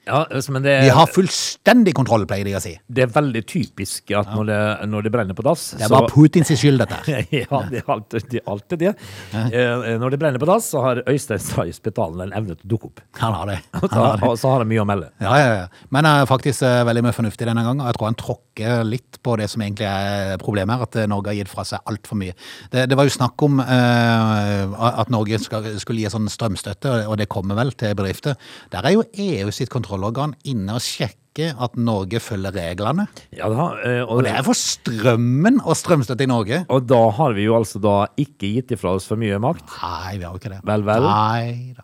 Ja, 0.04 0.24
altså, 0.28 0.52
men 0.52 0.64
det, 0.64 0.74
Vi 0.84 0.92
har 0.92 1.08
fullstendig 1.08 1.94
kontroll, 1.96 2.26
pleier 2.28 2.44
de 2.44 2.54
å 2.58 2.62
si. 2.62 2.74
det 2.86 3.06
er 3.06 3.12
veldig 3.12 3.40
typisk 3.48 4.12
at 4.16 4.28
når, 4.34 4.48
det, 4.50 4.58
når 4.92 5.06
det 5.06 5.12
brenner 5.14 5.36
på 5.36 5.44
dass 5.46 5.70
Det 5.78 5.86
er 5.86 5.92
bare 5.92 6.10
Putins 6.12 6.52
skyld, 6.52 6.82
dette 6.82 6.98
ja, 7.40 7.60
det 7.70 7.80
er 7.80 7.92
alltid 7.94 8.28
det. 8.30 8.42
Er 8.42 8.50
alltid 8.52 8.82
det. 8.82 8.92
Eh, 9.34 9.86
når 10.00 10.14
det 10.14 10.20
brenner 10.20 10.42
på 10.42 10.48
dass, 10.48 10.68
så 10.74 10.82
har 10.84 11.00
Øystein 11.08 11.40
Stray 11.42 11.72
Spetalen 11.74 12.26
en 12.26 12.34
evne 12.36 12.56
til 12.58 12.66
å 12.68 12.72
dukke 12.74 12.90
opp. 12.90 13.02
Han 13.20 13.36
har 13.38 13.52
det. 13.52 13.58
Han 13.80 13.94
har 13.94 14.20
så, 14.20 14.30
og 14.30 14.38
så 14.40 14.52
har 14.52 14.64
han 14.64 14.70
mye 14.70 14.82
å 14.82 14.86
melde. 14.88 15.10
Ja, 15.22 15.34
ja, 15.40 15.50
ja. 15.62 15.86
Men 15.94 16.08
er 16.08 16.28
faktisk 16.28 16.64
eh, 16.66 16.82
veldig 16.86 17.04
mye 17.06 17.16
fornuftig 17.16 17.48
denne 17.48 17.64
gangen, 17.64 17.82
og 17.82 17.90
jeg 17.90 17.98
tror 17.98 18.10
han 18.10 18.18
tråkker 18.20 18.84
litt 18.88 19.18
på 19.24 19.36
det 19.40 19.48
som 19.52 19.64
egentlig 19.64 19.88
er 19.88 20.36
problemet 20.42 20.76
her, 20.76 20.88
at 20.88 20.98
eh, 21.00 21.08
Norge 21.10 21.32
har 21.32 21.38
gitt 21.38 21.52
fra 21.52 21.64
seg 21.68 21.90
altfor 21.90 22.20
mye. 22.20 22.36
Det, 22.72 22.86
det 22.90 22.98
var 22.98 23.08
jo 23.08 23.14
snakk 23.14 23.44
om 23.46 23.60
uh, 23.62 24.88
at 24.90 25.12
Norge 25.12 25.40
skal, 25.42 25.68
skulle 25.80 26.04
gi 26.04 26.12
sånn 26.12 26.28
strømstøtte, 26.32 26.94
og 27.08 27.16
det 27.20 27.28
kommer 27.32 27.58
vel 27.58 27.72
til 27.78 27.94
bedrifter. 27.96 28.38
Der 28.74 28.86
er 28.86 28.96
jo 28.96 29.06
EU 29.06 29.52
sitt 29.54 29.72
kontrollorgan 29.94 30.34
inne 30.50 30.76
og 30.76 30.82
sjekke 30.82 31.50
at 31.58 31.74
Norge 31.76 32.20
følger 32.22 32.54
reglene. 32.54 33.08
Ja, 33.34 33.48
da, 33.50 33.70
eh, 33.82 34.02
og, 34.02 34.18
Og 34.18 34.24
det 34.26 34.34
er 34.34 34.44
for 34.46 34.54
strømmen 34.54 35.60
og 35.64 35.74
strømstøtte 35.76 36.26
i 36.26 36.30
Norge. 36.30 36.64
og 36.68 36.86
da 36.86 37.10
har 37.10 37.34
vi 37.34 37.46
jo 37.48 37.56
altså 37.56 37.80
da 37.82 38.06
ikke 38.16 38.54
gitt 38.58 38.74
ifra 38.74 38.94
oss 38.94 39.06
for 39.06 39.16
mye 39.16 39.38
makt. 39.38 39.64
Nei, 39.82 40.18
vi 40.18 40.24
har 40.24 40.34
jo 40.34 40.38
ikke 40.38 40.54
det. 40.54 40.60
Vel, 40.64 40.84
vel. 40.86 41.02
Nei 41.02 41.74
da. 41.74 41.82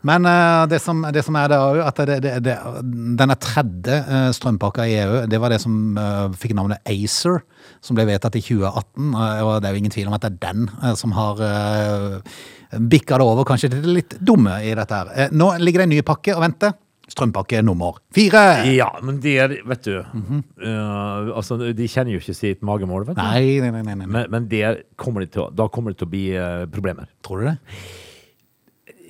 Men 0.00 0.24
uh, 0.24 0.64
det, 0.64 0.78
som, 0.80 1.02
det 1.12 1.20
som 1.26 1.36
er 1.36 1.50
det 1.52 1.58
òg, 1.60 1.78
at 1.84 1.98
det, 2.08 2.14
det, 2.24 2.30
det, 2.46 2.54
denne 3.20 3.34
tredje 3.36 3.98
uh, 4.08 4.30
strømpakka 4.32 4.86
i 4.88 4.94
EU, 4.96 5.18
det 5.28 5.40
var 5.42 5.52
det 5.52 5.58
som 5.60 5.74
uh, 5.92 6.32
fikk 6.32 6.54
navnet 6.56 6.80
ACER, 6.88 7.42
som 7.84 7.98
ble 7.98 8.06
vedtatt 8.08 8.38
i 8.40 8.40
2018. 8.40 9.10
eh, 9.12 9.42
og 9.44 9.60
det 9.60 9.68
er 9.68 9.76
jo 9.76 9.82
ingen 9.82 9.92
tvil 9.92 10.08
om 10.08 10.16
at 10.16 10.24
det 10.24 10.30
er 10.32 10.40
den 10.46 10.70
eh, 10.80 10.96
som 10.96 11.12
har 11.12 11.44
bikka 12.78 13.18
det 13.18 13.26
over 13.26 13.46
kanskje 13.48 13.72
til 13.72 13.82
det 13.82 13.96
litt 13.96 14.16
dumme 14.22 14.60
i 14.62 14.74
dette 14.78 14.94
her. 14.94 15.10
Eh, 15.14 15.34
nå 15.34 15.52
ligger 15.58 15.82
det 15.82 15.88
en 15.88 15.94
ny 15.96 16.04
pakke 16.06 16.36
og 16.36 16.44
venter. 16.44 16.76
Strømpakke 17.10 17.62
nummer 17.66 17.98
fire. 18.14 18.42
Ja, 18.70 18.90
men 19.02 19.18
det 19.22 19.34
er, 19.42 19.56
vet 19.66 19.86
du 19.88 19.96
eh, 19.98 21.30
Altså, 21.34 21.58
de 21.58 21.88
kjenner 21.90 22.14
jo 22.14 22.20
ikke 22.22 22.36
sitt 22.38 22.62
magemål, 22.66 23.08
vet 23.08 23.18
du. 23.18 23.22
Nei, 23.22 23.58
nei, 23.64 23.72
nei. 23.74 23.82
nei, 23.88 23.96
nei. 24.02 24.10
Men, 24.10 24.30
men 24.30 24.46
det 24.50 24.62
kommer 25.00 25.26
til, 25.26 25.50
da 25.56 25.66
kommer 25.72 25.94
det 25.94 26.00
til 26.02 26.10
å 26.10 26.12
bli 26.12 26.24
uh, 26.36 26.68
problemer. 26.70 27.10
Tror 27.26 27.42
du 27.42 27.50
det? 27.50 27.56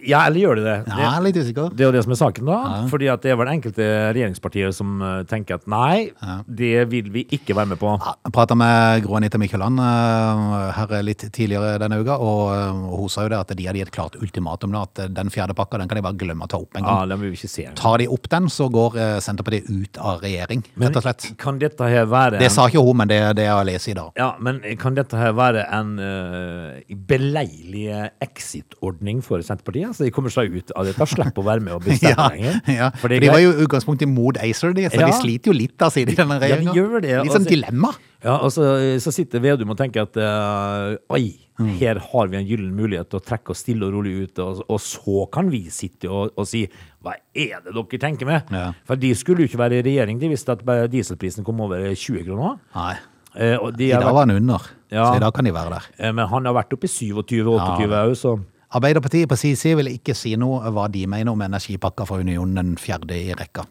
Ja, 0.06 0.22
eller 0.26 0.40
gjør 0.40 0.58
det 0.60 0.64
det? 0.64 0.76
Ja, 0.88 0.98
jeg 1.02 1.10
er 1.10 1.24
litt 1.26 1.38
usikker. 1.40 1.72
Det 1.76 1.84
er 1.84 1.90
jo 1.90 1.94
det 1.96 2.02
som 2.06 2.14
er 2.14 2.18
saken, 2.20 2.48
da. 2.48 2.58
Fordi 2.90 3.08
at 3.12 3.24
det 3.24 3.32
er 3.32 3.38
vel 3.40 3.50
enkelte 3.52 3.86
regjeringspartier 4.16 4.72
som 4.74 5.00
eh, 5.04 5.16
tenker 5.30 5.58
at 5.58 5.66
nei, 5.70 6.10
det 6.46 6.86
vil 6.90 7.10
vi 7.12 7.24
ikke 7.36 7.56
være 7.58 7.72
med 7.72 7.80
på. 7.80 7.92
Jeg 8.00 8.34
prata 8.34 8.56
med 8.58 9.04
Gro 9.04 9.18
Anita 9.18 9.40
Mykjåland 9.40 9.82
eh, 9.84 10.70
her 10.78 10.94
litt 11.06 11.24
tidligere 11.28 11.76
denne 11.82 12.00
uka, 12.00 12.16
og 12.16 12.42
eh, 12.54 12.82
hun 13.00 13.12
sa 13.12 13.26
jo 13.26 13.32
det 13.34 13.40
at 13.42 13.54
de 13.58 13.68
hadde 13.68 13.82
gitt 13.82 13.92
klart 13.94 14.18
ultimatum 14.20 14.74
da, 14.76 14.86
at 14.88 15.02
den 15.16 15.32
fjerde 15.32 15.56
pakka 15.58 15.82
den 15.82 15.90
kan 15.90 16.00
de 16.00 16.04
bare 16.06 16.18
glemme 16.20 16.48
å 16.48 16.50
ta 16.50 16.60
opp 16.62 16.78
en 16.78 16.86
gang. 16.86 17.02
Ja, 17.02 17.10
den 17.12 17.22
vil 17.22 17.34
vi 17.34 17.40
ikke 17.40 17.52
se. 17.52 17.66
Tar 17.78 18.00
de 18.02 18.08
opp 18.12 18.30
den, 18.32 18.48
så 18.52 18.70
går 18.72 18.98
Senterpartiet 19.24 19.68
ut 19.70 20.00
av 20.00 20.24
regjering, 20.24 20.64
rett 20.80 20.98
og 21.00 21.06
slett. 21.06 21.28
Kan 21.40 21.60
dette 21.60 21.88
her 21.90 22.08
være 22.10 22.40
Det 22.40 22.50
sa 22.52 22.68
ikke 22.70 22.82
hun, 22.84 22.96
men 23.02 23.10
det 23.10 23.20
er 23.20 23.36
det 23.36 23.46
jeg 23.48 23.56
har 23.56 23.68
lest 23.68 23.90
i 23.90 23.96
dag. 23.98 24.12
ja, 24.18 24.30
men 24.40 24.62
kan 24.80 24.96
dette 24.96 25.18
her 25.18 25.34
være 25.36 25.66
en 25.76 25.92
uh, 26.00 26.96
beleilig 27.10 27.88
exit-ordning 28.22 29.20
for 29.24 29.42
Senterpartiet? 29.44 29.89
Så 29.96 30.04
de 30.06 30.10
kommer 30.14 30.30
seg 30.34 30.52
ut 30.54 30.70
av 30.76 30.84
dette, 30.88 31.06
slipper 31.10 31.42
å 31.42 31.46
være 31.46 31.60
med 31.66 31.74
og 31.74 31.82
bestemme 31.84 32.14
Ja, 32.16 32.28
lenger? 32.32 32.60
ja. 32.76 32.90
For 33.00 33.08
de 33.12 33.28
var 33.28 33.40
jo 33.42 33.50
i 33.52 33.64
utgangspunktet 33.66 34.08
ACER, 34.40 34.72
de, 34.76 34.88
så 34.90 35.00
Ja. 35.00 35.06
de 35.10 35.18
sliter 35.20 35.52
jo 35.52 35.56
litt 35.56 35.76
da, 35.78 35.88
sier 35.90 36.06
de, 36.06 36.14
denne 36.18 36.38
ja, 36.40 36.56
de 36.56 36.72
gjør 36.76 37.00
det, 37.02 37.16
Litt 37.24 37.32
sånn 37.32 37.42
altså. 37.44 37.50
dilemma. 37.54 37.92
Ja, 38.22 38.34
og 38.44 38.50
så, 38.52 38.64
så 39.00 39.10
sitter 39.16 39.40
Vedum 39.40 39.70
og 39.72 39.78
tenker 39.80 40.02
at 40.08 40.16
uh, 40.20 40.96
oi, 41.16 41.46
Mm. 41.60 41.74
her 41.76 41.98
har 42.00 42.28
vi 42.32 42.38
en 42.38 42.46
gyllen 42.48 42.70
mulighet 42.72 43.10
til 43.12 43.18
å 43.18 43.22
trekke 43.22 43.52
oss 43.52 43.58
stille 43.60 43.84
og 43.84 43.92
rolig 43.92 44.14
ut, 44.22 44.38
og, 44.40 44.62
og 44.72 44.78
så 44.80 45.26
kan 45.28 45.50
vi 45.52 45.58
sitte 45.68 46.08
og, 46.08 46.30
og 46.40 46.46
si 46.48 46.62
hva 47.04 47.12
er 47.36 47.60
det 47.66 47.74
dere 47.76 47.98
tenker 48.00 48.24
med? 48.24 48.48
Ja. 48.48 48.70
For 48.88 48.96
de 48.96 49.10
skulle 49.12 49.44
jo 49.44 49.50
ikke 49.50 49.60
være 49.60 49.82
i 49.82 49.84
regjering, 49.84 50.16
de 50.22 50.30
visste 50.32 50.54
at 50.56 50.62
dieselprisen 50.88 51.44
kom 51.44 51.60
over 51.60 51.84
20 51.92 52.24
kroner. 52.30 52.56
Nei, 52.78 52.94
Eh, 53.30 53.60
de 53.76 53.84
i 53.86 53.92
dag 53.92 54.08
var 54.10 54.24
han 54.24 54.32
under, 54.34 54.64
Ja. 54.90 55.04
så 55.12 55.18
i 55.20 55.22
dag 55.22 55.34
kan 55.36 55.44
de 55.46 55.52
være 55.54 55.70
der. 55.76 55.84
eh, 56.00 56.10
men 56.16 56.26
han 56.32 56.48
har 56.48 56.54
vært 56.56 56.72
oppe 56.74 56.88
i 56.88 56.90
27-28 56.90 57.92
òg, 58.00 58.16
så 58.18 58.32
Arbeiderpartiet 58.70 59.26
på 59.26 59.34
sin 59.34 59.56
side 59.58 59.80
vil 59.80 59.88
ikke 59.90 60.14
si 60.14 60.36
noe 60.38 60.70
hva 60.70 60.84
de 60.92 61.02
mener 61.10 61.32
om 61.32 61.40
energipakka 61.42 62.04
for 62.06 62.22
Unionen 62.22 62.54
den 62.54 62.76
fjerde 62.78 63.16
i 63.18 63.34
rekka. 63.34 63.64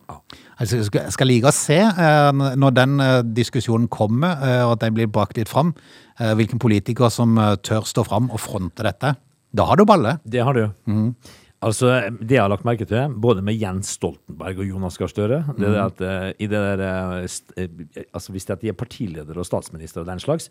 Altså, 0.59 0.81
jeg 0.81 1.13
skal, 1.15 1.29
like 1.29 1.47
å 1.47 1.55
se 1.55 1.77
eh, 1.79 2.41
når 2.59 2.75
den 2.75 2.99
eh, 2.99 3.21
diskusjonen 3.23 3.87
kommer, 3.87 4.43
eh, 4.43 4.63
og 4.65 4.75
at 4.75 4.83
den 4.83 4.97
blir 4.97 5.07
brakt 5.07 5.39
litt 5.39 5.51
fram, 5.51 5.71
hvilken 6.19 6.59
politiker 6.59 7.07
som 7.07 7.37
tør 7.63 7.85
stå 7.87 8.03
fram 8.03 8.25
og 8.27 8.41
fronte 8.43 8.83
dette. 8.83 9.13
Da 9.55 9.63
har 9.69 9.79
du 9.79 9.85
balle. 9.87 10.17
Det 10.27 10.43
har 10.43 10.57
du. 10.57 10.65
Mhm. 10.89 11.13
Altså, 11.61 11.89
Det 12.23 12.37
jeg 12.37 12.39
har 12.39 12.47
lagt 12.47 12.63
merke 12.63 12.85
til, 12.87 13.11
både 13.19 13.41
med 13.43 13.57
Jens 13.59 13.89
Stoltenberg 13.97 14.61
og 14.61 14.67
Jonas 14.69 14.95
Gahr 14.97 15.09
Støre 15.11 15.41
det 15.57 15.67
Mhm. 15.67 15.73
er 15.75 15.81
at 15.83 16.35
i 16.39 16.47
det 16.47 16.55
der, 16.55 16.79
eh, 16.79 17.63
eh, 17.63 18.05
altså 18.13 18.31
Hvis 18.31 18.45
det 18.45 18.49
er 18.51 18.53
at 18.53 18.61
de 18.61 18.69
er 18.69 18.77
partiledere 18.79 19.37
og 19.37 19.45
statsminister 19.45 19.99
og 20.01 20.07
den 20.07 20.19
slags, 20.19 20.47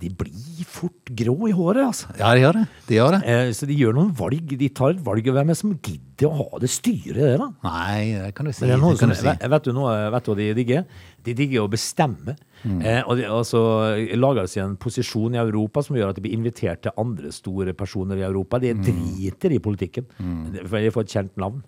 de 0.00 0.08
blir 0.08 0.64
fort 0.64 1.04
grå 1.14 1.36
i 1.48 1.52
håret, 1.52 1.84
altså. 1.84 2.06
Ja, 2.18 2.32
de 2.34 2.40
gjør 2.40 2.52
det. 2.52 2.68
De 2.88 2.94
gjør 2.94 3.10
det. 3.18 3.20
Uh, 3.28 3.52
så 3.52 3.66
de 3.68 3.76
gjør 3.76 3.92
noen 3.94 4.14
valg. 4.16 4.56
De 4.58 4.68
tar 4.70 4.90
et 4.96 5.04
valg. 5.04 5.22
Hvem 5.36 5.50
er 5.50 5.54
som 5.54 5.74
gidder 5.82 6.30
å 6.30 6.36
ha 6.50 6.58
det 6.58 6.70
styret 6.70 7.14
der, 7.20 7.36
da? 7.38 7.50
Nei, 7.62 8.12
det 8.24 8.34
kan 8.34 8.46
du 8.46 8.52
si. 8.52 8.64
Men 8.64 8.70
det 8.70 8.76
er 8.76 8.80
det 8.80 8.98
kan 8.98 8.98
som, 8.98 9.08
du 9.10 9.14
si. 9.14 9.26
vet, 9.28 9.50
vet 9.50 9.62
du 9.68 9.72
noe, 9.76 10.10
vet 10.16 10.24
du 10.24 10.34
de 10.34 10.54
digger? 10.54 10.84
De 11.26 11.34
digger 11.34 11.66
å 11.66 11.68
bestemme. 11.70 12.36
Mm. 12.64 12.80
Eh, 12.82 13.02
og, 13.06 13.42
så 13.46 13.60
lager 14.16 14.42
de 14.42 14.48
seg 14.48 14.64
en 14.64 14.76
posisjon 14.80 15.34
i 15.34 15.38
Europa 15.42 15.82
som 15.82 15.96
gjør 15.96 16.10
at 16.10 16.16
de 16.16 16.22
blir 16.24 16.34
invitert 16.38 16.82
til 16.82 16.92
andre 16.96 17.30
store 17.32 17.74
personer 17.74 18.16
i 18.16 18.26
Europa. 18.26 18.58
De 18.58 18.72
Mm. 18.74 18.82
driter 18.82 19.52
i 19.52 19.58
politikken. 19.58 20.06
For 20.66 20.78
de 20.80 20.90
får 20.90 21.00
et 21.04 21.14
kjent 21.16 21.36
navn. 21.36 21.62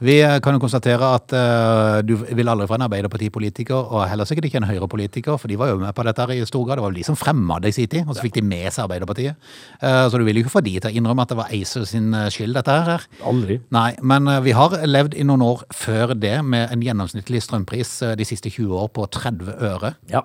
Vi 0.00 0.16
eh, 0.24 0.38
kan 0.40 0.56
jo 0.56 0.62
konstatere 0.62 1.08
at 1.16 1.34
uh, 1.36 1.98
du 2.06 2.14
vil 2.16 2.48
aldri 2.48 2.66
fra 2.70 2.78
en 2.78 2.86
Arbeiderpartipolitiker, 2.86 3.76
og 3.76 4.06
heller 4.08 4.28
sikkert 4.28 4.48
ikke 4.48 4.62
en 4.62 4.68
Høyre-politiker, 4.70 5.36
for 5.36 5.52
de 5.52 5.58
var 5.60 5.74
jo 5.74 5.80
med 5.82 5.92
på 5.96 6.06
dette 6.08 6.24
her 6.24 6.32
i 6.38 6.46
stor 6.48 6.64
grad. 6.64 6.80
Det 6.80 6.86
var 6.86 6.94
vel 6.94 7.00
de 7.02 7.06
som 7.10 7.18
fremma 7.20 7.58
det 7.60 7.74
i 7.74 7.76
sin 7.76 7.90
tid, 7.92 8.08
og 8.08 8.16
så 8.16 8.24
fikk 8.24 8.38
de 8.38 8.44
med 8.48 8.70
seg 8.72 8.86
Arbeiderpartiet. 8.86 9.36
Uh, 9.82 10.06
så 10.08 10.16
du 10.16 10.24
vil 10.24 10.40
jo 10.40 10.46
ikke 10.46 10.54
få 10.56 10.64
de 10.64 10.78
til 10.78 10.88
å 10.88 10.94
innrømme 10.96 11.28
at 11.28 11.34
det 11.34 11.40
var 11.42 11.52
ACER 11.52 11.84
sin 11.90 12.16
skyld, 12.32 12.56
dette 12.56 12.80
her. 12.88 13.06
Aldri. 13.28 13.60
Nei, 13.76 13.90
men 14.00 14.32
uh, 14.32 14.40
vi 14.44 14.56
har 14.56 14.80
levd 14.88 15.20
i 15.20 15.28
noen 15.28 15.44
år 15.44 15.66
før 15.76 16.16
det 16.16 16.38
med 16.48 16.72
en 16.72 16.84
gjennomsnittlig 16.88 17.44
strømpris 17.44 17.98
de 18.16 18.28
siste 18.28 18.48
20 18.48 18.72
år 18.80 18.92
på 18.96 19.04
30 19.20 19.52
øre. 19.68 19.96
Ja. 20.08 20.24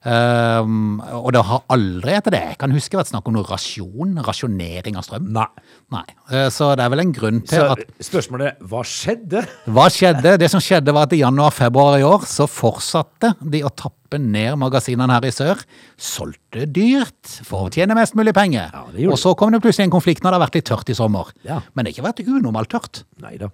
Um, 0.00 0.96
og 1.04 1.26
det 1.36 1.42
har 1.44 1.60
aldri 1.68 2.14
etter 2.16 2.32
det 2.32 2.38
jeg 2.40 2.56
kan 2.62 2.72
huske 2.72 2.96
vært 2.96 3.10
snakk 3.10 3.26
om 3.28 3.34
noe 3.36 3.44
rasjon, 3.44 4.14
rasjonering 4.24 4.96
av 4.96 5.04
strøm. 5.04 5.26
Nei. 5.34 5.44
Nei. 5.92 6.06
Eh, 6.32 6.46
Så 6.48 6.70
det 6.78 6.86
er 6.86 6.92
vel 6.94 7.02
en 7.04 7.12
grunn 7.12 7.42
til 7.44 7.60
Så 7.60 7.66
at 7.74 7.82
spørsmålet 8.00 8.46
er 8.48 8.70
hva 8.70 8.80
skjedde? 8.88 9.44
Hva 9.68 9.86
skjedde? 9.92 10.38
Det 10.40 10.48
som 10.52 10.62
skjedde 10.64 10.94
var 10.96 11.04
at 11.04 11.12
i 11.12 11.20
januar-februar 11.20 12.00
i 12.00 12.06
år 12.08 12.24
så 12.24 12.48
fortsatte 12.48 13.34
de 13.44 13.60
å 13.60 13.68
tappe 13.76 14.16
ned 14.18 14.56
magasinene 14.58 15.12
her 15.18 15.28
i 15.28 15.34
sør. 15.36 15.60
Solgte 16.00 16.64
dyrt 16.64 17.36
for 17.44 17.68
å 17.68 17.72
tjene 17.74 17.94
mest 17.98 18.16
mulig 18.16 18.32
penger. 18.34 18.72
Ja, 18.72 19.10
og 19.12 19.20
så 19.20 19.36
kom 19.36 19.52
det 19.52 19.60
plutselig 19.60 19.90
en 19.90 19.96
konflikt 19.98 20.24
når 20.24 20.32
det 20.32 20.40
har 20.40 20.46
vært 20.48 20.60
litt 20.62 20.70
tørt 20.72 20.88
i 20.88 20.96
sommer. 20.96 21.28
Ja. 21.44 21.60
Men 21.74 21.84
det 21.84 21.92
har 21.92 22.00
ikke 22.00 22.08
vært 22.08 22.24
unormalt 22.40 22.72
tørt. 22.72 23.04
Nei 23.20 23.36
da. 23.36 23.52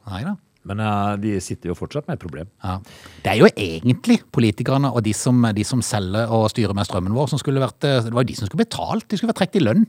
Men 0.67 0.83
uh, 0.83 1.15
de 1.21 1.37
sitter 1.43 1.71
jo 1.71 1.77
fortsatt 1.79 2.09
med 2.09 2.19
et 2.19 2.23
problem. 2.23 2.51
Ja. 2.65 2.77
Det 3.25 3.33
er 3.33 3.41
jo 3.41 3.51
egentlig 3.51 4.19
politikerne 4.35 4.91
og 4.93 5.05
de 5.07 5.15
som, 5.17 5.45
de 5.57 5.67
som 5.67 5.83
selger 5.85 6.33
og 6.33 6.49
styrer 6.53 6.75
med 6.77 6.89
strømmen 6.89 7.15
vår, 7.17 7.31
som 7.33 7.41
skulle 7.43 7.63
vært 7.63 7.79
Det 7.85 8.13
var 8.13 8.25
jo 8.25 8.31
de 8.31 8.39
som 8.39 8.51
skulle 8.51 8.65
betalt. 8.65 9.07
De 9.09 9.19
skulle 9.19 9.33
vært 9.33 9.43
trukket 9.45 9.61
i 9.61 9.65
lønn 9.65 9.87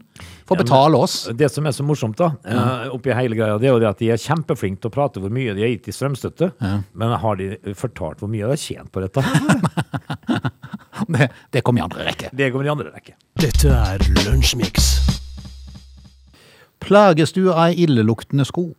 for 0.48 0.56
å 0.56 0.62
betale 0.62 1.02
oss. 1.02 1.20
Det 1.38 1.50
som 1.54 1.68
er 1.68 1.76
så 1.76 1.86
morsomt, 1.88 2.18
da, 2.20 2.32
eh, 2.48 2.88
oppi 2.94 3.14
hele 3.16 3.38
greia, 3.38 3.58
det 3.62 3.70
er 3.70 3.76
jo 3.76 3.82
det 3.84 3.90
at 3.90 4.02
de 4.02 4.12
er 4.14 4.22
kjempeflinke 4.22 4.84
til 4.84 4.92
å 4.92 4.96
prate 4.96 5.24
hvor 5.24 5.34
mye 5.34 5.56
de 5.58 5.66
har 5.66 5.74
gitt 5.74 5.90
i 5.92 5.96
strømstøtte. 5.96 6.52
Men 6.98 7.18
har 7.22 7.40
de 7.40 7.76
fortalt 7.78 8.24
hvor 8.24 8.32
mye 8.32 8.46
de 8.46 8.54
har 8.54 8.62
tjent 8.62 8.92
på 8.94 9.04
dette? 9.04 9.24
Det, 11.08 11.28
det 11.54 11.62
kom 11.62 11.78
i 11.78 11.82
andre 11.84 12.08
rekke. 12.08 12.32
Det 12.34 12.50
kommer 12.52 12.66
i 12.66 12.72
andre 12.72 12.90
rekke. 12.90 13.14
Dette 13.38 13.70
er 13.70 14.02
Lunsjmix. 14.26 14.88
Plages 16.84 17.34
du 17.36 17.52
av 17.52 17.78
illeluktende 17.78 18.46
sko? 18.48 18.72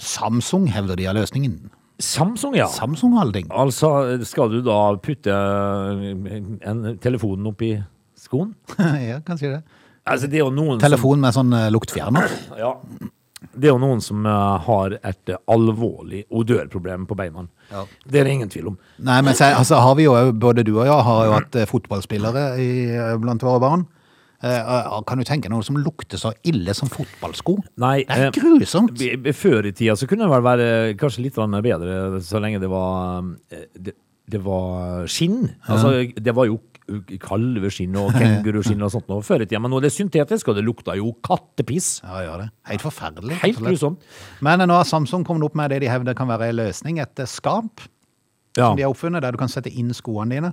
Samsung 0.00 0.66
hevder 0.72 0.96
de 0.96 1.06
har 1.08 1.16
løsningen. 1.16 1.70
Samsung, 2.02 2.56
ja. 2.56 2.66
Samsung 2.66 3.12
Holding. 3.18 3.46
Altså, 3.54 4.18
skal 4.26 4.50
du 4.50 4.60
da 4.66 4.78
putte 5.02 5.34
en 5.34 6.84
telefonen 7.02 7.50
oppi 7.52 7.76
skoen? 8.18 8.54
ja, 9.10 9.20
kanskje 9.26 9.56
det. 9.58 9.62
Altså, 10.02 10.26
det 10.26 10.40
er 10.42 10.78
Telefon 10.82 11.22
med 11.22 11.34
sånn 11.36 11.52
eh, 11.54 11.68
luktfjerner. 11.70 12.32
ja, 12.58 12.72
Det 13.52 13.68
er 13.68 13.70
jo 13.70 13.78
noen 13.78 14.02
som 14.02 14.26
eh, 14.26 14.66
har 14.66 14.96
et 14.98 15.30
eh, 15.30 15.38
alvorlig 15.52 16.24
odørproblem 16.26 17.06
på 17.06 17.18
beina. 17.18 17.46
Ja. 17.70 17.84
Det 18.02 18.18
er 18.18 18.26
det 18.26 18.34
ingen 18.34 18.50
tvil 18.50 18.72
om. 18.72 18.78
Nei, 18.98 19.20
men 19.22 19.38
så, 19.38 19.52
altså, 19.54 19.78
har 19.84 19.94
vi 20.00 20.08
jo, 20.08 20.16
både 20.34 20.66
du 20.66 20.74
og 20.74 20.88
jeg 20.88 21.06
har 21.06 21.26
jo 21.28 21.36
hatt 21.36 21.60
eh, 21.60 21.68
fotballspillere 21.70 22.46
i, 22.58 22.70
eh, 22.96 23.14
blant 23.22 23.46
våre 23.46 23.62
barn. 23.62 23.86
Eh, 24.42 25.02
kan 25.06 25.20
du 25.20 25.24
tenke 25.24 25.50
noe 25.52 25.62
som 25.62 25.76
lukter 25.78 26.18
så 26.18 26.32
ille 26.48 26.74
som 26.74 26.90
fotballsko? 26.90 27.56
Nei, 27.82 28.00
Det 28.08 28.16
er 28.16 28.26
eh, 28.26 28.32
grusomt. 28.34 28.98
Før 29.38 29.68
i 29.68 29.72
tida 29.72 29.94
så 29.98 30.08
kunne 30.10 30.26
det 30.26 30.32
vel 30.34 30.42
være 30.46 30.66
kanskje 30.98 31.22
litt 31.28 31.38
bedre 31.38 32.20
så 32.26 32.40
lenge 32.42 32.58
det 32.62 32.70
var 32.72 33.22
eh, 33.54 33.68
Det, 33.78 33.94
det 34.32 34.40
var 34.42 35.06
skinn. 35.06 35.44
Altså, 35.68 35.94
det 36.18 36.34
var 36.34 36.46
jo 36.50 36.58
kalveskinn 37.22 37.94
og 37.96 38.10
kenguruskinn 38.18 38.82
og 38.82 38.90
sånt 38.92 39.08
noe 39.10 39.22
før 39.24 39.44
i 39.44 39.46
tida. 39.46 39.60
Men 39.62 39.70
nå 39.70 39.78
er 39.78 39.86
det 39.86 39.92
syntetisk, 39.94 40.50
og 40.50 40.58
det 40.58 40.64
lukta 40.66 40.96
jo 40.98 41.12
kattepiss. 41.24 42.00
Ja, 42.02 42.22
gjør 42.26 42.42
det. 42.44 42.48
Helt 42.72 42.84
forferdelig. 42.84 43.38
Helt 43.44 43.62
grusomt. 43.62 44.02
Men 44.42 44.64
nå 44.66 44.74
har 44.74 44.88
Samsung 44.88 45.24
kommet 45.28 45.46
opp 45.46 45.58
med 45.58 45.70
det 45.70 45.82
de 45.84 45.90
hevder 45.92 46.18
kan 46.18 46.30
være 46.30 46.50
en 46.50 46.58
løsning. 46.64 46.98
Et 47.02 47.22
skap 47.30 47.84
Ja. 48.56 48.66
som 48.68 48.76
de 48.76 48.82
har 48.84 48.90
oppfunnet, 48.92 49.22
der 49.22 49.32
du 49.32 49.38
kan 49.40 49.48
sette 49.48 49.70
inn 49.72 49.94
skoene 49.96 50.34
dine. 50.34 50.50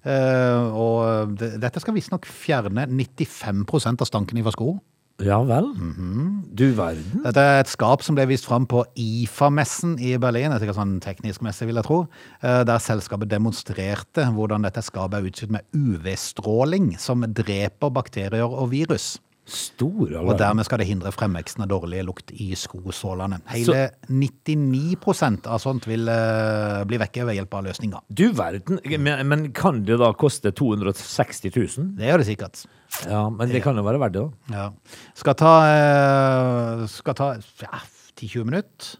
Eh, 0.00 0.76
og 0.80 1.34
dette 1.40 1.82
skal 1.82 1.96
visstnok 1.96 2.28
fjerne 2.28 2.86
95% 2.88 4.00
av 4.00 4.08
stanken 4.08 4.40
fra 4.46 4.54
sko. 4.54 4.78
ja 5.20 5.42
vel. 5.44 5.66
Mhm. 5.76 6.54
Du 6.56 6.72
verden. 6.72 7.22
Dette 7.24 7.40
er 7.40 7.60
et 7.60 7.68
skap 7.68 8.02
som 8.02 8.14
ble 8.14 8.24
vist 8.26 8.46
fram 8.46 8.64
på 8.66 8.84
IFA-messen 8.96 9.98
i 10.00 10.16
Berlin, 10.16 10.50
det 10.50 10.62
er 10.62 10.72
sånn 10.72 10.98
teknisk 11.00 11.42
messe, 11.42 11.66
vil 11.66 11.76
jeg 11.76 11.84
tro, 11.84 12.08
eh, 12.42 12.64
der 12.64 12.78
selskapet 12.78 13.28
demonstrerte 13.28 14.24
hvordan 14.32 14.62
dette 14.62 14.80
skapet 14.80 15.18
er 15.18 15.28
utstyrt 15.28 15.50
med 15.50 15.62
UV-stråling 15.76 16.98
som 16.98 17.20
dreper 17.20 17.90
bakterier 17.90 18.48
og 18.48 18.70
virus. 18.70 19.18
Store 19.50 20.20
Og 20.22 20.36
dermed 20.38 20.66
skal 20.66 20.80
det 20.82 20.86
hindre 20.86 21.10
fremveksten 21.14 21.64
av 21.64 21.70
dårlig 21.72 22.04
lukt 22.06 22.30
i 22.30 22.52
skosålene. 22.58 23.40
Hele 23.50 23.88
99% 24.06 25.48
av 25.50 25.58
sånt 25.62 25.88
vil 25.90 26.06
uh, 26.06 26.82
bli 26.88 27.00
vekke 27.02 27.26
ved 27.26 27.40
hjelp 27.40 27.56
av 27.58 27.66
løsninga. 27.66 28.02
Du 28.08 28.28
verden. 28.36 28.78
Men, 29.02 29.24
men 29.26 29.48
kan 29.56 29.82
det 29.88 29.98
da 30.00 30.12
koste 30.14 30.54
260 30.54 31.50
000? 31.50 31.90
Det 31.98 32.10
gjør 32.10 32.22
det 32.22 32.28
sikkert. 32.30 32.64
Ja, 33.10 33.26
men 33.30 33.50
det 33.50 33.62
kan 33.64 33.78
jo 33.78 33.86
være 33.86 34.02
verdt 34.02 34.18
det, 34.18 34.26
da. 34.26 34.56
Ja. 34.56 35.04
Skal 35.18 35.38
ta, 35.42 35.54
uh, 35.66 36.86
skal 36.90 37.18
ta 37.18 37.32
ja, 37.64 37.82
10-20 38.20 38.50
minutter. 38.50 38.94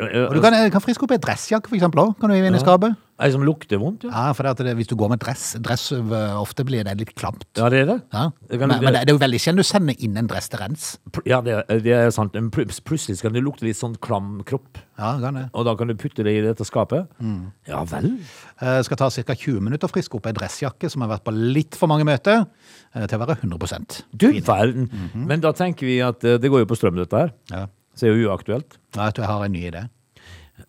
Og 0.00 0.34
du 0.36 0.42
kan, 0.42 0.54
kan 0.70 0.82
friske 0.82 1.02
opp 1.06 1.14
ei 1.14 1.22
dressjakke, 1.22 1.70
for 1.70 1.78
eksempel, 1.78 2.04
også. 2.04 2.18
Kan 2.20 2.30
du 2.30 2.36
hive 2.36 2.50
inn 2.50 2.58
i 2.58 2.62
skapet? 2.62 2.98
Ei 3.20 3.28
som 3.34 3.42
lukter 3.44 3.76
vondt, 3.82 4.04
ja. 4.06 4.10
Ja, 4.10 4.32
for 4.32 4.46
det 4.46 4.50
at 4.54 4.60
det, 4.64 4.72
hvis 4.78 4.88
du 4.88 4.94
går 4.96 5.10
med 5.12 5.20
dress, 5.20 5.50
dress 5.60 5.90
øh, 5.92 6.08
ofte 6.40 6.64
blir 6.64 6.82
det 6.88 6.94
litt 6.98 7.10
klamt. 7.14 7.44
Ja, 7.58 7.68
det 7.68 7.82
er 7.82 7.86
det. 7.90 7.96
Ja. 8.14 8.30
Det 8.48 8.58
kan- 8.58 8.68
Men, 8.72 8.80
men 8.84 8.94
det, 8.96 9.02
det 9.04 9.12
er 9.12 9.16
jo 9.18 9.20
veldig 9.20 9.40
sjelden 9.44 9.60
du 9.60 9.68
sender 9.68 9.94
inn 10.00 10.16
en 10.16 10.26
dress 10.30 10.48
til 10.48 10.58
rens. 10.62 10.86
Pl- 11.12 11.26
Ja, 11.28 11.40
det, 11.44 11.58
er- 11.68 11.82
det 11.84 11.92
er 11.98 12.10
sant. 12.16 12.32
Men 12.34 12.48
pl- 12.50 12.64
Plutselig 12.88 13.18
skal 13.20 13.34
det 13.36 13.42
lukte 13.44 13.66
litt 13.68 13.76
sånn 13.76 13.98
klam 14.00 14.40
kropp, 14.48 14.80
Ja, 14.98 15.12
det 15.16 15.22
kan 15.26 15.34
det. 15.34 15.44
og 15.52 15.64
da 15.68 15.74
kan 15.76 15.88
du 15.88 15.94
putte 16.00 16.24
det 16.24 16.32
i 16.38 16.40
dette 16.46 16.64
skapet. 16.64 17.06
Ja 17.68 17.84
vel. 17.84 18.08
Eh, 18.62 18.80
skal 18.88 18.96
ta 18.96 19.10
ca. 19.10 19.34
20 19.34 19.60
minutter 19.60 19.86
å 19.86 19.92
friske 19.92 20.14
opp 20.16 20.26
ei 20.26 20.32
dressjakke 20.32 20.90
som 20.90 21.02
har 21.04 21.12
vært 21.18 21.24
på 21.28 21.32
litt 21.36 21.76
for 21.76 21.86
mange 21.92 22.04
møter, 22.08 22.46
eh, 22.94 23.06
til 23.06 23.18
å 23.20 23.26
være 23.26 23.36
100 23.42 24.02
Du 24.16 24.32
verden. 24.40 24.88
Men 25.14 25.40
da 25.40 25.52
tenker 25.52 25.84
vi 25.86 26.00
at 26.00 26.24
eh, 26.24 26.38
det 26.38 26.50
går 26.50 26.64
jo 26.64 26.66
på 26.72 26.76
strøm, 26.80 26.96
dette 26.96 27.12
her. 27.16 27.32
Ja. 27.50 27.66
Så 27.94 28.06
det 28.06 28.14
er 28.14 28.16
jo 28.22 28.30
uaktuelt. 28.30 28.78
Ja, 28.96 29.06
jeg 29.10 29.14
tror 29.14 29.24
jeg 29.26 29.32
har 29.34 29.44
en 29.44 29.52
ny 29.52 29.64
idé. 29.70 29.88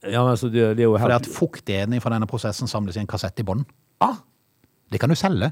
Ja, 0.03 0.23
men 0.23 0.31
altså, 0.35 0.49
det, 0.51 0.75
det 0.77 0.85
er 0.85 0.89
jo 0.89 0.97
For 0.97 1.07
det 1.07 1.17
helt 1.17 1.27
at 1.27 1.33
fuktigheten 1.39 2.01
fra 2.03 2.13
denne 2.15 2.27
prosessen 2.29 2.67
samles 2.71 2.95
i 2.97 3.03
en 3.03 3.07
kassett 3.11 3.39
i 3.39 3.47
bånn. 3.47 3.65
ah, 4.01 4.17
Det 4.91 4.99
kan 4.99 5.09
du 5.09 5.15
selge. 5.15 5.51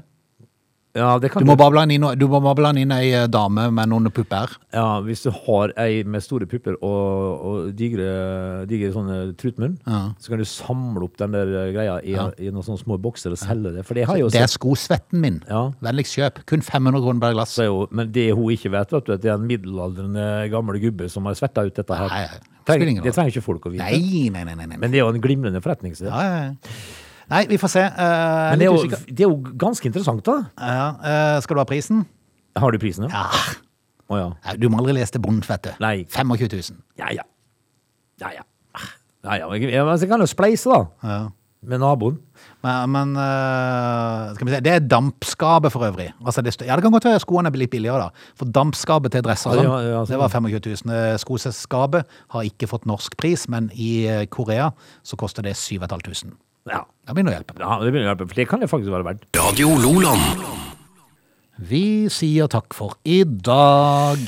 Ja, 0.90 1.20
det 1.22 1.28
kan 1.30 1.44
Du 1.44 1.46
må 1.46 1.54
bare 1.54 1.70
blande 1.70 1.94
inn, 1.94 2.02
du 2.18 2.24
må 2.26 2.40
bare 2.42 2.56
blande 2.58 2.80
inn 2.82 2.90
ei 2.90 3.12
eh, 3.14 3.28
dame 3.30 3.68
med 3.70 3.86
noen 3.92 4.10
pupper. 4.10 4.50
Ja, 4.74 4.98
hvis 5.06 5.22
du 5.22 5.28
har 5.30 5.70
ei 5.78 6.00
med 6.02 6.18
store 6.24 6.48
pupper 6.50 6.74
og, 6.82 7.44
og 7.46 7.68
digre, 7.78 8.66
digre 8.66 8.90
sånne 8.96 9.20
trutmunn, 9.38 9.76
Ja. 9.86 10.00
så 10.18 10.32
kan 10.32 10.42
du 10.42 10.44
samle 10.50 11.04
opp 11.06 11.14
den 11.22 11.30
der 11.36 11.46
greia 11.76 12.00
i, 12.02 12.16
i 12.42 12.50
noen 12.50 12.66
sånne 12.66 12.82
små 12.82 12.98
bokser 12.98 13.30
og 13.30 13.38
selge 13.38 13.70
det. 13.76 13.84
For 13.86 13.94
det 13.94 14.08
har 14.10 14.18
jo 14.18 14.32
Det 14.34 14.42
er 14.42 14.50
skosvetten 14.50 15.22
min. 15.22 15.38
Ja. 15.46 15.68
Vennligst 15.80 16.18
kjøp. 16.18 16.42
Kun 16.50 16.60
500 16.66 17.00
kroner 17.06 17.20
per 17.22 17.38
glass. 17.38 17.54
Jo, 17.62 17.86
men 17.94 18.10
det 18.10 18.26
hun 18.34 18.50
ikke 18.50 18.74
vet, 18.74 18.90
vet 18.98 19.06
du, 19.06 19.12
at 19.14 19.22
det 19.22 19.30
er 19.30 19.38
en 19.38 19.46
middelaldrende 19.46 20.26
gammel 20.50 20.80
gubbe 20.82 21.06
som 21.08 21.30
har 21.30 21.38
svetta 21.38 21.68
ut 21.70 21.78
dette 21.78 22.00
her. 22.02 22.10
Nei, 22.10 22.26
Trenger, 22.70 23.04
det 23.04 23.14
trenger 23.16 23.34
ikke 23.34 23.44
folk 23.44 23.68
å 23.68 23.72
vite. 23.74 23.86
Nei, 23.86 24.30
nei, 24.32 24.44
nei. 24.48 24.56
nei. 24.66 24.78
Men 24.78 24.92
det 24.92 25.00
er 25.00 25.04
jo 25.04 25.12
en 25.14 25.22
glimrende 25.22 25.62
forretningsidé. 25.64 26.10
Ja, 26.10 26.22
ja, 26.24 26.50
ja. 26.50 26.76
Nei, 27.30 27.44
vi 27.46 27.60
får 27.62 27.70
se. 27.70 27.82
Uh, 27.94 28.04
Men 28.50 28.58
det 28.58 28.66
er, 28.66 28.74
jo, 28.74 29.02
det 29.06 29.22
er 29.22 29.28
jo 29.28 29.56
ganske 29.60 29.86
interessant, 29.86 30.22
da. 30.26 30.38
Ja, 30.58 30.86
uh, 30.98 31.42
skal 31.44 31.58
du 31.58 31.62
ha 31.62 31.66
prisen? 31.68 32.04
Har 32.58 32.74
du 32.74 32.80
prisen, 32.82 33.06
ja? 33.06 33.26
Ja. 33.26 33.58
Å 34.10 34.18
ja. 34.18 34.54
Du 34.58 34.66
må 34.72 34.80
aldri 34.82 34.96
lese 34.96 35.14
til 35.14 35.22
Bond, 35.22 35.44
vet 35.46 35.68
du. 35.68 35.70
Nei. 35.82 36.00
25 36.10 36.50
000. 36.50 36.80
Ja 36.98 37.12
ja. 37.14 37.26
Ja 38.18 38.32
ja. 38.34 38.42
Ja 39.22 39.36
ja. 39.38 39.46
men 39.46 39.60
Jeg, 39.60 39.70
jeg, 39.70 39.84
jeg 40.02 40.10
kan 40.10 40.24
jo 40.24 40.26
spleise, 40.30 40.72
da. 40.72 40.80
Ja. 41.06 41.20
Med 41.62 41.80
naboen. 41.82 42.16
Men, 42.64 42.90
men 42.94 43.10
eh, 43.20 44.34
skal 44.36 44.48
vi 44.48 44.54
se, 44.54 44.60
det 44.64 44.72
er 44.72 44.84
dampskapet 44.88 45.72
for 45.74 45.84
øvrig. 45.84 46.08
Altså 46.24 46.42
det, 46.44 46.54
ja, 46.64 46.76
det 46.76 46.84
kan 46.84 46.94
godt 46.94 47.08
være 47.08 47.22
skoene 47.22 47.52
blir 47.52 47.66
litt 47.66 47.74
billigere, 47.74 48.06
da. 48.08 48.30
For 48.38 48.48
dampskapet 48.48 49.12
til 49.14 49.24
dresser 49.26 49.56
sånn, 49.58 49.66
Ja, 49.68 49.80
ja, 49.84 49.98
sånn. 50.04 50.14
det 50.14 50.20
var 50.22 50.32
25 50.32 50.86
000. 50.86 51.98
Eh, 52.00 52.20
har 52.34 52.48
ikke 52.48 52.70
fått 52.70 52.88
norsk 52.88 53.16
pris, 53.20 53.46
men 53.52 53.68
i 53.74 54.06
eh, 54.08 54.24
Korea 54.32 54.70
så 55.04 55.20
koster 55.20 55.44
det 55.44 55.56
7500. 55.60 56.32
Ja. 56.70 56.84
Det 57.06 57.16
begynner 57.16 57.34
å 57.34 57.38
hjelpe. 57.40 57.58
ja, 57.58 57.76
det 57.80 57.90
begynner 57.92 58.08
å 58.08 58.12
hjelpe, 58.14 58.30
for 58.30 58.40
det 58.40 58.48
kan 58.48 58.62
det 58.62 58.70
faktisk 58.70 58.92
være 58.94 59.08
verdt. 59.10 59.28
Radio 59.36 59.74
Loland. 59.80 60.48
Vi 61.60 62.08
sier 62.12 62.48
takk 62.48 62.72
for 62.76 62.96
i 63.04 63.20
dag. 63.24 64.20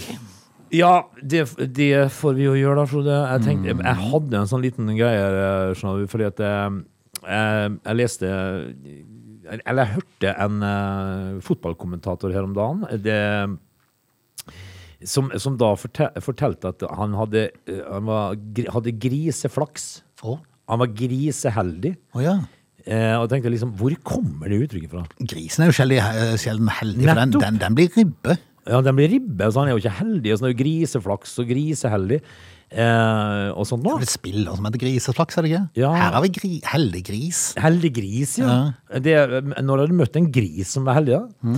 Ja, 0.72 1.04
det, 1.20 1.46
det 1.76 2.08
får 2.12 2.36
vi 2.36 2.46
jo 2.46 2.54
gjøre 2.56 2.80
da, 2.80 2.84
Frode. 2.88 3.16
Jeg 3.28 3.44
tenkte, 3.44 3.74
jeg 3.76 4.00
hadde 4.08 4.40
en 4.40 4.48
sånn 4.48 4.64
liten 4.64 4.88
greie, 4.96 5.28
eh, 5.72 6.06
fordi 6.08 6.28
at 6.28 6.40
jeg, 7.26 7.74
jeg 7.84 7.98
leste 7.98 8.30
Eller 9.52 9.82
jeg 9.82 9.94
hørte 9.96 10.32
en 10.44 10.62
eh, 10.66 11.42
fotballkommentator 11.44 12.32
her 12.34 12.46
om 12.46 12.54
dagen. 12.56 12.86
Det, 13.02 13.18
som, 15.08 15.30
som 15.42 15.58
da 15.58 15.72
fortel, 15.78 16.12
fortalte 16.22 16.72
at 16.72 16.84
han 16.98 17.16
hadde, 17.18 17.48
eh, 17.66 17.82
han 17.88 18.08
var, 18.08 18.38
hadde 18.76 18.96
griseflaks. 19.02 19.90
Å 20.22 20.38
Han 20.70 20.78
var 20.84 20.92
griseheldig. 20.94 21.96
Oh, 22.14 22.22
ja. 22.22 22.36
Eh, 22.86 23.14
og 23.18 23.28
tenkte 23.30 23.50
liksom, 23.52 23.74
hvor 23.78 23.94
kommer 24.06 24.50
det 24.50 24.62
uttrykket 24.64 24.90
fra? 24.94 25.02
Grisen 25.18 25.64
er 25.64 25.70
jo 25.70 25.76
sjelden, 25.76 26.22
eh, 26.22 26.32
sjelden 26.40 26.70
heldig, 26.80 27.04
for 27.06 27.20
den, 27.20 27.34
den, 27.36 27.60
den 27.62 27.76
blir 27.78 27.92
ribbe. 27.98 28.38
Ja, 28.62 28.78
den 28.82 28.94
blir 28.98 29.10
ribbe, 29.10 29.48
så 29.50 29.62
han 29.62 29.70
er 29.70 29.76
jo 29.76 29.82
ikke 29.82 29.96
heldig. 29.98 30.32
Og 30.32 30.38
så 30.38 30.46
er 30.46 30.52
jo 30.52 30.58
griseflaks 30.62 31.34
og 31.42 31.50
griseheldig. 31.50 32.20
Eh, 32.72 33.48
og 33.52 33.66
sånt 33.68 33.84
Det 33.84 34.06
er 34.06 34.08
spill 34.08 34.46
som 34.48 34.64
heter 34.64 34.80
Griseflaks, 34.80 35.36
er 35.36 35.44
det 35.44 35.50
ikke? 35.52 35.64
Ja. 35.82 35.90
Her 35.92 36.14
har 36.16 36.22
vi 36.24 36.30
gri, 36.32 36.52
heldig 36.64 37.02
gris. 37.04 37.40
Heldig 37.60 37.90
gris, 37.98 38.38
ja. 38.40 38.54
Det, 39.04 39.16
når 39.60 39.82
har 39.82 39.90
du 39.90 39.96
møtt 39.98 40.16
en 40.16 40.30
gris 40.32 40.72
som 40.72 40.88
er 40.88 40.96
heldig? 41.00 41.18
da? 41.20 41.52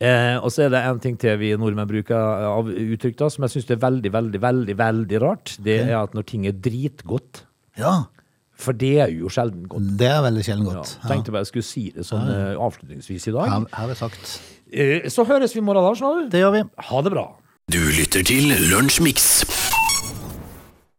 Eh, 0.00 0.36
og 0.38 0.46
så 0.54 0.68
er 0.68 0.70
det 0.72 0.84
en 0.86 1.00
ting 1.02 1.18
til 1.20 1.34
vi 1.42 1.50
nordmenn 1.58 1.90
bruker 1.90 2.14
av 2.46 2.70
uttrykk 2.70 3.18
da, 3.18 3.28
som 3.34 3.44
jeg 3.48 3.56
syns 3.56 3.74
er 3.74 3.82
veldig, 3.82 4.12
veldig, 4.14 4.40
veldig 4.46 4.76
veldig 4.78 5.20
rart. 5.26 5.56
Det 5.60 5.80
er 5.88 5.96
at 5.98 6.14
når 6.14 6.28
ting 6.30 6.46
er 6.46 6.54
dritgodt. 6.56 7.42
Ja, 7.80 8.04
For 8.60 8.76
det 8.76 8.92
er 9.00 9.10
jo 9.14 9.28
sjelden 9.32 9.66
godt. 9.72 9.90
det 9.98 10.08
er 10.12 10.22
veldig 10.22 10.42
sjelden 10.44 10.66
Ja, 10.68 10.80
godt. 10.82 10.94
tenkte 11.08 11.32
bare 11.32 11.46
jeg 11.46 11.50
skulle 11.50 11.64
si 11.66 11.84
det 11.96 12.04
sånn 12.06 12.28
eh, 12.28 12.54
avslutningsvis 12.60 13.26
i 13.30 13.34
dag. 13.34 13.48
Her, 13.48 13.66
her 13.72 13.82
har 13.86 13.88
vi 13.90 13.98
sagt. 13.98 14.40
Eh, 14.70 15.08
så 15.10 15.24
høres 15.26 15.54
vi 15.56 15.62
i 15.62 15.66
morgen, 15.66 15.94
du? 15.96 16.28
Det 16.30 16.42
gjør 16.44 16.52
vi. 16.58 16.64
Ha 16.90 17.02
det 17.02 17.12
bra. 17.16 17.26
Du 17.70 17.78
lytter 17.78 18.22
til 18.26 18.52
Lunsjmix. 18.70 19.28